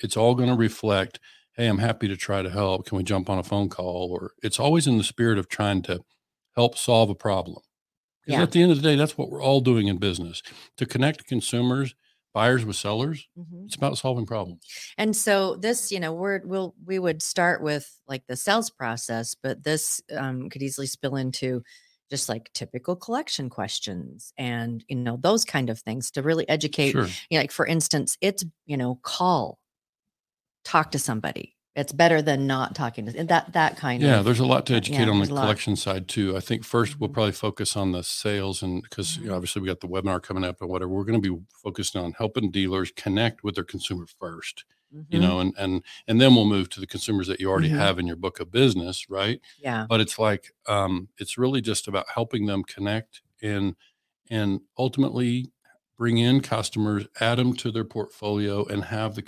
it's 0.00 0.16
all 0.16 0.34
going 0.34 0.48
to 0.50 0.56
reflect 0.56 1.20
hey 1.56 1.66
i'm 1.68 1.78
happy 1.78 2.08
to 2.08 2.16
try 2.16 2.42
to 2.42 2.50
help 2.50 2.86
can 2.86 2.96
we 2.96 3.02
jump 3.04 3.28
on 3.28 3.38
a 3.38 3.42
phone 3.42 3.68
call 3.68 4.10
or 4.12 4.32
it's 4.42 4.58
always 4.60 4.86
in 4.86 4.98
the 4.98 5.04
spirit 5.04 5.38
of 5.38 5.48
trying 5.48 5.82
to 5.82 6.00
help 6.56 6.76
solve 6.78 7.10
a 7.10 7.14
problem 7.14 7.60
because 8.24 8.38
Yeah. 8.38 8.42
at 8.42 8.52
the 8.52 8.62
end 8.62 8.72
of 8.72 8.78
the 8.78 8.82
day 8.82 8.96
that's 8.96 9.18
what 9.18 9.30
we're 9.30 9.42
all 9.42 9.60
doing 9.60 9.88
in 9.88 9.98
business 9.98 10.42
to 10.76 10.86
connect 10.86 11.26
consumers 11.26 11.94
buyers 12.34 12.64
with 12.64 12.76
sellers 12.76 13.28
Mhm. 13.36 13.66
it's 13.66 13.76
about 13.76 13.98
solving 13.98 14.26
problems 14.26 14.72
And 14.98 15.16
so 15.16 15.56
this, 15.56 15.90
you 15.92 16.00
know, 16.00 16.12
we're 16.12 16.40
we'll 16.44 16.74
we 16.84 16.98
would 16.98 17.22
start 17.22 17.62
with 17.62 18.00
like 18.06 18.26
the 18.26 18.36
sales 18.36 18.70
process, 18.70 19.34
but 19.34 19.64
this 19.64 20.00
um, 20.16 20.48
could 20.50 20.62
easily 20.62 20.86
spill 20.86 21.16
into 21.16 21.62
just 22.10 22.28
like 22.28 22.52
typical 22.52 22.96
collection 22.96 23.48
questions 23.48 24.32
and 24.36 24.84
you 24.88 24.96
know 24.96 25.16
those 25.22 25.44
kind 25.44 25.70
of 25.70 25.78
things 25.80 26.10
to 26.12 26.22
really 26.22 26.48
educate. 26.48 26.96
sure 26.96 27.18
You 27.30 27.38
know, 27.38 27.42
like 27.42 27.52
for 27.52 27.66
instance, 27.66 28.16
it's 28.20 28.44
you 28.66 28.76
know 28.76 28.96
call, 29.02 29.58
talk 30.64 30.90
to 30.92 30.98
somebody. 30.98 31.56
It's 31.80 31.92
better 31.92 32.20
than 32.22 32.46
not 32.46 32.74
talking 32.74 33.06
to 33.06 33.24
that 33.24 33.52
that 33.54 33.76
kind 33.76 34.02
of 34.02 34.08
yeah 34.08 34.22
there's 34.22 34.38
a 34.40 34.46
lot 34.46 34.66
to 34.66 34.74
educate 34.74 35.04
yeah, 35.04 35.10
on 35.10 35.20
the 35.20 35.26
collection 35.26 35.76
side 35.76 36.08
too 36.08 36.36
i 36.36 36.40
think 36.40 36.62
1st 36.64 37.00
we'll 37.00 37.08
Mhm. 37.10 37.14
probably 37.14 37.32
focus 37.32 37.76
on 37.76 37.92
the 37.92 38.02
sales 38.04 38.62
and 38.62 38.82
because 38.82 39.16
you 39.16 39.26
know, 39.28 39.34
obviously 39.34 39.62
we 39.62 39.68
got 39.68 39.80
the 39.80 39.88
webinar 39.88 40.22
coming 40.22 40.44
up 40.44 40.60
and 40.60 40.68
whatever 40.70 40.90
we're 40.90 41.04
going 41.04 41.20
to 41.20 41.34
be 41.36 41.42
focused 41.64 41.96
on 41.96 42.12
helping 42.12 42.50
dealers 42.50 42.92
connect 42.94 43.42
with 43.42 43.54
their 43.56 43.64
consumer 43.64 44.06
first 44.06 44.64
you 45.08 45.18
Mhm. 45.18 45.22
know, 45.22 45.38
and 45.38 45.54
and 45.56 45.84
and 46.08 46.20
then 46.20 46.34
we'll 46.34 46.44
move 46.56 46.68
to 46.70 46.80
the 46.80 46.86
consumers 46.86 47.26
that 47.28 47.38
you 47.40 47.48
already 47.48 47.70
Mhm. 47.70 47.78
have 47.78 47.98
in 48.00 48.06
your 48.08 48.16
book 48.16 48.40
of 48.40 48.50
business, 48.50 49.08
right? 49.08 49.40
yeah. 49.62 49.86
But 49.88 50.00
it's 50.00 50.18
like 50.18 50.52
um, 50.66 51.08
it's 51.16 51.38
really 51.38 51.60
just 51.60 51.86
about 51.86 52.06
helping 52.12 52.46
them 52.46 52.64
connect 52.64 53.22
and 53.40 53.76
and 54.30 54.60
ultimately 54.76 55.52
bring 55.96 56.18
in 56.18 56.40
customers, 56.40 57.06
add 57.20 57.38
them 57.38 57.54
to 57.56 57.70
their 57.70 57.84
portfolio, 57.84 58.64
and 58.64 58.84
have 58.86 59.14
the 59.14 59.22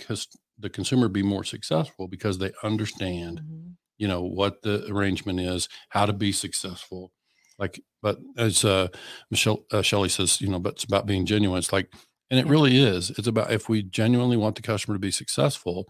the 0.63 0.71
consumer 0.71 1.09
be 1.09 1.23
more 1.23 1.45
successful 1.45 2.07
because 2.09 2.39
they 2.39 2.53
understand 2.63 3.41
Mhm. 3.41 3.77
you 3.97 4.07
know 4.07 4.23
what 4.23 4.61
the 4.63 4.85
arrangement 4.91 5.39
is 5.39 5.69
how 5.89 6.05
to 6.07 6.13
be 6.13 6.31
successful 6.31 7.11
like 7.59 7.81
but 8.01 8.19
as 8.37 8.65
uh 8.65 8.87
michelle 9.31 9.65
uh, 9.71 9.81
shelley 9.83 10.09
says 10.09 10.41
you 10.41 10.49
know 10.49 10.59
but 10.59 10.73
it's 10.73 10.83
about 10.85 11.05
being 11.05 11.25
genuine 11.25 11.59
it's 11.59 11.73
like 11.73 11.93
and 12.31 12.39
it 12.39 12.47
really 12.47 12.77
is 12.77 13.11
it's 13.11 13.27
about 13.27 13.51
if 13.51 13.69
we 13.69 13.83
genuinely 13.83 14.37
want 14.37 14.55
the 14.55 14.61
customer 14.63 14.95
to 14.95 14.99
be 14.99 15.11
successful 15.11 15.87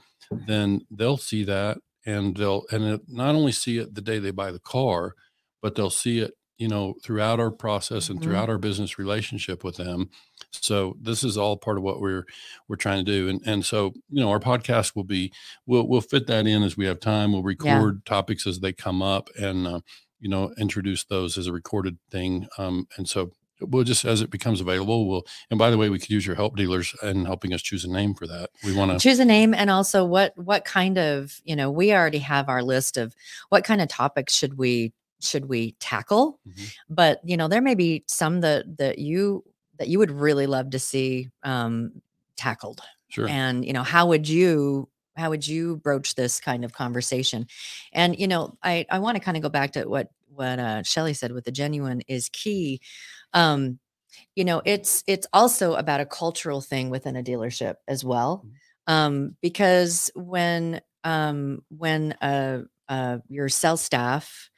then 0.47 0.81
they'll 0.91 1.17
see 1.17 1.43
that 1.45 1.77
and 2.05 2.35
they'll 2.37 2.63
and 2.71 2.83
it, 2.83 3.01
not 3.07 3.35
only 3.35 3.51
see 3.53 3.77
it 3.77 3.95
the 3.95 4.01
day 4.01 4.19
they 4.19 4.31
buy 4.31 4.51
the 4.51 4.59
car 4.59 5.13
but 5.61 5.75
they'll 5.75 5.89
see 5.89 6.19
it 6.19 6.33
you 6.57 6.67
know 6.67 6.93
throughout 7.03 7.39
our 7.39 7.51
process 7.51 8.09
and 8.09 8.19
Mhm. 8.19 8.23
throughout 8.23 8.49
our 8.49 8.57
business 8.57 8.99
relationship 8.99 9.63
with 9.63 9.77
them 9.77 10.09
so 10.61 10.95
this 11.01 11.23
is 11.23 11.37
all 11.37 11.57
part 11.57 11.77
of 11.77 11.83
what 11.83 11.99
we're 11.99 12.25
we're 12.67 12.75
trying 12.75 13.03
to 13.03 13.11
do 13.11 13.27
and 13.27 13.41
and 13.45 13.65
so 13.65 13.93
you 14.09 14.21
know 14.21 14.29
our 14.29 14.39
podcast 14.39 14.95
will 14.95 15.03
be 15.03 15.31
we'll 15.65 15.87
we'll 15.87 16.01
fit 16.01 16.27
that 16.27 16.45
in 16.47 16.63
as 16.63 16.77
we 16.77 16.85
have 16.85 16.99
time. 16.99 17.31
We'll 17.33 17.43
record 17.43 18.05
topics 18.05 18.45
as 18.47 18.59
they 18.59 18.71
come 18.73 19.01
up, 19.01 19.29
and 19.39 19.67
uh, 19.67 19.79
you 20.19 20.29
know 20.29 20.53
introduce 20.57 21.03
those 21.05 21.37
as 21.37 21.47
a 21.47 21.51
recorded 21.53 21.97
thing. 22.11 22.47
Um, 22.57 22.87
and 22.97 23.07
so 23.09 23.31
we'll 23.61 23.83
just 23.83 24.03
as 24.05 24.21
it 24.21 24.29
becomes 24.29 24.61
available, 24.61 25.07
we'll. 25.07 25.25
And 25.49 25.57
by 25.57 25.69
the 25.69 25.77
way, 25.77 25.89
we 25.89 25.99
could 25.99 26.09
use 26.09 26.25
your 26.25 26.35
help 26.35 26.55
dealers 26.55 26.93
in 27.01 27.25
helping 27.25 27.53
us 27.53 27.61
choose 27.61 27.83
a 27.85 27.89
name 27.91 28.13
for 28.13 28.27
that. 28.27 28.49
We 28.63 28.75
want 28.75 28.91
to. 28.91 28.99
choose 28.99 29.19
a 29.19 29.25
name 29.25 29.53
and 29.53 29.69
also 29.69 30.05
what 30.05 30.37
what 30.37 30.65
kind 30.65 30.97
of 30.97 31.39
you 31.43 31.55
know 31.55 31.71
we 31.71 31.93
already 31.93 32.19
have 32.19 32.47
our 32.49 32.61
list 32.63 32.97
of 32.97 33.15
what 33.49 33.63
kind 33.63 33.81
of 33.81 33.87
topics 33.89 34.33
should 34.33 34.57
we 34.57 34.93
should 35.21 35.45
we 35.47 35.71
tackle 35.79 36.37
Mhm. 36.45 36.73
but 36.89 37.21
you 37.23 37.37
know 37.37 37.47
there 37.47 37.61
may 37.61 37.75
be 37.75 38.03
some 38.07 38.41
that 38.41 38.77
that 38.77 38.99
you 38.99 39.43
that 39.83 39.89
you 39.89 39.99
would 39.99 40.11
really 40.11 40.47
love 40.47 40.71
to 40.71 40.79
see 40.79 41.29
um 41.43 42.01
tackled 42.37 42.81
Sure. 43.09 43.27
and 43.27 43.65
you 43.65 43.73
know 43.73 43.83
how 43.83 44.07
would 44.07 44.27
you 44.27 44.89
how 45.15 45.29
would 45.29 45.47
you 45.47 45.77
broach 45.77 46.15
this 46.15 46.39
kind 46.39 46.65
of 46.65 46.73
conversation 46.73 47.45
and 47.93 48.17
you 48.19 48.27
know 48.27 48.57
i 48.63 48.85
i 48.89 48.99
want 48.99 49.15
to 49.17 49.23
kind 49.23 49.37
of 49.37 49.43
go 49.43 49.49
back 49.49 49.73
to 49.73 49.85
what 49.85 50.09
what 50.29 50.59
uh 50.59 50.81
shelly 50.83 51.13
said 51.13 51.31
with 51.31 51.45
the 51.45 51.51
genuine 51.51 52.01
is 52.07 52.29
key 52.29 52.81
um 53.33 53.79
you 54.35 54.45
know 54.45 54.61
it's 54.65 55.03
it's 55.07 55.27
also 55.33 55.75
about 55.75 56.01
a 56.01 56.05
cultural 56.05 56.61
thing 56.61 56.89
within 56.89 57.15
a 57.17 57.23
dealership 57.23 57.75
as 57.87 58.03
well 58.03 58.45
Mhm. 58.45 58.93
um 58.93 59.37
because 59.41 60.11
when 60.15 60.81
um 61.03 61.63
when 61.69 62.13
uh 62.21 62.61
uh 62.89 63.19
your 63.29 63.49
sales 63.49 63.81
staff 63.81 64.49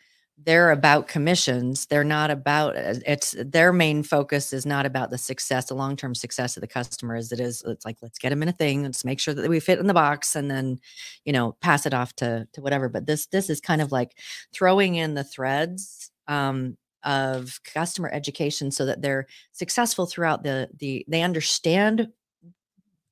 they're 0.44 0.72
about 0.72 1.08
commissions 1.08 1.86
they're 1.86 2.04
not 2.04 2.30
about 2.30 2.76
uh, 2.76 2.96
it's 3.06 3.36
their 3.40 3.72
main 3.72 4.04
focus 4.04 4.52
is 4.52 4.66
not 4.66 4.86
about 4.86 5.10
the 5.10 5.18
success 5.18 5.66
the 5.66 5.74
long-term 5.74 6.14
success 6.14 6.58
of 6.58 6.62
the 6.62 6.68
customer 6.68 7.16
as 7.16 7.32
it 7.32 7.40
is 7.40 7.64
it's 7.66 7.86
like 7.86 7.98
let's 8.02 8.20
get 8.20 8.30
them 8.30 8.44
in 8.44 8.50
a 8.50 8.54
thing 8.54 8.84
let's 8.84 9.06
make 9.06 9.20
sure 9.20 9.34
that 9.34 9.50
we 9.50 9.60
fit 9.60 9.80
in 9.80 9.88
the 9.88 9.94
box 9.94 10.36
and 10.36 10.52
then 10.52 10.78
you 11.24 11.32
know 11.32 11.54
pass 11.62 11.86
it 11.86 11.94
off 11.94 12.14
to 12.14 12.48
to 12.52 12.62
whatever 12.62 12.90
but 12.90 13.06
this 13.06 13.28
this 13.28 13.50
is 13.50 13.62
kind 13.62 13.82
of 13.82 13.92
like 13.92 14.18
throwing 14.54 14.96
in 14.96 15.14
the 15.14 15.24
threads 15.24 16.12
um 16.28 16.78
of 17.04 17.60
customer 17.64 18.10
education 18.12 18.72
so 18.72 18.86
that 18.86 19.02
they're 19.02 19.28
successful 19.54 20.06
throughout 20.06 20.44
the 20.44 20.68
the 20.80 21.06
they 21.08 21.22
understand 21.22 22.10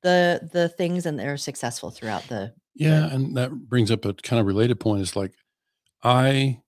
the 0.02 0.48
the 0.52 0.68
things 0.68 1.06
and 1.06 1.18
they're 1.18 1.36
successful 1.36 1.90
throughout 1.90 2.22
the 2.28 2.52
Yeah, 2.74 3.06
and 3.06 3.36
that 3.36 3.52
brings 3.52 3.90
up 3.90 4.04
a 4.04 4.12
kind 4.14 4.38
of 4.38 4.46
related 4.46 4.78
point. 4.78 5.00
Is 5.00 5.16
like 5.16 5.32
I 6.02 6.60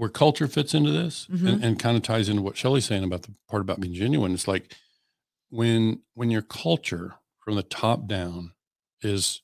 where 0.00 0.08
culture 0.08 0.48
fits 0.48 0.72
into 0.72 0.90
this 0.90 1.26
Mhm. 1.30 1.46
and, 1.48 1.64
and 1.64 1.78
kind 1.78 1.94
of 1.94 2.02
ties 2.02 2.30
into 2.30 2.40
what 2.40 2.56
Shelley's 2.56 2.86
saying 2.86 3.04
about 3.04 3.22
the 3.24 3.34
part 3.50 3.60
about 3.60 3.80
being 3.80 3.92
genuine. 3.92 4.32
It's 4.32 4.48
like 4.48 4.74
when 5.50 6.00
when 6.14 6.30
your 6.30 6.40
culture 6.42 7.16
from 7.38 7.56
the 7.56 7.62
top 7.62 8.06
down 8.06 8.52
is 9.02 9.42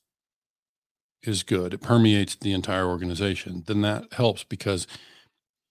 is 1.21 1.43
good, 1.43 1.73
it 1.75 1.81
permeates 1.81 2.35
the 2.35 2.53
entire 2.53 2.87
organization, 2.87 3.63
then 3.67 3.81
that 3.81 4.11
helps 4.13 4.43
because 4.43 4.87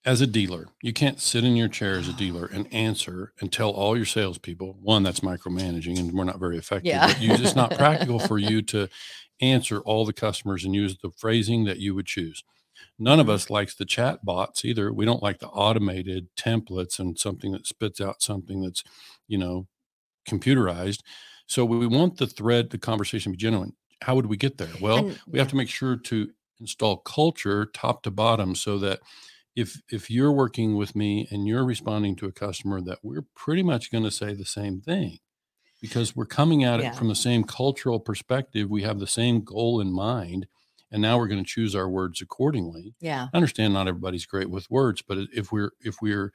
as 0.05 0.21
a 0.21 0.27
dealer, 0.27 0.67
you 0.81 0.93
can't 0.93 1.19
sit 1.19 1.43
in 1.43 1.57
your 1.57 1.67
chair 1.67 1.95
as 1.97 2.07
a 2.07 2.13
dealer 2.13 2.45
and 2.45 2.71
answer 2.73 3.33
and 3.41 3.51
tell 3.51 3.71
all 3.71 3.97
your 3.97 4.05
salespeople, 4.05 4.77
one, 4.81 5.03
that's 5.03 5.19
micromanaging 5.21 5.99
and 5.99 6.13
we're 6.13 6.23
not 6.23 6.39
very 6.39 6.57
effective. 6.57 6.85
Yeah. 6.87 7.07
But 7.07 7.21
you, 7.21 7.33
it's 7.33 7.55
not 7.57 7.71
practical 7.71 8.19
for 8.19 8.37
you 8.37 8.61
to 8.63 8.87
answer 9.41 9.79
all 9.81 10.05
the 10.05 10.13
customers 10.13 10.63
and 10.63 10.73
use 10.73 10.97
the 11.01 11.11
phrasing 11.11 11.65
that 11.65 11.79
you 11.79 11.93
would 11.95 12.05
choose. 12.05 12.43
None 12.99 13.19
of 13.19 13.27
Mhm. 13.27 13.33
us 13.33 13.49
likes 13.49 13.75
the 13.75 13.85
chat 13.85 14.23
bots 14.25 14.65
either. 14.65 14.91
We 14.93 15.05
don't 15.05 15.23
like 15.23 15.39
the 15.39 15.47
automated 15.49 16.27
templates 16.35 16.99
and 16.99 17.17
something 17.17 17.51
that 17.53 17.67
spits 17.67 18.01
out 18.01 18.21
something 18.21 18.61
that's, 18.61 18.83
you 19.27 19.37
know, 19.37 19.67
computerized. 20.27 21.01
So 21.47 21.65
we 21.65 21.87
want 21.87 22.17
the 22.17 22.27
thread, 22.27 22.69
the 22.71 22.77
conversation 22.77 23.31
to 23.31 23.37
be 23.37 23.41
genuine. 23.41 23.75
How 24.01 24.15
would 24.15 24.25
we 24.27 24.37
get 24.37 24.57
there? 24.57 24.73
Well, 24.81 25.07
And- 25.07 25.19
we 25.27 25.39
have 25.39 25.47
to 25.49 25.55
make 25.55 25.69
sure 25.69 25.95
to 25.97 26.31
install 26.59 26.97
culture 26.97 27.65
top 27.67 28.03
to 28.03 28.11
bottom 28.11 28.55
so 28.55 28.79
that 28.79 29.01
if 29.55 29.81
if 29.91 30.09
you're 30.11 30.31
working 30.31 30.75
with 30.75 30.95
me 30.95 31.27
and 31.31 31.47
you're 31.47 31.65
responding 31.65 32.15
to 32.17 32.25
a 32.27 32.31
customer 32.31 32.81
that 32.81 32.99
we're 33.03 33.25
pretty 33.35 33.63
much 33.63 33.91
going 33.91 34.03
to 34.03 34.11
say 34.11 34.33
the 34.33 34.45
same 34.45 34.81
thing 34.81 35.19
because 35.81 36.15
we're 36.15 36.25
coming 36.25 36.63
at 36.63 36.79
Yeah. 36.79 36.89
it 36.91 36.95
from 36.95 37.07
the 37.09 37.15
same 37.15 37.43
cultural 37.43 37.99
perspective 37.99 38.69
we 38.69 38.83
have 38.83 38.99
the 38.99 39.07
same 39.07 39.41
goal 39.43 39.79
in 39.81 39.91
mind 39.93 40.47
and 40.91 41.01
now 41.01 41.17
we're 41.17 41.27
going 41.27 41.43
to 41.43 41.49
choose 41.49 41.75
our 41.75 41.89
words 41.89 42.21
accordingly 42.21 42.95
yeah 42.99 43.27
I 43.33 43.37
understand 43.37 43.73
not 43.73 43.87
everybody's 43.87 44.25
great 44.25 44.49
with 44.49 44.69
words 44.69 45.01
but 45.01 45.17
if 45.33 45.51
we're 45.51 45.71
if 45.81 45.97
we're 46.01 46.31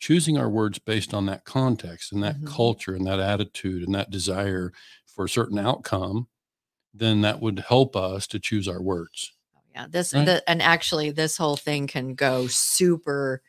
choosing 0.00 0.36
our 0.38 0.50
words 0.50 0.78
based 0.80 1.14
on 1.14 1.26
that 1.26 1.44
context 1.44 2.12
and 2.12 2.22
that 2.24 2.40
Mhm. 2.40 2.46
culture 2.46 2.94
and 2.94 3.06
that 3.06 3.20
attitude 3.20 3.84
and 3.84 3.94
that 3.94 4.10
desire 4.10 4.72
for 5.06 5.24
a 5.26 5.28
certain 5.28 5.58
outcome 5.58 6.28
then 6.94 7.20
that 7.22 7.40
would 7.40 7.58
help 7.60 7.96
us 7.96 8.26
to 8.28 8.38
choose 8.40 8.66
our 8.68 8.82
words 8.82 9.32
yeah 9.74 9.86
this 9.88 10.12
Right. 10.12 10.26
the, 10.26 10.50
and 10.50 10.60
actually 10.62 11.10
this 11.10 11.36
whole 11.36 11.56
thing 11.56 11.86
can 11.86 12.14
go 12.14 12.46
super 12.48 13.42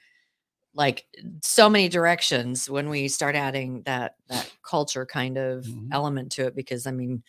like 0.76 1.06
so 1.44 1.70
many 1.70 1.88
directions 1.90 2.70
when 2.70 2.90
we 2.90 3.08
start 3.08 3.36
adding 3.36 3.82
that 3.84 4.16
that 4.28 4.52
culture 4.64 5.06
kind 5.06 5.38
of 5.38 5.66
Mhm. 5.66 5.90
element 5.92 6.32
to 6.34 6.46
it 6.48 6.56
because 6.56 6.88
i 6.88 6.92
mean 6.92 7.24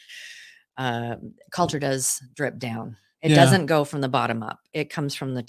um 0.76 1.34
culture 1.50 1.78
does 1.78 2.22
drip 2.34 2.58
down 2.58 2.96
it 3.24 3.32
Yeah. 3.32 3.36
doesn't 3.36 3.66
go 3.66 3.84
from 3.84 4.02
the 4.02 4.08
bottom 4.10 4.42
up 4.44 4.60
it 4.74 4.90
comes 4.90 5.16
from 5.16 5.34
the 5.34 5.44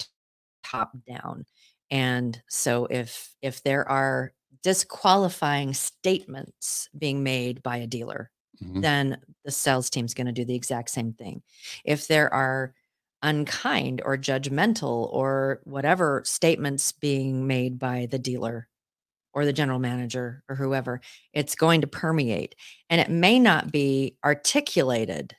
top 0.64 0.92
down 1.08 1.46
and 1.90 2.42
so 2.48 2.86
if 2.86 3.36
if 3.42 3.62
there 3.64 3.88
are 3.88 4.32
disqualifying 4.62 5.74
statements 5.74 6.88
being 6.98 7.22
made 7.24 7.62
by 7.62 7.78
a 7.78 7.86
dealer 7.86 8.30
Mhm. 8.62 8.82
then 8.82 9.20
the 9.44 9.52
sales 9.52 9.90
team's 9.90 10.14
going 10.14 10.26
to 10.28 10.32
do 10.32 10.44
the 10.46 10.54
exact 10.56 10.90
same 10.90 11.12
thing. 11.14 11.42
If 11.84 12.08
there 12.08 12.32
are 12.34 12.74
unkind 13.22 14.02
or 14.04 14.16
judgmental 14.18 15.12
or 15.12 15.60
whatever 15.64 16.22
statements 16.26 16.92
being 16.92 17.46
made 17.46 17.78
by 17.78 18.06
the 18.10 18.18
dealer 18.18 18.68
or 19.34 19.44
the 19.46 19.52
general 19.54 19.78
manager 19.80 20.44
or 20.48 20.56
whoever, 20.56 21.00
it's 21.34 21.54
going 21.56 21.80
to 21.82 21.86
permeate. 21.88 22.54
And 22.90 23.00
it 23.00 23.10
may 23.10 23.38
not 23.40 23.72
be 23.72 24.16
articulated, 24.24 25.36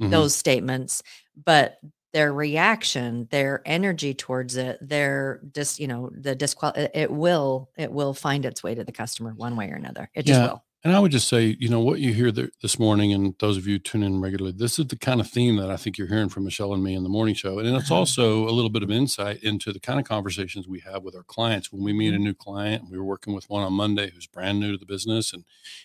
Mhm. 0.00 0.10
those 0.10 0.34
statements, 0.34 1.02
but 1.44 1.78
their 2.12 2.32
reaction, 2.32 3.28
their 3.30 3.62
energy 3.66 4.14
towards 4.14 4.56
it, 4.56 4.78
their 4.80 5.40
just, 5.54 5.78
you 5.78 5.86
know, 5.88 6.10
the 6.12 6.34
disqual 6.34 6.70
it, 6.76 6.90
it 6.94 7.10
will, 7.12 7.70
it 7.78 7.92
will 7.92 8.14
find 8.14 8.44
its 8.44 8.62
way 8.64 8.74
to 8.74 8.84
the 8.84 8.92
customer 8.92 9.32
one 9.36 9.56
way 9.56 9.70
or 9.70 9.76
another. 9.76 10.10
It 10.14 10.24
just 10.26 10.42
Yeah. 10.42 10.44
will. 10.44 10.64
And 10.82 10.94
I 10.96 10.98
would 10.98 11.12
just 11.12 11.28
say, 11.28 11.58
you 11.60 11.68
know, 11.68 11.80
what 11.80 12.00
you 12.00 12.14
hear 12.14 12.32
th- 12.32 12.52
this 12.62 12.78
morning, 12.78 13.12
and 13.12 13.34
those 13.38 13.58
of 13.58 13.66
you 13.66 13.78
tune 13.78 14.02
in 14.02 14.22
regularly, 14.22 14.56
this 14.56 14.78
is 14.78 14.86
the 14.86 14.96
kind 14.96 15.20
of 15.20 15.28
theme 15.28 15.56
that 15.56 15.70
I 15.70 15.76
think 15.76 15.98
you're 15.98 16.06
hearing 16.08 16.30
from 16.30 16.44
Michelle 16.44 16.72
and 16.72 16.82
me 16.82 16.94
in 16.94 17.02
the 17.02 17.10
morning 17.10 17.34
show. 17.34 17.58
And 17.58 17.68
it's 17.76 17.90
Uh-huh. 17.90 17.94
also 17.94 18.48
a 18.48 18.50
little 18.50 18.70
bit 18.70 18.82
of 18.82 18.90
insight 18.90 19.42
into 19.42 19.74
the 19.74 19.80
kind 19.80 20.00
of 20.00 20.06
conversations 20.06 20.66
we 20.66 20.80
have 20.80 21.02
with 21.02 21.14
our 21.14 21.22
clients 21.22 21.70
when 21.70 21.82
we 21.82 21.92
meet 21.92 22.14
a 22.14 22.18
new 22.18 22.32
client. 22.32 22.88
We 22.90 22.96
were 22.96 23.04
working 23.04 23.34
with 23.34 23.50
one 23.50 23.62
on 23.62 23.74
Monday 23.74 24.10
who's 24.10 24.26
brand 24.26 24.58
new 24.58 24.72
to 24.72 24.78
the 24.78 24.86
business, 24.86 25.34
and 25.34 25.44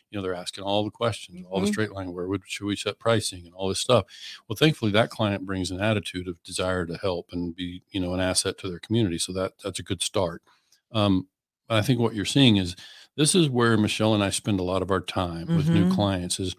you 0.09 0.17
know 0.17 0.21
they're 0.21 0.33
asking 0.33 0.63
all 0.63 0.85
the 0.85 0.91
questions, 0.91 1.45
all 1.49 1.59
the 1.59 1.67
Mhm. 1.67 1.67
straight 1.67 1.91
line, 1.91 2.13
where 2.13 2.27
would 2.29 2.43
should 2.47 2.65
we 2.65 2.77
set 2.77 2.97
pricing, 2.97 3.45
and 3.45 3.53
all 3.53 3.67
this 3.67 3.79
stuff. 3.81 4.05
Well, 4.47 4.55
thankfully, 4.55 4.91
that 4.91 5.09
client 5.09 5.45
brings 5.45 5.71
an 5.71 5.81
attitude 5.81 6.29
of 6.29 6.41
desire 6.43 6.85
to 6.85 6.95
help 6.95 7.33
and 7.33 7.53
be, 7.53 7.81
you 7.91 7.99
know, 7.99 8.13
an 8.13 8.21
asset 8.21 8.57
to 8.59 8.69
their 8.69 8.79
community. 8.79 9.17
So 9.17 9.33
that 9.33 9.55
that's 9.61 9.79
a 9.79 9.83
good 9.83 10.01
start. 10.01 10.41
Um, 10.93 11.27
but 11.67 11.77
I 11.77 11.81
think 11.81 11.99
what 11.99 12.15
you're 12.15 12.25
seeing 12.25 12.57
is 12.57 12.75
this 13.17 13.33
is 13.35 13.49
where 13.49 13.77
Michelle 13.77 14.13
and 14.13 14.23
I 14.23 14.29
spend 14.29 14.59
a 14.59 14.63
lot 14.63 14.81
of 14.81 14.91
our 14.91 15.01
time 15.01 15.47
with 15.55 15.69
new 15.69 15.85
Mhm. 15.85 15.95
clients 15.95 16.39
is 16.39 16.55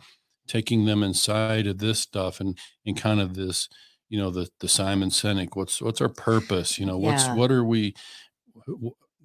taking 0.49 0.85
them 0.85 1.03
inside 1.03 1.67
of 1.67 1.79
this 1.79 2.01
stuff 2.01 2.41
and 2.41 2.57
and 2.87 2.97
kind 2.97 3.21
of 3.21 3.35
this, 3.35 3.69
you 4.09 4.19
know, 4.19 4.31
the 4.31 4.49
the 4.61 4.69
Simon 4.69 5.11
Sinek. 5.11 5.51
What's 5.55 5.83
what's 5.83 6.01
our 6.01 6.09
purpose? 6.09 6.79
You 6.79 6.87
know, 6.87 6.99
what's 6.99 7.25
Yeah. 7.27 7.35
what 7.35 7.51
are 7.51 7.65
we? 7.65 7.95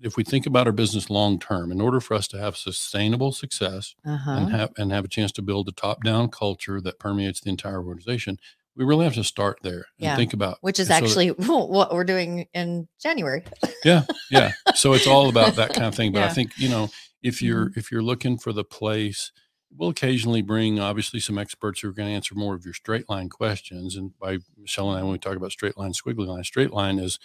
if 0.03 0.17
we 0.17 0.23
think 0.23 0.47
about 0.47 0.65
our 0.65 0.73
business 0.73 1.09
long 1.11 1.37
term, 1.39 1.71
in 1.71 1.79
order 1.79 1.99
for 1.99 2.15
us 2.15 2.27
to 2.27 2.37
have 2.39 2.57
sustainable 2.57 3.31
success 3.31 3.93
Uh-huh. 4.05 4.31
and 4.31 4.51
have 4.51 4.71
and 4.77 4.91
have 4.91 5.05
a 5.05 5.07
chance 5.07 5.31
to 5.33 5.41
build 5.43 5.67
a 5.69 5.71
top 5.71 6.03
down 6.03 6.29
culture 6.29 6.81
that 6.81 6.97
permeates 6.99 7.39
the 7.39 7.49
entire 7.49 7.83
organization, 7.85 8.37
we 8.75 8.83
really 8.83 9.03
have 9.05 9.13
to 9.13 9.23
start 9.23 9.59
there 9.61 9.85
and 9.99 10.05
Yeah. 10.07 10.15
think 10.15 10.33
about 10.33 10.57
Which 10.61 10.79
is 10.79 10.87
so 10.87 10.93
that- 10.95 11.03
actually 11.03 11.27
what 11.29 11.93
we're 11.93 12.03
doing 12.03 12.47
in 12.53 12.87
January. 13.01 13.43
yeah 13.85 14.03
yeah 14.31 14.53
so 14.73 14.93
it's 14.93 15.05
all 15.07 15.29
about 15.29 15.55
that 15.57 15.73
kind 15.73 15.85
of 15.85 15.93
thing 15.95 16.11
but 16.11 16.19
i 16.19 16.21
Yeah. 16.23 16.27
Mm-hmm. 16.29 16.35
think 16.35 16.51
you 16.57 16.69
know 16.69 16.89
if 17.23 17.41
you're 17.41 17.67
mm-hmm. 17.67 17.79
if 17.79 17.91
you're 17.91 18.03
looking 18.03 18.37
for 18.37 18.53
the 18.53 18.63
place 18.63 19.31
we'll 19.75 19.89
occasionally 19.89 20.41
bring 20.41 20.79
obviously 20.79 21.19
some 21.19 21.37
experts 21.37 21.79
who 21.79 21.87
are 21.89 21.93
going 21.93 22.09
to 22.09 22.13
answer 22.13 22.35
more 22.35 22.55
of 22.55 22.65
your 22.65 22.73
straight 22.73 23.09
line 23.09 23.29
questions 23.29 23.95
and 23.95 24.17
by 24.19 24.37
michelle 24.57 24.89
and 24.89 24.99
i 24.99 25.03
when 25.03 25.13
we 25.13 25.17
talk 25.17 25.35
about 25.35 25.51
straight 25.51 25.77
line 25.77 25.93
squiggly 25.93 26.27
line 26.27 26.43
straight 26.43 26.71
line 26.71 26.99
is 26.99 27.19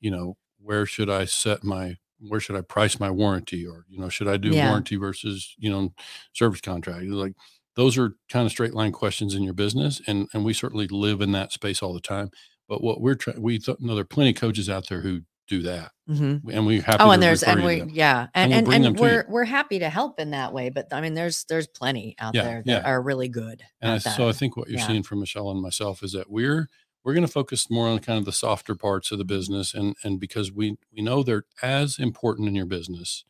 you 0.00 0.10
know 0.10 0.36
where 0.62 0.86
should 0.86 1.10
i 1.10 1.24
set 1.24 1.62
my 1.64 1.96
where 2.20 2.40
should 2.40 2.56
i 2.56 2.60
price 2.60 3.00
my 3.00 3.10
warranty? 3.10 3.66
Or 3.66 3.84
you 3.88 3.98
know 3.98 4.08
should 4.08 4.28
i 4.28 4.36
do 4.36 4.50
Yeah. 4.50 4.68
warranty 4.68 4.96
versus 4.96 5.54
you 5.58 5.70
know 5.70 5.92
service 6.32 6.60
contract? 6.60 7.06
Like 7.06 7.34
those 7.76 7.96
are 7.96 8.16
kind 8.28 8.46
of 8.46 8.52
straight 8.52 8.74
line 8.74 8.92
questions 8.92 9.34
in 9.34 9.42
your 9.42 9.54
business 9.54 10.00
and 10.06 10.28
and 10.34 10.44
we 10.44 10.52
certainly 10.52 10.86
live 10.88 11.20
in 11.20 11.32
that 11.32 11.52
space 11.52 11.82
all 11.82 11.94
the 11.94 12.00
time. 12.00 12.30
But 12.68 12.82
what 12.82 13.00
we're 13.00 13.14
trying 13.14 13.40
we 13.42 13.58
th- 13.58 13.80
know 13.80 13.94
there 13.94 14.02
are 14.02 14.04
plenty 14.04 14.30
of 14.30 14.36
coaches 14.36 14.68
out 14.68 14.88
there 14.88 15.00
who 15.00 15.22
do 15.50 15.62
that 15.62 15.90
Mhm. 16.08 16.42
and 16.52 16.64
we 16.66 16.80
happy 16.80 16.98
Oh, 17.00 17.10
and 17.10 17.22
there's 17.22 17.42
and 17.42 17.62
we 17.64 17.82
yeah, 17.92 18.28
and 18.34 18.52
and, 18.54 18.72
and, 18.72 18.84
you. 18.84 18.92
we're 18.92 19.24
we're 19.28 19.44
happy 19.44 19.80
to 19.80 19.90
help 19.90 20.18
in 20.20 20.30
that 20.30 20.52
way. 20.54 20.70
But 20.70 20.86
I 20.92 21.00
mean, 21.00 21.14
there's 21.14 21.44
there's 21.44 21.66
plenty 21.66 22.14
out 22.18 22.34
Yeah, 22.34 22.44
there 22.44 22.62
that 22.66 22.82
yeah. 22.84 22.88
are 22.90 23.02
really 23.02 23.28
good. 23.28 23.62
and 23.80 23.92
I, 23.92 23.98
so 23.98 24.28
I 24.28 24.32
think 24.32 24.56
what 24.56 24.68
you're 24.68 24.78
Yeah. 24.78 24.86
seeing 24.86 25.02
from 25.02 25.20
Michelle 25.20 25.50
and 25.50 25.60
myself 25.60 26.02
is 26.02 26.12
that 26.12 26.30
we're 26.30 26.68
we're 27.02 27.14
going 27.14 27.26
to 27.26 27.32
focus 27.32 27.68
more 27.70 27.88
on 27.88 27.98
kind 27.98 28.18
of 28.18 28.24
the 28.26 28.32
softer 28.32 28.74
parts 28.76 29.10
of 29.10 29.18
the 29.18 29.24
Mm-hmm. 29.24 29.34
business 29.36 29.74
and 29.74 29.96
and 30.04 30.20
because 30.20 30.52
we 30.52 30.76
we 30.94 31.02
know 31.02 31.22
they're 31.22 31.44
as 31.62 31.98
important 31.98 32.46
in 32.48 32.54
your 32.54 32.66
business 32.66 33.24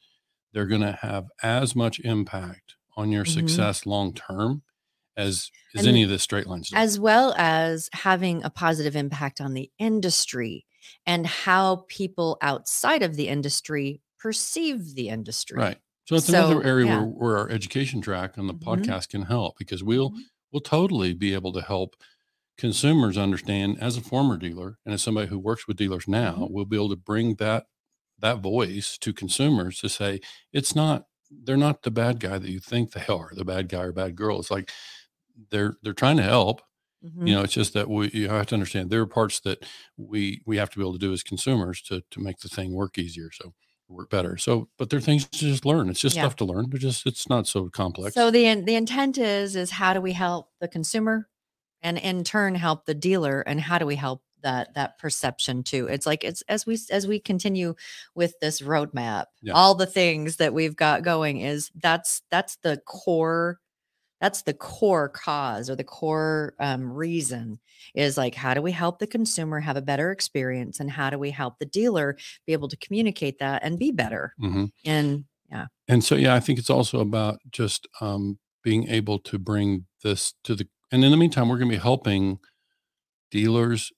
they're 0.53 0.67
going 0.67 0.81
to 0.83 0.99
have 1.01 1.29
as 1.43 1.75
much 1.77 2.01
impact 2.01 2.75
on 2.97 3.11
your 3.13 3.25
Mhm. 3.25 3.33
success 3.35 3.87
long 3.87 4.13
term 4.13 4.63
as 5.17 5.51
as 5.75 5.81
And 5.81 5.89
any 5.89 6.03
of 6.03 6.11
the 6.11 6.19
straight 6.19 6.47
lines 6.47 6.71
do. 6.71 6.77
as 6.77 6.99
well 6.99 7.35
as 7.37 7.89
having 7.93 8.43
a 8.45 8.51
positive 8.51 8.97
impact 8.97 9.41
on 9.41 9.55
the 9.55 9.71
industry 9.79 10.67
and 11.07 11.27
how 11.27 11.85
people 11.89 12.39
outside 12.43 13.03
of 13.03 13.17
the 13.17 13.29
industry 13.29 14.01
perceive 14.19 14.95
the 14.95 15.09
industry. 15.09 15.57
right 15.59 15.79
so 16.07 16.15
that's 16.17 16.27
So, 16.27 16.35
another 16.35 16.63
area 16.65 16.87
yeah. 16.87 16.97
where, 16.99 17.07
where 17.07 17.39
our 17.39 17.51
education 17.51 18.01
track 18.01 18.37
on 18.39 18.47
the 18.49 18.55
Mhm. 18.55 18.63
podcast 18.65 19.09
can 19.11 19.23
help 19.23 19.57
because 19.59 19.83
we'll 19.83 20.11
Mhm. 20.11 20.23
we'll 20.53 20.61
totally 20.61 21.15
be 21.15 21.33
able 21.35 21.53
to 21.53 21.63
help 21.63 21.95
consumers 22.59 23.17
understand 23.17 23.79
as 23.81 23.97
a 23.97 24.01
former 24.03 24.37
dealer 24.37 24.79
and 24.85 24.93
as 24.93 25.03
somebody 25.03 25.29
who 25.29 25.39
works 25.39 25.67
with 25.67 25.77
dealers 25.77 26.07
now 26.09 26.35
Mhm. 26.37 26.51
we'll 26.51 26.65
be 26.67 26.77
able 26.77 26.91
to 26.91 26.97
bring 26.97 27.37
that 27.37 27.67
that 28.19 28.41
voice 28.41 28.99
to 28.99 29.13
consumers 29.15 29.81
to 29.81 29.89
say 29.89 30.21
it's 30.53 30.75
not 30.75 31.07
they're 31.31 31.57
not 31.57 31.83
the 31.83 31.91
bad 31.93 32.19
guy 32.21 32.39
that 32.39 32.51
you 32.51 32.59
think 32.61 32.93
they 32.93 33.07
are 33.07 33.31
the 33.35 33.45
bad 33.45 33.69
guy 33.69 33.83
or 33.85 33.93
bad 33.93 34.15
girl 34.17 34.39
it's 34.41 34.51
like 34.51 34.71
they're 35.51 35.77
they're 35.83 35.93
trying 35.95 36.17
to 36.19 36.23
help 36.23 36.63
Mhm. 37.05 37.29
you 37.29 37.35
know 37.35 37.43
it's 37.43 37.55
just 37.55 37.73
that 37.75 37.89
we 37.89 38.11
you 38.13 38.29
have 38.29 38.47
to 38.49 38.55
understand 38.55 38.91
there 38.91 39.01
are 39.01 39.07
parts 39.07 39.41
that 39.41 39.65
we 39.97 40.43
we 40.45 40.59
have 40.59 40.69
to 40.71 40.77
be 40.79 40.83
able 40.83 40.93
to 40.93 40.99
do 40.99 41.13
as 41.15 41.23
consumers 41.23 41.81
to 41.83 42.03
to 42.11 42.21
make 42.21 42.41
the 42.41 42.49
thing 42.49 42.75
work 42.75 42.99
easier 42.99 43.31
so 43.33 43.55
work 43.89 44.11
better 44.11 44.37
so 44.37 44.69
but 44.79 44.91
there 44.91 44.99
are 44.99 45.01
things 45.03 45.27
to 45.27 45.39
just 45.39 45.65
learn 45.65 45.89
it's 45.89 45.99
just 46.01 46.15
Yeah. 46.17 46.23
stuff 46.23 46.37
to 46.37 46.45
learn 46.45 46.67
but 46.69 46.79
just 46.81 47.07
it's 47.07 47.29
not 47.29 47.47
so 47.47 47.69
complex 47.71 48.15
So 48.15 48.31
the 48.31 48.55
the 48.63 48.75
intent 48.75 49.17
is 49.19 49.57
is 49.57 49.71
how 49.71 49.95
do 49.95 50.01
we 50.03 50.13
help 50.13 50.51
the 50.61 50.69
consumer, 50.69 51.29
and 51.83 51.97
in 51.99 52.23
turn 52.23 52.55
help 52.55 52.85
the 52.85 52.95
dealer, 52.95 53.41
and 53.41 53.59
how 53.61 53.79
do 53.79 53.87
we 53.87 53.97
help 53.97 54.23
that 54.43 54.75
that 54.75 54.99
perception 54.99 55.63
too? 55.63 55.87
It's 55.87 56.05
like 56.07 56.23
it's 56.25 56.43
as 56.49 56.67
we 56.67 56.79
as 56.91 57.07
we 57.07 57.19
continue 57.19 57.75
with 58.15 58.35
this 58.41 58.61
roadmap, 58.61 59.25
Yeah. 59.43 59.55
all 59.55 59.75
the 59.75 59.87
things 59.87 60.37
that 60.37 60.53
we've 60.55 60.77
got 60.77 61.03
going 61.03 61.41
is 61.41 61.71
that's 61.77 62.23
that's 62.31 62.57
the 62.63 62.81
core. 62.87 63.59
That's 64.21 64.43
the 64.43 64.55
core 64.55 65.09
cause 65.09 65.71
or 65.71 65.77
the 65.77 65.85
core 65.85 66.55
um, 66.61 66.93
reason 66.93 67.59
is 67.95 68.17
like, 68.17 68.35
how 68.35 68.55
do 68.55 68.63
we 68.63 68.73
help 68.73 68.99
the 68.99 69.07
consumer 69.07 69.61
have 69.61 69.77
a 69.77 69.83
better 69.83 70.11
experience? 70.11 70.81
And 70.81 70.91
how 70.91 71.11
do 71.11 71.19
we 71.19 71.31
help 71.31 71.59
the 71.59 71.67
dealer 71.67 72.19
be 72.47 72.53
able 72.53 72.69
to 72.69 72.77
communicate 72.77 73.39
that 73.39 73.63
and 73.65 73.79
be 73.79 73.91
better? 73.93 74.37
hmm 74.39 74.65
And 74.85 75.25
yeah, 75.51 75.67
and 75.89 76.05
so 76.05 76.15
yeah 76.15 76.35
i 76.35 76.41
think 76.41 76.59
it's 76.59 76.71
also 76.71 77.01
about 77.01 77.39
just 77.51 77.87
um, 78.01 78.39
being 78.63 78.89
able 78.89 79.19
to 79.19 79.39
bring 79.39 79.87
this 80.03 80.35
to 80.45 80.55
the 80.55 80.69
and 80.93 81.05
in 81.05 81.11
the 81.11 81.17
meantime 81.17 81.49
we're 81.49 81.59
going 81.59 81.71
to 81.71 81.77
be 81.77 81.83
helping 81.83 82.39
dealers 83.31 83.93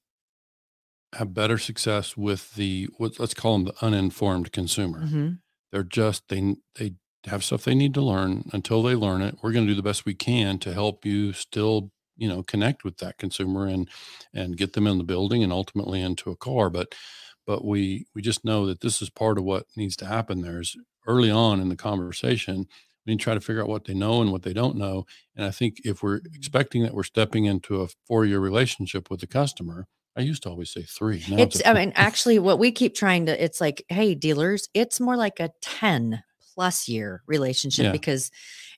have 1.14 1.34
better 1.34 1.58
success 1.58 2.16
with 2.16 2.54
the 2.54 2.88
what 2.96 3.18
let's 3.18 3.34
call 3.34 3.52
them 3.58 3.64
the 3.64 3.84
uninformed 3.84 4.50
consumer 4.52 5.02
mhm, 5.02 5.42
they're 5.72 5.82
just 5.84 6.28
they 6.28 6.56
they 6.76 6.94
have 7.26 7.44
stuff 7.44 7.64
they 7.64 7.74
need 7.74 7.94
to 7.94 8.02
learn. 8.02 8.48
Until 8.52 8.82
they 8.82 8.94
learn 8.94 9.22
it 9.22 9.38
we're 9.42 9.52
going 9.52 9.66
to 9.66 9.72
do 9.72 9.76
the 9.76 9.82
best 9.82 10.04
we 10.04 10.14
can 10.14 10.58
to 10.60 10.72
help 10.72 11.04
you 11.04 11.32
still 11.32 11.90
you 12.16 12.28
know 12.28 12.42
connect 12.42 12.84
with 12.84 12.98
that 12.98 13.18
consumer 13.18 13.66
and 13.66 13.88
and 14.34 14.56
get 14.56 14.74
them 14.74 14.86
in 14.86 14.98
the 14.98 15.04
building 15.04 15.42
and 15.42 15.52
ultimately 15.52 16.00
into 16.00 16.30
a 16.30 16.36
car. 16.36 16.70
But 16.70 16.94
but 17.46 17.64
we 17.64 18.06
we 18.14 18.22
just 18.22 18.44
know 18.44 18.66
that 18.66 18.80
this 18.80 19.02
is 19.02 19.10
part 19.10 19.38
of 19.38 19.44
what 19.44 19.66
needs 19.76 19.96
to 19.96 20.06
happen 20.06 20.42
there 20.42 20.60
is 20.60 20.76
early 21.06 21.30
on 21.30 21.60
in 21.60 21.68
the 21.68 21.76
conversation 21.76 22.66
we 23.06 23.12
need 23.12 23.18
to 23.18 23.24
try 23.24 23.34
to 23.34 23.40
figure 23.40 23.62
out 23.62 23.68
what 23.68 23.84
they 23.84 23.94
know 23.94 24.20
and 24.20 24.30
what 24.30 24.42
they 24.42 24.52
don't 24.52 24.76
know. 24.76 25.04
And 25.36 25.44
i 25.44 25.50
think 25.50 25.78
if 25.84 26.02
we're 26.02 26.20
expecting 26.34 26.82
that 26.82 26.94
we're 26.94 27.02
stepping 27.02 27.44
into 27.44 27.82
a 27.82 27.88
four 28.06 28.24
year 28.24 28.38
relationship 28.38 29.10
with 29.10 29.20
the 29.20 29.26
customer 29.26 29.86
i 30.16 30.20
used 30.20 30.42
to 30.44 30.50
always 30.50 30.72
say 30.72 30.82
three 30.82 31.24
now 31.28 31.38
it's 31.38 31.62
I 31.64 31.72
mean 31.72 31.92
actually 31.94 32.38
what 32.38 32.58
we 32.58 32.70
keep 32.70 32.94
trying 32.94 33.26
to 33.26 33.44
it's 33.44 33.60
like 33.60 33.84
hey 33.88 34.14
dealers 34.14 34.68
it's 34.74 35.00
more 35.00 35.16
like 35.16 35.40
a 35.40 35.50
10 35.62 36.22
plus 36.54 36.88
year 36.88 37.22
relationship 37.26 37.84
Yeah. 37.86 37.92
because 37.92 38.30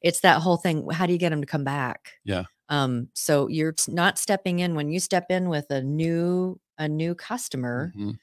it's 0.02 0.20
that 0.20 0.40
whole 0.42 0.56
thing 0.56 0.88
how 0.90 1.06
do 1.06 1.12
you 1.12 1.18
get 1.18 1.30
them 1.30 1.40
to 1.40 1.46
come 1.46 1.64
back 1.64 2.12
Yeah. 2.24 2.44
um 2.68 3.08
so 3.14 3.48
you're 3.48 3.74
not 3.88 4.18
stepping 4.18 4.58
in 4.60 4.74
when 4.74 4.90
you 4.90 5.00
step 5.00 5.26
in 5.30 5.48
with 5.48 5.70
a 5.70 5.82
new 5.82 6.60
a 6.78 6.88
new 6.88 7.14
customer 7.14 7.92
Mhm. 7.96 8.16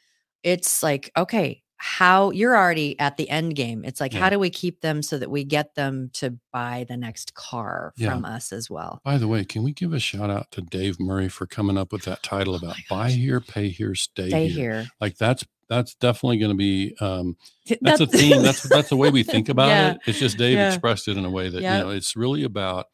it's 0.44 0.84
like 0.84 1.12
okay 1.18 1.64
how 1.84 2.30
you're 2.32 2.56
already 2.56 2.98
at 3.00 3.18
the 3.18 3.28
end 3.30 3.56
game 3.56 3.84
it's 3.84 4.00
like 4.00 4.14
Yeah. 4.14 4.20
how 4.20 4.30
do 4.30 4.38
we 4.40 4.50
keep 4.52 4.82
them 4.82 5.02
so 5.02 5.18
that 5.18 5.32
we 5.32 5.44
get 5.44 5.74
them 5.76 6.10
to 6.14 6.38
buy 6.54 6.86
the 6.88 6.96
next 6.96 7.34
car 7.34 7.92
Yeah. 7.98 8.12
from 8.12 8.24
us 8.26 8.54
as 8.54 8.70
well 8.70 9.02
By 9.04 9.18
the 9.18 9.28
way, 9.28 9.44
can 9.46 9.64
we 9.64 9.74
give 9.74 9.92
a 9.92 10.00
shout 10.00 10.30
out 10.30 10.52
to 10.52 10.62
Dave 10.62 11.00
Murray 11.00 11.28
for 11.28 11.48
coming 11.48 11.78
up 11.78 11.92
with 11.92 12.04
that 12.04 12.22
title 12.22 12.54
about 12.56 12.76
Oh 12.78 12.96
my 12.96 13.04
buy 13.08 13.12
here, 13.12 13.42
pay 13.42 13.70
here, 13.70 13.96
stay, 13.96 14.30
stay 14.30 14.48
here. 14.48 14.58
here 14.82 14.88
Like 15.02 15.18
that's 15.18 15.44
that's 15.70 15.96
definitely 15.96 16.38
going 16.38 16.52
to 16.52 16.58
be 16.58 16.94
um, 17.00 17.38
that's 17.82 18.02
a 18.02 18.06
theme. 18.08 18.42
That's 18.42 18.62
that's 18.70 18.90
the 18.90 18.98
way 18.98 19.10
we 19.10 19.24
think 19.24 19.48
about 19.50 19.70
Yeah. 19.70 19.92
it. 19.92 19.98
It's 20.06 20.20
just 20.20 20.38
Dave 20.38 20.60
expressed 20.60 21.08
it 21.08 21.16
in 21.18 21.24
a 21.26 21.30
way 21.32 21.48
that 21.50 21.62
Yep. 21.62 21.72
you 21.72 21.80
know 21.80 21.90
it's 21.92 22.16
really 22.16 22.44
about 22.44 22.88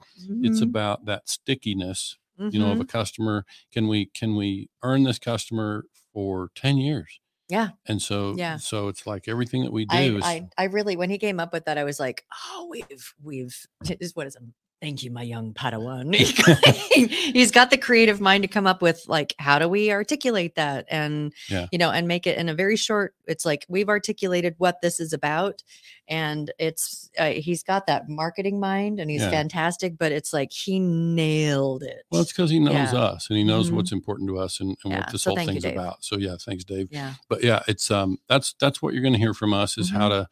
it's 0.44 0.60
Mhm, 0.60 0.64
about 0.64 1.06
that 1.06 1.28
stickiness. 1.28 2.18
You 2.40 2.60
know, 2.60 2.72
of 2.72 2.80
a 2.80 2.86
customer. 2.86 3.46
Can 3.74 3.88
we 3.88 4.06
can 4.14 4.36
we 4.36 4.70
earn 4.84 5.04
this 5.04 5.18
customer 5.18 5.86
for 6.14 6.52
ten 6.54 6.78
years? 6.78 7.20
Yeah. 7.50 7.70
And 7.88 8.02
so 8.02 8.36
Yeah. 8.36 8.58
so 8.58 8.90
it's 8.90 9.08
like 9.08 9.28
everything 9.28 9.64
that 9.64 9.72
we 9.72 9.86
do 9.86 9.96
I, 9.96 10.02
is 10.02 10.24
I 10.26 10.50
I 10.58 10.64
really 10.66 10.98
when 10.98 11.10
he 11.10 11.18
came 11.18 11.40
up 11.40 11.54
with 11.54 11.66
that 11.66 11.78
I 11.78 11.84
was 11.84 12.00
like, 12.00 12.26
oh, 12.50 12.68
we've 12.70 13.14
we've 13.24 13.68
is 14.00 14.16
what 14.16 14.28
is 14.28 14.36
it? 14.36 14.44
Thank 14.80 15.02
you, 15.02 15.10
my 15.10 15.24
young 15.24 15.54
Padawan. 15.56 16.14
He's 17.34 17.50
got 17.50 17.72
the 17.72 17.80
creative 17.80 18.22
mind 18.22 18.44
to 18.44 18.48
come 18.48 18.68
up 18.68 18.80
with 18.80 19.04
like, 19.08 19.34
how 19.40 19.58
do 19.58 19.68
we 19.68 19.92
articulate 19.92 20.54
that, 20.54 20.86
and 20.90 21.34
Yeah. 21.50 21.66
you 21.72 21.80
know, 21.80 21.90
and 21.90 22.08
make 22.08 22.28
it 22.28 22.38
in 22.38 22.48
a 22.48 22.54
very 22.54 22.76
short. 22.76 23.16
It's 23.26 23.44
like 23.44 23.66
we've 23.68 23.90
articulated 23.90 24.54
what 24.60 24.82
this 24.82 25.00
is 25.00 25.14
about, 25.14 25.64
and 26.08 26.52
it's 26.60 27.10
uh, 27.18 27.30
he's 27.32 27.64
got 27.64 27.88
that 27.88 28.08
marketing 28.08 28.60
mind, 28.60 29.00
and 29.00 29.10
he's 29.10 29.22
Yeah. 29.24 29.32
fantastic. 29.32 29.98
But 29.98 30.12
it's 30.12 30.32
like 30.32 30.52
he 30.52 30.78
nailed 30.80 31.82
it. 31.82 32.04
well, 32.12 32.22
it's 32.22 32.32
because 32.32 32.52
he 32.52 32.60
knows 32.60 32.94
Yeah. 32.94 33.00
us 33.00 33.30
and 33.32 33.38
he 33.38 33.44
knows 33.44 33.72
Mhm. 33.72 33.78
what's 33.78 33.92
important 33.92 34.30
to 34.30 34.38
us 34.38 34.60
and, 34.60 34.78
and 34.86 34.94
what 34.94 35.12
this 35.12 35.24
So 35.24 35.32
whole 35.32 35.38
thank 35.38 35.48
you, 35.56 35.62
thing's 35.62 35.66
about. 35.74 36.04
So 36.06 36.18
yeah, 36.18 36.36
thanks, 36.40 36.64
Dave. 36.64 36.90
yeah, 36.92 37.16
but 37.30 37.44
yeah 37.44 37.64
it's 37.68 37.90
um 37.90 38.20
that's 38.30 38.54
that's 38.60 38.80
what 38.82 38.94
you're 38.94 39.02
going 39.02 39.14
to 39.14 39.20
hear 39.20 39.34
from 39.34 39.54
us 39.56 39.76
is 39.78 39.88
Mm-hmm. 39.90 39.98
how 40.00 40.10
to 40.10 40.30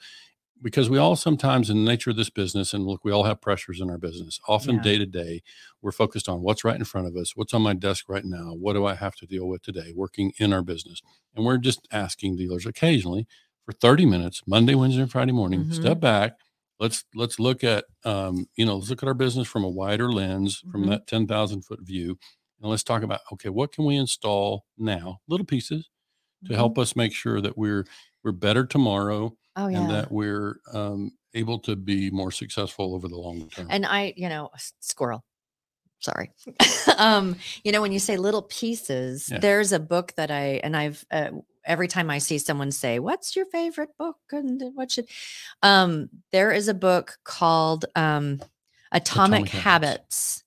because 0.61 0.89
we 0.89 0.97
all 0.97 1.15
sometimes 1.15 1.69
in 1.69 1.83
the 1.83 1.89
nature 1.91 2.09
of 2.11 2.15
this 2.15 2.29
business 2.29 2.73
and 2.73 2.85
look 2.85 3.03
we 3.03 3.11
all 3.11 3.23
have 3.25 3.41
pressures 3.41 3.81
in 3.81 3.89
our 3.89 3.97
business 3.97 4.39
often 4.47 4.75
Yeah. 4.75 4.81
day 4.83 4.97
to 4.97 5.05
day 5.05 5.41
we're 5.81 5.91
focused 5.91 6.29
on 6.29 6.41
what's 6.41 6.63
right 6.63 6.77
in 6.77 6.85
front 6.85 7.07
of 7.07 7.15
us 7.15 7.35
what's 7.35 7.53
on 7.53 7.61
my 7.61 7.73
desk 7.73 8.05
right 8.07 8.25
now 8.25 8.53
what 8.53 8.73
do 8.73 8.85
i 8.85 8.95
have 8.95 9.15
to 9.17 9.25
deal 9.25 9.47
with 9.47 9.61
today 9.61 9.93
working 9.95 10.31
in 10.39 10.53
our 10.53 10.61
business 10.63 11.01
and 11.35 11.45
we're 11.45 11.57
just 11.57 11.87
asking 11.91 12.35
dealers 12.37 12.65
occasionally 12.65 13.27
for 13.65 13.73
30 13.73 14.05
minutes 14.05 14.41
monday 14.47 14.75
wednesday 14.75 15.01
and 15.01 15.11
friday 15.11 15.31
morning 15.33 15.65
Mhm. 15.65 15.73
step 15.73 15.99
back 15.99 16.33
let's 16.79 17.03
let's 17.15 17.39
look 17.39 17.63
at 17.63 17.85
um 18.05 18.47
you 18.55 18.65
know 18.65 18.77
let's 18.77 18.89
look 18.89 19.03
at 19.03 19.07
our 19.07 19.13
business 19.13 19.47
from 19.47 19.63
a 19.63 19.69
wider 19.69 20.11
lens 20.11 20.63
from 20.71 20.83
Mhm. 20.83 20.89
that 20.89 21.07
10,000 21.07 21.63
foot 21.63 21.81
view 21.81 22.17
and 22.61 22.71
let's 22.71 22.83
talk 22.83 23.03
about 23.03 23.19
okay 23.31 23.49
what 23.49 23.71
can 23.73 23.85
we 23.85 23.95
install 23.97 24.65
now 24.77 25.19
little 25.27 25.45
pieces 25.45 25.89
to 26.45 26.53
Mhm. 26.53 26.55
help 26.55 26.77
us 26.77 26.95
make 26.95 27.13
sure 27.13 27.41
that 27.41 27.57
we're 27.57 27.85
we're 28.23 28.31
better 28.31 28.65
tomorrow 28.65 29.35
Oh 29.55 29.67
yeah. 29.67 29.79
and 29.81 29.89
that 29.91 30.11
we're 30.11 30.59
um, 30.73 31.11
able 31.33 31.59
to 31.59 31.75
be 31.75 32.09
more 32.11 32.31
successful 32.31 32.93
over 32.95 33.07
the 33.07 33.17
long 33.17 33.47
term. 33.49 33.67
and 33.69 33.85
i 33.85 34.13
you 34.15 34.29
know 34.29 34.49
squirrel 34.79 35.23
sorry 35.99 36.31
um 36.97 37.35
you 37.63 37.71
know 37.71 37.81
when 37.81 37.91
you 37.91 37.99
say 37.99 38.17
little 38.17 38.43
pieces 38.43 39.29
Yeah. 39.31 39.39
there's 39.39 39.71
a 39.71 39.79
book 39.79 40.13
that 40.17 40.31
i 40.31 40.59
and 40.63 40.75
i've 40.75 41.05
uh, 41.11 41.31
every 41.65 41.87
time 41.87 42.11
I 42.11 42.19
see 42.19 42.37
someone 42.37 42.71
say, 42.71 42.99
"What's 42.99 43.35
your 43.35 43.45
favorite 43.45 43.89
book?" 43.97 44.17
and 44.31 44.61
what 44.75 44.91
should, 44.91 45.07
um, 45.63 46.09
there 46.31 46.51
is 46.51 46.67
a 46.67 46.75
book 46.75 47.17
called 47.23 47.85
um, 47.95 48.39
Atomic, 48.91 49.47
Atomic 49.47 49.49
Habits. 49.49 49.63
Habits. 49.63 50.43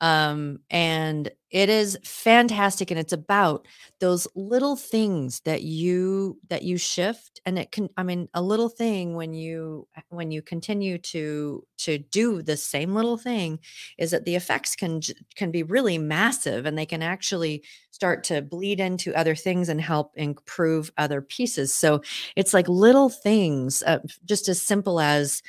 Um, 0.00 0.58
and 0.70 1.30
it 1.50 1.70
is 1.70 1.98
fantastic, 2.04 2.90
and 2.90 3.00
it's 3.00 3.14
about 3.14 3.66
those 3.98 4.28
little 4.34 4.76
things 4.76 5.40
that 5.46 5.62
you 5.62 6.38
that 6.48 6.62
you 6.64 6.76
shift, 6.76 7.40
and 7.46 7.58
it 7.58 7.72
can. 7.72 7.88
I 7.96 8.02
mean, 8.02 8.28
a 8.34 8.42
little 8.42 8.68
thing 8.68 9.14
when 9.14 9.32
you 9.32 9.88
when 10.10 10.30
you 10.30 10.42
continue 10.42 10.98
to 10.98 11.64
to 11.78 11.98
do 11.98 12.42
the 12.42 12.58
same 12.58 12.94
little 12.94 13.16
thing, 13.16 13.58
is 13.98 14.10
that 14.10 14.26
the 14.26 14.34
effects 14.36 14.76
can 14.76 15.00
can 15.34 15.50
be 15.50 15.62
really 15.62 15.96
massive, 15.98 16.66
and 16.66 16.76
they 16.76 16.86
can 16.86 17.02
actually 17.02 17.62
start 17.90 18.22
to 18.24 18.42
bleed 18.42 18.80
into 18.80 19.14
other 19.14 19.34
things 19.34 19.70
and 19.70 19.80
help 19.80 20.12
improve 20.16 20.92
other 20.98 21.22
pieces. 21.22 21.74
So 21.74 22.02
it's 22.36 22.52
like 22.52 22.68
little 22.68 23.08
things, 23.08 23.82
uh, 23.86 24.00
just 24.26 24.48
as 24.48 24.60
simple 24.60 25.00
as 25.00 25.42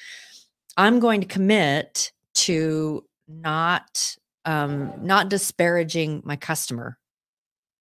I'm 0.77 0.99
going 0.99 1.21
to 1.21 1.27
commit 1.27 2.11
to 2.35 3.03
not 3.27 4.15
um, 4.47 4.93
not 5.01 5.29
disparaging 5.29 6.21
my 6.25 6.37
customer 6.37 6.97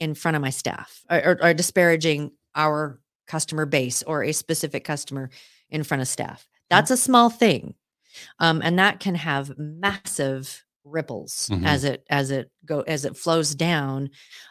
in 0.00 0.14
front 0.14 0.36
of 0.36 0.42
my 0.42 0.50
staff 0.50 1.02
or, 1.08 1.38
or, 1.40 1.54
disparaging 1.54 2.32
our 2.54 3.00
customer 3.26 3.64
base 3.64 4.02
or 4.02 4.22
a 4.24 4.32
specific 4.32 4.84
customer 4.84 5.30
in 5.70 5.82
front 5.84 6.02
of 6.02 6.08
staff. 6.08 6.46
That's 6.68 6.90
a 6.90 6.96
small 6.96 7.30
thing, 7.30 7.74
um, 8.40 8.60
and 8.62 8.78
that 8.78 9.00
can 9.00 9.14
have 9.14 9.56
massive 9.56 10.64
ripples 10.84 11.48
Mhm. 11.50 11.66
as 11.66 11.84
it 11.84 12.04
as 12.10 12.30
it 12.30 12.50
go 12.64 12.80
as 12.82 13.04
it 13.04 13.16
flows 13.16 13.54
down 13.54 14.10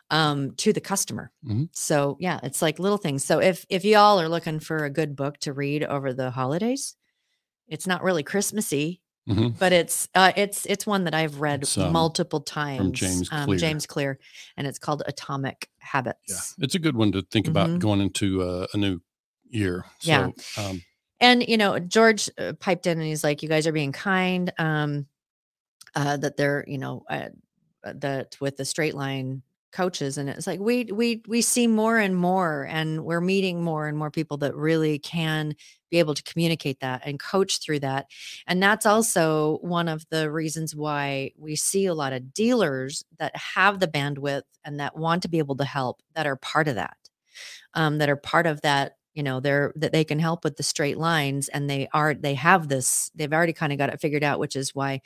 um, 0.09 0.51
to 0.55 0.73
the 0.73 0.81
customer. 0.81 1.31
Mhm. 1.45 1.69
So 1.73 2.17
yeah, 2.19 2.39
it's 2.43 2.61
like 2.61 2.79
little 2.79 2.97
things. 2.97 3.23
So 3.23 3.39
if 3.39 3.65
if 3.69 3.85
y'all 3.85 4.19
are 4.19 4.29
looking 4.29 4.59
for 4.59 4.85
a 4.85 4.89
good 4.89 5.15
book 5.15 5.37
to 5.39 5.53
read 5.53 5.83
over 5.83 6.13
the 6.13 6.31
holidays, 6.31 6.95
it's 7.67 7.87
not 7.87 8.03
really 8.03 8.23
Christmassy, 8.23 9.01
Mhm. 9.27 9.57
but 9.57 9.73
it's 9.73 10.07
uh, 10.13 10.31
it's 10.35 10.65
it's 10.67 10.85
one 10.85 11.03
that 11.05 11.15
I've 11.15 11.41
read 11.41 11.67
um, 11.77 11.91
multiple 11.93 12.41
times. 12.41 12.99
James 12.99 13.27
um, 13.31 13.45
Clear. 13.45 13.57
James 13.57 13.85
Clear, 13.87 14.19
and 14.55 14.67
it's 14.67 14.77
called 14.77 15.01
Atomic 15.07 15.69
Habits. 15.79 16.19
Yeah, 16.57 16.63
it's 16.63 16.75
a 16.75 16.79
good 16.79 16.95
one 16.95 17.11
to 17.13 17.23
think 17.31 17.47
about 17.47 17.69
Mhm. 17.69 17.79
going 17.79 18.01
into 18.01 18.43
uh, 18.43 18.67
a 18.73 18.77
new 18.77 19.01
year. 19.49 19.85
Yeah. 20.01 20.29
Um, 20.57 20.83
And 21.21 21.47
you 21.47 21.57
know, 21.57 21.79
George 21.79 22.29
uh, 22.37 22.53
piped 22.59 22.85
in 22.87 22.99
and 22.99 23.07
he's 23.07 23.23
like, 23.23 23.41
"You 23.41 23.49
guys 23.49 23.65
are 23.65 23.71
being 23.71 23.91
kind. 23.93 24.51
Um, 24.59 25.07
uh, 25.95 26.17
that 26.17 26.37
they're 26.37 26.65
you 26.67 26.77
know 26.77 27.03
uh, 27.09 27.29
uh, 27.83 27.93
that 27.95 28.35
with 28.41 28.57
the 28.57 28.65
straight 28.65 28.95
line 28.95 29.41
coaches 29.71 30.17
and 30.17 30.29
it's 30.29 30.47
like 30.47 30.59
we 30.59 30.85
we 30.85 31.21
we 31.27 31.41
see 31.41 31.67
more 31.67 31.97
and 31.97 32.15
more 32.15 32.65
and 32.69 33.03
we're 33.03 33.19
meeting 33.21 33.61
more 33.61 33.87
and 33.87 33.97
more 33.97 34.09
people 34.11 34.37
that 34.37 34.55
really 34.55 34.99
can 34.99 35.53
able 35.99 36.13
to 36.13 36.23
communicate 36.23 36.79
that 36.79 37.01
and 37.05 37.19
coach 37.19 37.59
through 37.59 37.79
that 37.79 38.07
and 38.47 38.61
that's 38.61 38.85
also 38.85 39.57
one 39.61 39.87
of 39.87 40.05
the 40.09 40.31
reasons 40.31 40.75
why 40.75 41.31
we 41.37 41.55
see 41.55 41.85
a 41.85 41.93
lot 41.93 42.13
of 42.13 42.33
dealers 42.33 43.03
that 43.19 43.35
have 43.35 43.79
the 43.79 43.87
bandwidth 43.87 44.43
and 44.63 44.79
that 44.79 44.97
want 44.97 45.21
to 45.21 45.29
be 45.29 45.39
able 45.39 45.55
to 45.55 45.65
help 45.65 46.01
that 46.13 46.27
are 46.27 46.37
part 46.37 46.67
of 46.67 46.75
that 46.75 46.97
um, 47.73 47.97
that 47.97 48.09
are 48.09 48.15
part 48.15 48.47
of 48.47 48.61
that 48.61 48.97
you 49.15 49.23
know 49.23 49.39
they're 49.39 49.73
that 49.77 49.91
they 49.93 50.03
can 50.03 50.19
help 50.19 50.43
with 50.43 50.57
the 50.57 50.63
straight 50.63 50.97
lines 50.97 51.47
and 51.49 51.69
they 51.69 51.87
are 51.93 52.13
they 52.13 52.35
have 52.35 52.67
this 52.69 53.11
they've 53.15 53.33
already 53.33 53.53
kind 53.53 53.71
of 53.73 53.77
got 53.79 53.89
it 53.89 53.99
figured 54.01 54.23
out 54.23 54.39
which 54.39 54.55
is 54.55 54.75
why 54.75 55.01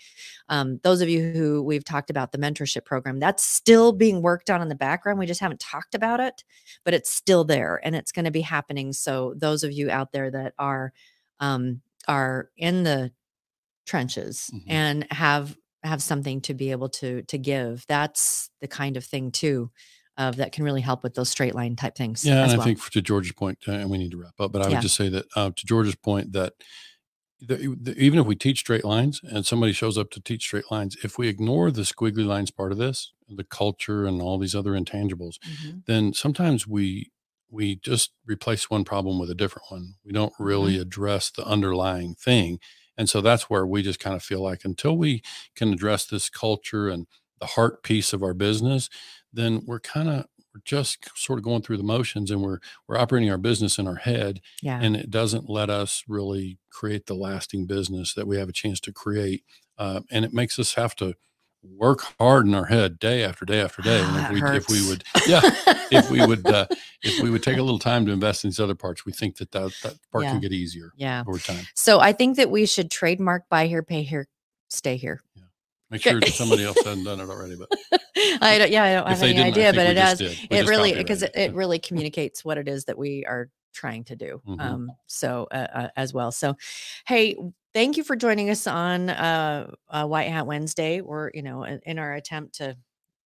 um, 0.50 0.80
those 0.84 1.02
of 1.02 1.10
you 1.10 1.32
who 1.32 1.64
we've 1.64 1.86
talked 1.86 2.10
about 2.10 2.32
the 2.32 2.38
mentorship 2.38 2.86
program 2.86 3.20
that's 3.20 3.44
still 3.44 3.92
being 3.94 4.22
worked 4.22 4.50
on 4.50 4.62
in 4.62 4.70
the 4.70 4.76
background 4.76 5.20
we 5.20 5.26
just 5.26 5.42
haven't 5.42 5.60
talked 5.60 5.96
about 5.96 6.20
it 6.20 6.44
but 6.84 6.94
it's 6.94 7.12
still 7.12 7.44
there 7.44 7.80
and 7.84 7.96
it's 7.96 8.12
going 8.12 8.26
to 8.26 8.32
be 8.32 8.42
happening 8.42 8.92
so 8.94 9.34
those 9.38 9.64
of 9.64 9.72
you 9.72 9.90
out 9.92 10.12
there 10.12 10.32
that 10.32 10.54
are 10.60 10.92
um, 11.40 11.82
are 12.08 12.50
in 12.58 12.84
the 12.84 13.12
trenches 13.86 14.50
Mhm. 14.54 14.64
and 14.68 15.08
have 15.12 15.58
have 15.84 16.04
something 16.04 16.42
to 16.42 16.54
be 16.54 16.72
able 16.72 16.90
to 16.90 17.22
to 17.24 17.38
give 17.38 17.86
that's 17.88 18.50
the 18.60 18.68
kind 18.68 18.98
of 18.98 19.06
thing 19.06 19.32
too 19.32 19.72
of 20.20 20.38
that 20.38 20.52
can 20.54 20.64
really 20.66 20.82
help 20.82 21.04
with 21.04 21.16
those 21.16 21.30
straight 21.30 21.56
line 21.56 21.76
type 21.78 21.96
things 21.96 22.32
yeah, 22.32 22.44
and 22.44 22.52
I 22.52 22.58
well. 22.58 22.58
think 22.58 22.84
to 22.92 23.02
George's 23.02 23.34
uh, 23.42 23.54
and 23.68 23.90
we 23.90 23.98
need 23.98 24.12
to 24.12 24.18
wrap 24.18 24.40
up, 24.40 24.52
but 24.52 24.62
I 24.62 24.68
Yeah. 24.68 24.70
would 24.70 24.82
just 24.82 24.96
say 24.96 25.08
that 25.10 25.26
uh, 25.36 25.52
to 25.56 25.66
George's 25.66 25.96
point 25.96 26.34
that 26.34 26.54
the, 27.42 27.78
the, 27.82 27.96
even 27.98 28.20
if 28.20 28.26
we 28.28 28.36
teach 28.36 28.60
straight 28.60 28.86
lines 28.86 29.22
and 29.24 29.46
somebody 29.46 29.74
shows 29.74 29.98
up 29.98 30.12
to 30.12 30.22
teach 30.22 30.44
straight 30.44 30.72
lines, 30.72 30.98
if 31.04 31.18
we 31.18 31.28
ignore 31.30 31.72
the 31.72 31.84
squiggly 31.84 32.26
lines 32.26 32.52
part 32.52 32.72
of 32.72 32.80
this, 32.80 33.14
the 33.30 33.44
culture 33.46 34.06
and 34.06 34.22
all 34.22 34.40
these 34.40 34.56
other 34.56 34.72
intangibles, 34.74 35.36
Mhm. 35.44 35.84
then 35.88 36.14
sometimes 36.14 36.68
we 36.68 37.12
we 37.52 37.78
just 37.78 38.14
replace 38.26 38.70
one 38.70 38.86
problem 38.86 39.20
with 39.20 39.30
a 39.30 39.36
different 39.36 39.66
one. 39.72 39.96
We 40.06 40.12
don't 40.14 40.34
really 40.40 40.78
Mm-hmm. 40.78 40.80
address 40.80 41.32
the 41.32 41.46
underlying 41.46 42.16
thing. 42.16 42.60
And 42.98 43.10
so 43.10 43.22
that's 43.22 43.50
where 43.50 43.66
we 43.68 43.84
just 43.84 44.00
kind 44.00 44.16
of 44.16 44.24
feel 44.24 44.42
like 44.44 44.66
until 44.66 44.98
we 44.98 45.24
can 45.56 45.74
address 45.74 46.06
this 46.08 46.30
culture 46.30 46.90
and 46.90 47.08
the 47.40 47.48
heart 47.48 47.84
piece 47.84 48.14
of 48.14 48.24
our 48.24 48.34
business, 48.36 48.90
then 49.34 49.62
we're 49.66 49.80
kind 49.80 50.10
of 50.10 50.26
we're 50.54 50.62
just 50.66 51.08
sort 51.16 51.38
of 51.38 51.44
going 51.46 51.62
through 51.62 51.78
the 51.78 51.84
motions 51.84 52.32
and 52.32 52.42
we're 52.42 52.60
we're 52.88 52.98
operating 52.98 53.30
our 53.30 53.38
business 53.38 53.78
in 53.78 53.88
our 53.88 53.96
head 53.96 54.42
yeah 54.62 54.80
and 54.82 54.96
it 54.96 55.10
doesn't 55.12 55.50
let 55.50 55.70
us 55.70 56.04
really 56.08 56.58
create 56.72 57.06
the 57.06 57.14
lasting 57.14 57.66
business 57.66 58.14
that 58.14 58.28
we 58.28 58.38
have 58.38 58.50
a 58.50 58.54
chance 58.54 58.80
to 58.80 58.92
create. 58.92 59.44
Uh, 59.78 60.02
and 60.12 60.26
it 60.26 60.34
makes 60.34 60.58
us 60.60 60.74
have 60.76 60.96
to 60.96 61.14
work 61.62 62.02
hard 62.20 62.46
in 62.48 62.54
our 62.54 62.66
head 62.66 62.98
day 63.00 63.24
after 63.24 63.44
day 63.46 63.60
after 63.62 63.82
day. 63.82 64.02
And 64.02 64.18
if 64.18 64.30
we 64.42 64.58
if 64.58 64.70
we 64.70 64.88
would 64.90 65.04
yeah, 65.28 65.42
if 65.92 66.10
we 66.10 66.26
would 66.26 66.46
uh, 66.48 66.66
if 67.04 67.22
we 67.22 67.30
would 67.30 67.44
take 67.44 67.58
a 67.58 67.62
little 67.64 67.80
time 67.80 68.06
to 68.06 68.12
invest 68.12 68.44
in 68.44 68.50
these 68.50 68.60
other 68.60 68.76
parts, 68.76 69.06
we 69.06 69.12
think 69.12 69.38
that 69.38 69.52
that, 69.52 69.72
that 69.84 69.94
part 70.12 70.24
Yeah. 70.26 70.32
can 70.32 70.40
get 70.42 70.52
easier 70.54 70.92
yeah 70.96 71.24
over 71.28 71.38
time. 71.38 71.66
so 71.76 72.00
i 72.00 72.12
think 72.14 72.38
that 72.38 72.50
we 72.50 72.66
should 72.66 72.90
trademark 72.92 73.48
buy 73.50 73.68
here 73.68 73.84
pay 73.84 74.04
here 74.04 74.28
stay 74.70 74.96
here 74.98 75.22
Make 75.92 76.04
sure 76.04 76.20
that 76.20 76.30
somebody 76.34 76.64
else 76.64 76.78
hasn't 76.86 77.04
done 77.04 77.20
it 77.20 77.30
already, 77.30 77.56
but 77.56 77.68
i 78.42 78.58
don't 78.58 78.72
yeah 78.72 78.84
i 78.84 78.94
don't 78.94 79.08
have 79.08 79.24
any 79.24 79.42
idea 79.42 79.74
but 79.74 79.88
it 79.88 79.98
has 79.98 80.20
it 80.22 80.68
really 80.68 80.94
because 80.94 81.24
it, 81.24 81.32
it. 81.36 81.54
really 81.54 81.80
communicates 81.80 82.44
what 82.46 82.58
it 82.58 82.68
is 82.68 82.86
that 82.86 82.98
we 82.98 83.26
are 83.26 83.50
trying 83.74 84.04
to 84.04 84.16
do 84.16 84.42
Mhm. 84.48 84.60
um 84.62 84.92
so 85.08 85.48
uh, 85.52 85.68
uh, 85.74 85.88
as 85.96 86.14
well 86.14 86.32
so 86.32 86.56
hey 87.08 87.36
thank 87.74 87.98
you 87.98 88.04
for 88.04 88.16
joining 88.16 88.50
us 88.50 88.66
on 88.68 89.10
uh, 89.10 89.70
uh 89.90 90.06
white 90.06 90.30
hat 90.30 90.48
wednesday 90.48 91.02
we're 91.02 91.32
you 91.34 91.44
know 91.44 91.64
in, 91.64 91.80
in 91.86 92.00
our 92.00 92.14
attempt 92.14 92.56
to 92.56 92.76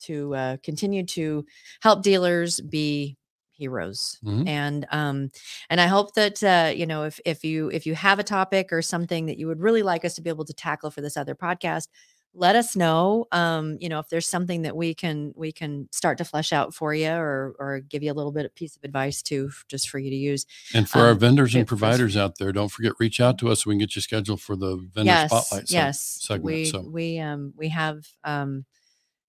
to 0.02 0.36
uh, 0.36 0.58
continue 0.64 1.06
to 1.06 1.46
help 1.82 2.04
dealers 2.04 2.60
be 2.60 3.18
heroes 3.54 4.20
Mhm. 4.26 4.48
and 4.50 4.86
um 4.92 5.30
and 5.70 5.80
i 5.80 5.86
hope 5.88 6.14
that 6.16 6.44
uh 6.44 6.72
you 6.76 6.86
know 6.88 7.04
if 7.04 7.20
if 7.24 7.44
you 7.46 7.70
if 7.70 7.86
you 7.86 7.94
have 7.96 8.18
a 8.20 8.24
topic 8.24 8.74
or 8.74 8.82
something 8.82 9.28
that 9.28 9.38
you 9.38 9.48
would 9.48 9.62
really 9.62 9.84
like 9.84 10.04
us 10.04 10.16
to 10.16 10.22
be 10.22 10.30
able 10.30 10.44
to 10.46 10.54
tackle 10.54 10.90
for 10.92 11.02
this 11.02 11.16
other 11.16 11.36
podcast 11.36 11.88
let 12.36 12.56
us 12.56 12.76
know 12.76 13.26
um 13.32 13.78
you 13.80 13.88
know 13.88 14.00
if 14.00 14.10
there's 14.10 14.28
something 14.28 14.64
that 14.64 14.76
we 14.76 14.94
can 14.96 15.32
we 15.36 15.52
can 15.52 15.88
start 15.92 16.18
to 16.18 16.26
flesh 16.26 16.52
out 16.52 16.74
for 16.74 16.94
you 16.94 17.12
or 17.12 17.56
or 17.60 17.80
give 17.82 18.02
you 18.02 18.12
a 18.12 18.16
little 18.16 18.32
bit 18.32 18.44
of 18.46 18.56
piece 18.56 18.76
of 18.76 18.84
advice 18.84 19.22
too 19.22 19.48
f- 19.52 19.64
just 19.68 19.88
for 19.90 20.00
you 20.00 20.10
to 20.10 20.16
use 20.16 20.46
And 20.74 20.90
for 20.90 21.00
our 21.00 21.12
Um, 21.12 21.20
vendors 21.20 21.54
and 21.54 21.68
providers 21.68 22.18
out 22.18 22.40
there, 22.40 22.52
don't 22.52 22.70
forget 22.70 22.94
reach 23.00 23.20
out 23.20 23.38
to 23.40 23.50
us 23.50 23.64
so 23.64 23.70
we 23.70 23.74
can 23.76 23.80
get 23.80 23.96
you 23.96 24.02
scheduled 24.02 24.42
for 24.42 24.56
the 24.56 24.78
vendor 24.94 25.12
yes 25.12 25.30
spotlight 25.30 25.68
se- 25.68 25.76
yes 25.76 26.02
segment. 26.22 26.46
we 26.46 26.66
so 26.66 26.82
we 26.82 27.20
um 27.20 27.54
we 27.56 27.70
have 27.70 28.06
um 28.24 28.66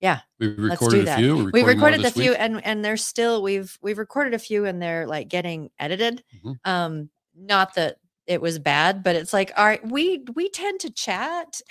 yeah. 0.01 0.21
we 0.39 0.49
recorded 0.49 1.09
a 1.09 1.17
few. 1.17 1.51
We 1.53 1.63
recorded 1.63 2.05
a 2.05 2.11
few 2.11 2.31
week. 2.31 2.39
and 2.41 2.65
and 2.65 2.85
they're 2.85 2.97
still 2.97 3.43
we've 3.43 3.79
we've 3.83 3.97
recorded 3.99 4.35
a 4.35 4.39
few 4.39 4.65
and 4.67 4.81
they're 4.81 5.07
like 5.07 5.29
getting 5.29 5.71
edited 5.79 6.23
Mhm. 6.45 6.57
um 6.65 7.11
not 7.37 7.75
that 7.75 7.97
it 8.27 8.41
was 8.41 8.59
bad 8.59 9.03
but 9.03 9.15
it's 9.17 9.33
like 9.35 9.53
all 9.57 9.65
right 9.67 9.87
we 9.87 10.25
we 10.35 10.49
tend 10.49 10.81
to 10.81 10.91
chat 10.91 11.61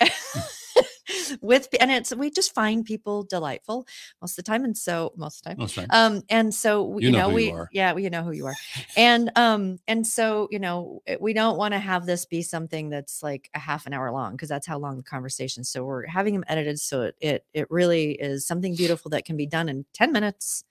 with 1.40 1.68
and 1.80 1.90
it's 1.90 2.14
we 2.14 2.30
just 2.30 2.54
find 2.54 2.84
people 2.84 3.22
delightful 3.24 3.86
most 4.20 4.32
of 4.38 4.44
the 4.44 4.50
time 4.50 4.64
and 4.64 4.76
so 4.76 5.12
most 5.16 5.38
of 5.38 5.42
the 5.42 5.48
time 5.50 5.58
Most 5.58 5.74
time. 5.74 5.86
um 5.90 6.22
and 6.28 6.54
so 6.54 6.82
we- 6.84 7.02
You 7.02 7.08
you, 7.08 7.12
know 7.12 7.28
know, 7.28 7.34
we 7.34 7.44
you 7.46 7.52
are. 7.52 7.68
yeah 7.72 7.92
we 7.92 8.04
you 8.04 8.10
know 8.10 8.22
who 8.22 8.32
you 8.32 8.46
are 8.46 8.54
and 8.96 9.30
um 9.36 9.78
and 9.86 10.06
so 10.06 10.48
you 10.50 10.58
know 10.58 11.02
we 11.20 11.32
don't 11.32 11.56
want 11.58 11.72
to 11.74 11.78
have 11.78 12.06
this 12.06 12.24
be 12.26 12.42
something 12.42 12.88
that's 12.90 13.22
like 13.22 13.50
a 13.54 13.58
half 13.58 13.86
an 13.86 13.92
hour 13.92 14.10
long 14.12 14.32
because 14.32 14.48
that's 14.48 14.66
how 14.66 14.78
long 14.78 14.96
the 14.96 15.02
conversation 15.02 15.64
so 15.64 15.84
we're 15.84 16.06
having 16.06 16.32
them 16.34 16.44
edited 16.48 16.78
so 16.80 17.02
it, 17.02 17.16
it 17.20 17.46
it 17.52 17.66
really 17.70 18.12
is 18.12 18.46
something 18.46 18.74
beautiful 18.74 19.10
that 19.10 19.24
can 19.24 19.36
be 19.36 19.46
done 19.46 19.68
in 19.68 19.84
10 19.92 20.12
minutes 20.12 20.64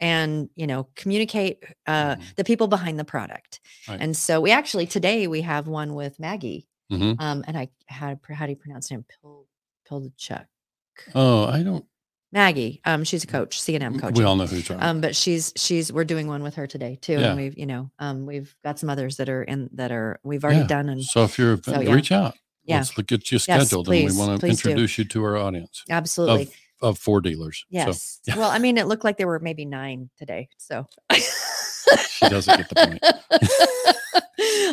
and 0.00 0.48
you 0.56 0.66
know 0.66 0.88
communicate 0.96 1.62
uh 1.86 2.16
Mhm. 2.16 2.34
the 2.36 2.44
people 2.44 2.66
behind 2.68 2.98
the 2.98 3.04
product 3.04 3.60
Right. 3.88 4.00
and 4.00 4.16
so 4.16 4.40
we 4.40 4.50
actually 4.50 4.86
today 4.86 5.26
we 5.26 5.42
have 5.42 5.68
one 5.68 5.94
with 5.94 6.18
maggie 6.18 6.66
Mhm. 6.90 7.16
um 7.20 7.44
and 7.46 7.56
i 7.58 7.68
how, 7.86 8.14
to- 8.14 8.34
how 8.34 8.46
do 8.46 8.50
you 8.52 8.56
pronounce 8.56 8.90
name 8.90 9.04
Pil, 9.20 9.46
Pilchuk. 9.88 10.46
Oh, 11.14 11.44
I 11.46 11.62
don't. 11.62 11.84
maggie 12.32 12.80
um 12.84 13.04
she's 13.04 13.24
a 13.24 13.26
coach 13.26 13.60
c&m 13.60 13.98
coach 13.98 14.16
We 14.16 14.24
all 14.24 14.36
know 14.36 14.46
who 14.46 14.56
you're 14.56 14.62
talking. 14.64 14.82
um 14.82 15.00
but 15.00 15.14
she's 15.14 15.52
she's 15.56 15.92
we're 15.92 16.04
doing 16.04 16.26
one 16.28 16.42
with 16.42 16.54
her 16.56 16.66
today 16.66 16.98
too 17.00 17.14
Yeah. 17.14 17.28
and 17.30 17.36
we've 17.40 17.58
you 17.58 17.66
know 17.66 17.90
um 17.98 18.26
we've 18.26 18.54
got 18.64 18.78
some 18.78 18.88
others 18.90 19.16
that 19.18 19.28
are 19.28 19.42
in 19.42 19.68
that 19.74 19.92
are 19.92 20.18
we've 20.22 20.42
already 20.44 20.60
Yeah. 20.60 20.66
done 20.66 20.88
and 20.88 21.02
so 21.04 21.24
if 21.24 21.38
you're, 21.38 21.58
so, 21.62 21.80
yeah. 21.80 21.92
reach 21.92 22.10
out. 22.12 22.34
Yeah. 22.64 22.76
Let's 22.76 22.96
look 22.96 23.10
at 23.10 23.30
you 23.32 23.38
scheduled, 23.40 23.88
and 23.88 23.92
please, 23.92 24.12
we 24.12 24.18
want 24.18 24.40
to 24.40 24.46
please 24.46 24.62
do. 24.62 24.68
introduce 24.70 24.96
you 24.96 25.04
to 25.06 25.24
our 25.24 25.36
audience 25.36 25.82
absolutely 25.90 26.42
of 26.42 26.90
of 26.90 26.98
four 26.98 27.20
dealers. 27.20 27.58
So, 27.60 27.66
yes 27.70 28.20
yeah. 28.26 28.36
well 28.36 28.50
i 28.50 28.58
mean 28.58 28.76
it 28.78 28.86
looked 28.86 29.04
like 29.04 29.16
there 29.16 29.26
were 29.28 29.40
maybe 29.40 29.64
nine 29.64 30.10
today 30.16 30.48
so 30.58 30.86
she 32.08 32.28
doesn't 32.28 32.56
get 32.56 32.68
the 32.68 32.74
point. 32.74 33.02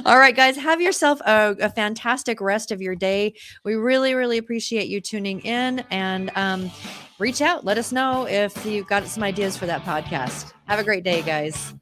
All 0.05 0.17
right, 0.17 0.35
guys, 0.35 0.55
have 0.57 0.81
yourself 0.81 1.19
a, 1.21 1.55
a, 1.59 1.69
fantastic 1.69 2.39
rest 2.41 2.71
of 2.71 2.81
your 2.81 2.95
day. 2.95 3.33
We 3.63 3.75
really, 3.75 4.13
really 4.13 4.37
appreciate 4.37 4.87
you 4.87 5.01
tuning 5.01 5.41
in 5.41 5.79
and 5.89 6.31
um, 6.35 6.71
reach 7.17 7.41
out. 7.41 7.65
Let 7.65 7.77
us 7.77 7.91
know 7.91 8.27
if 8.27 8.65
you've 8.65 8.87
got 8.87 9.05
some 9.07 9.23
ideas 9.23 9.57
for 9.57 9.65
that 9.65 9.83
podcast. 9.83 10.53
Have 10.67 10.79
a 10.79 10.83
great 10.83 11.03
day, 11.03 11.21
guys. 11.21 11.73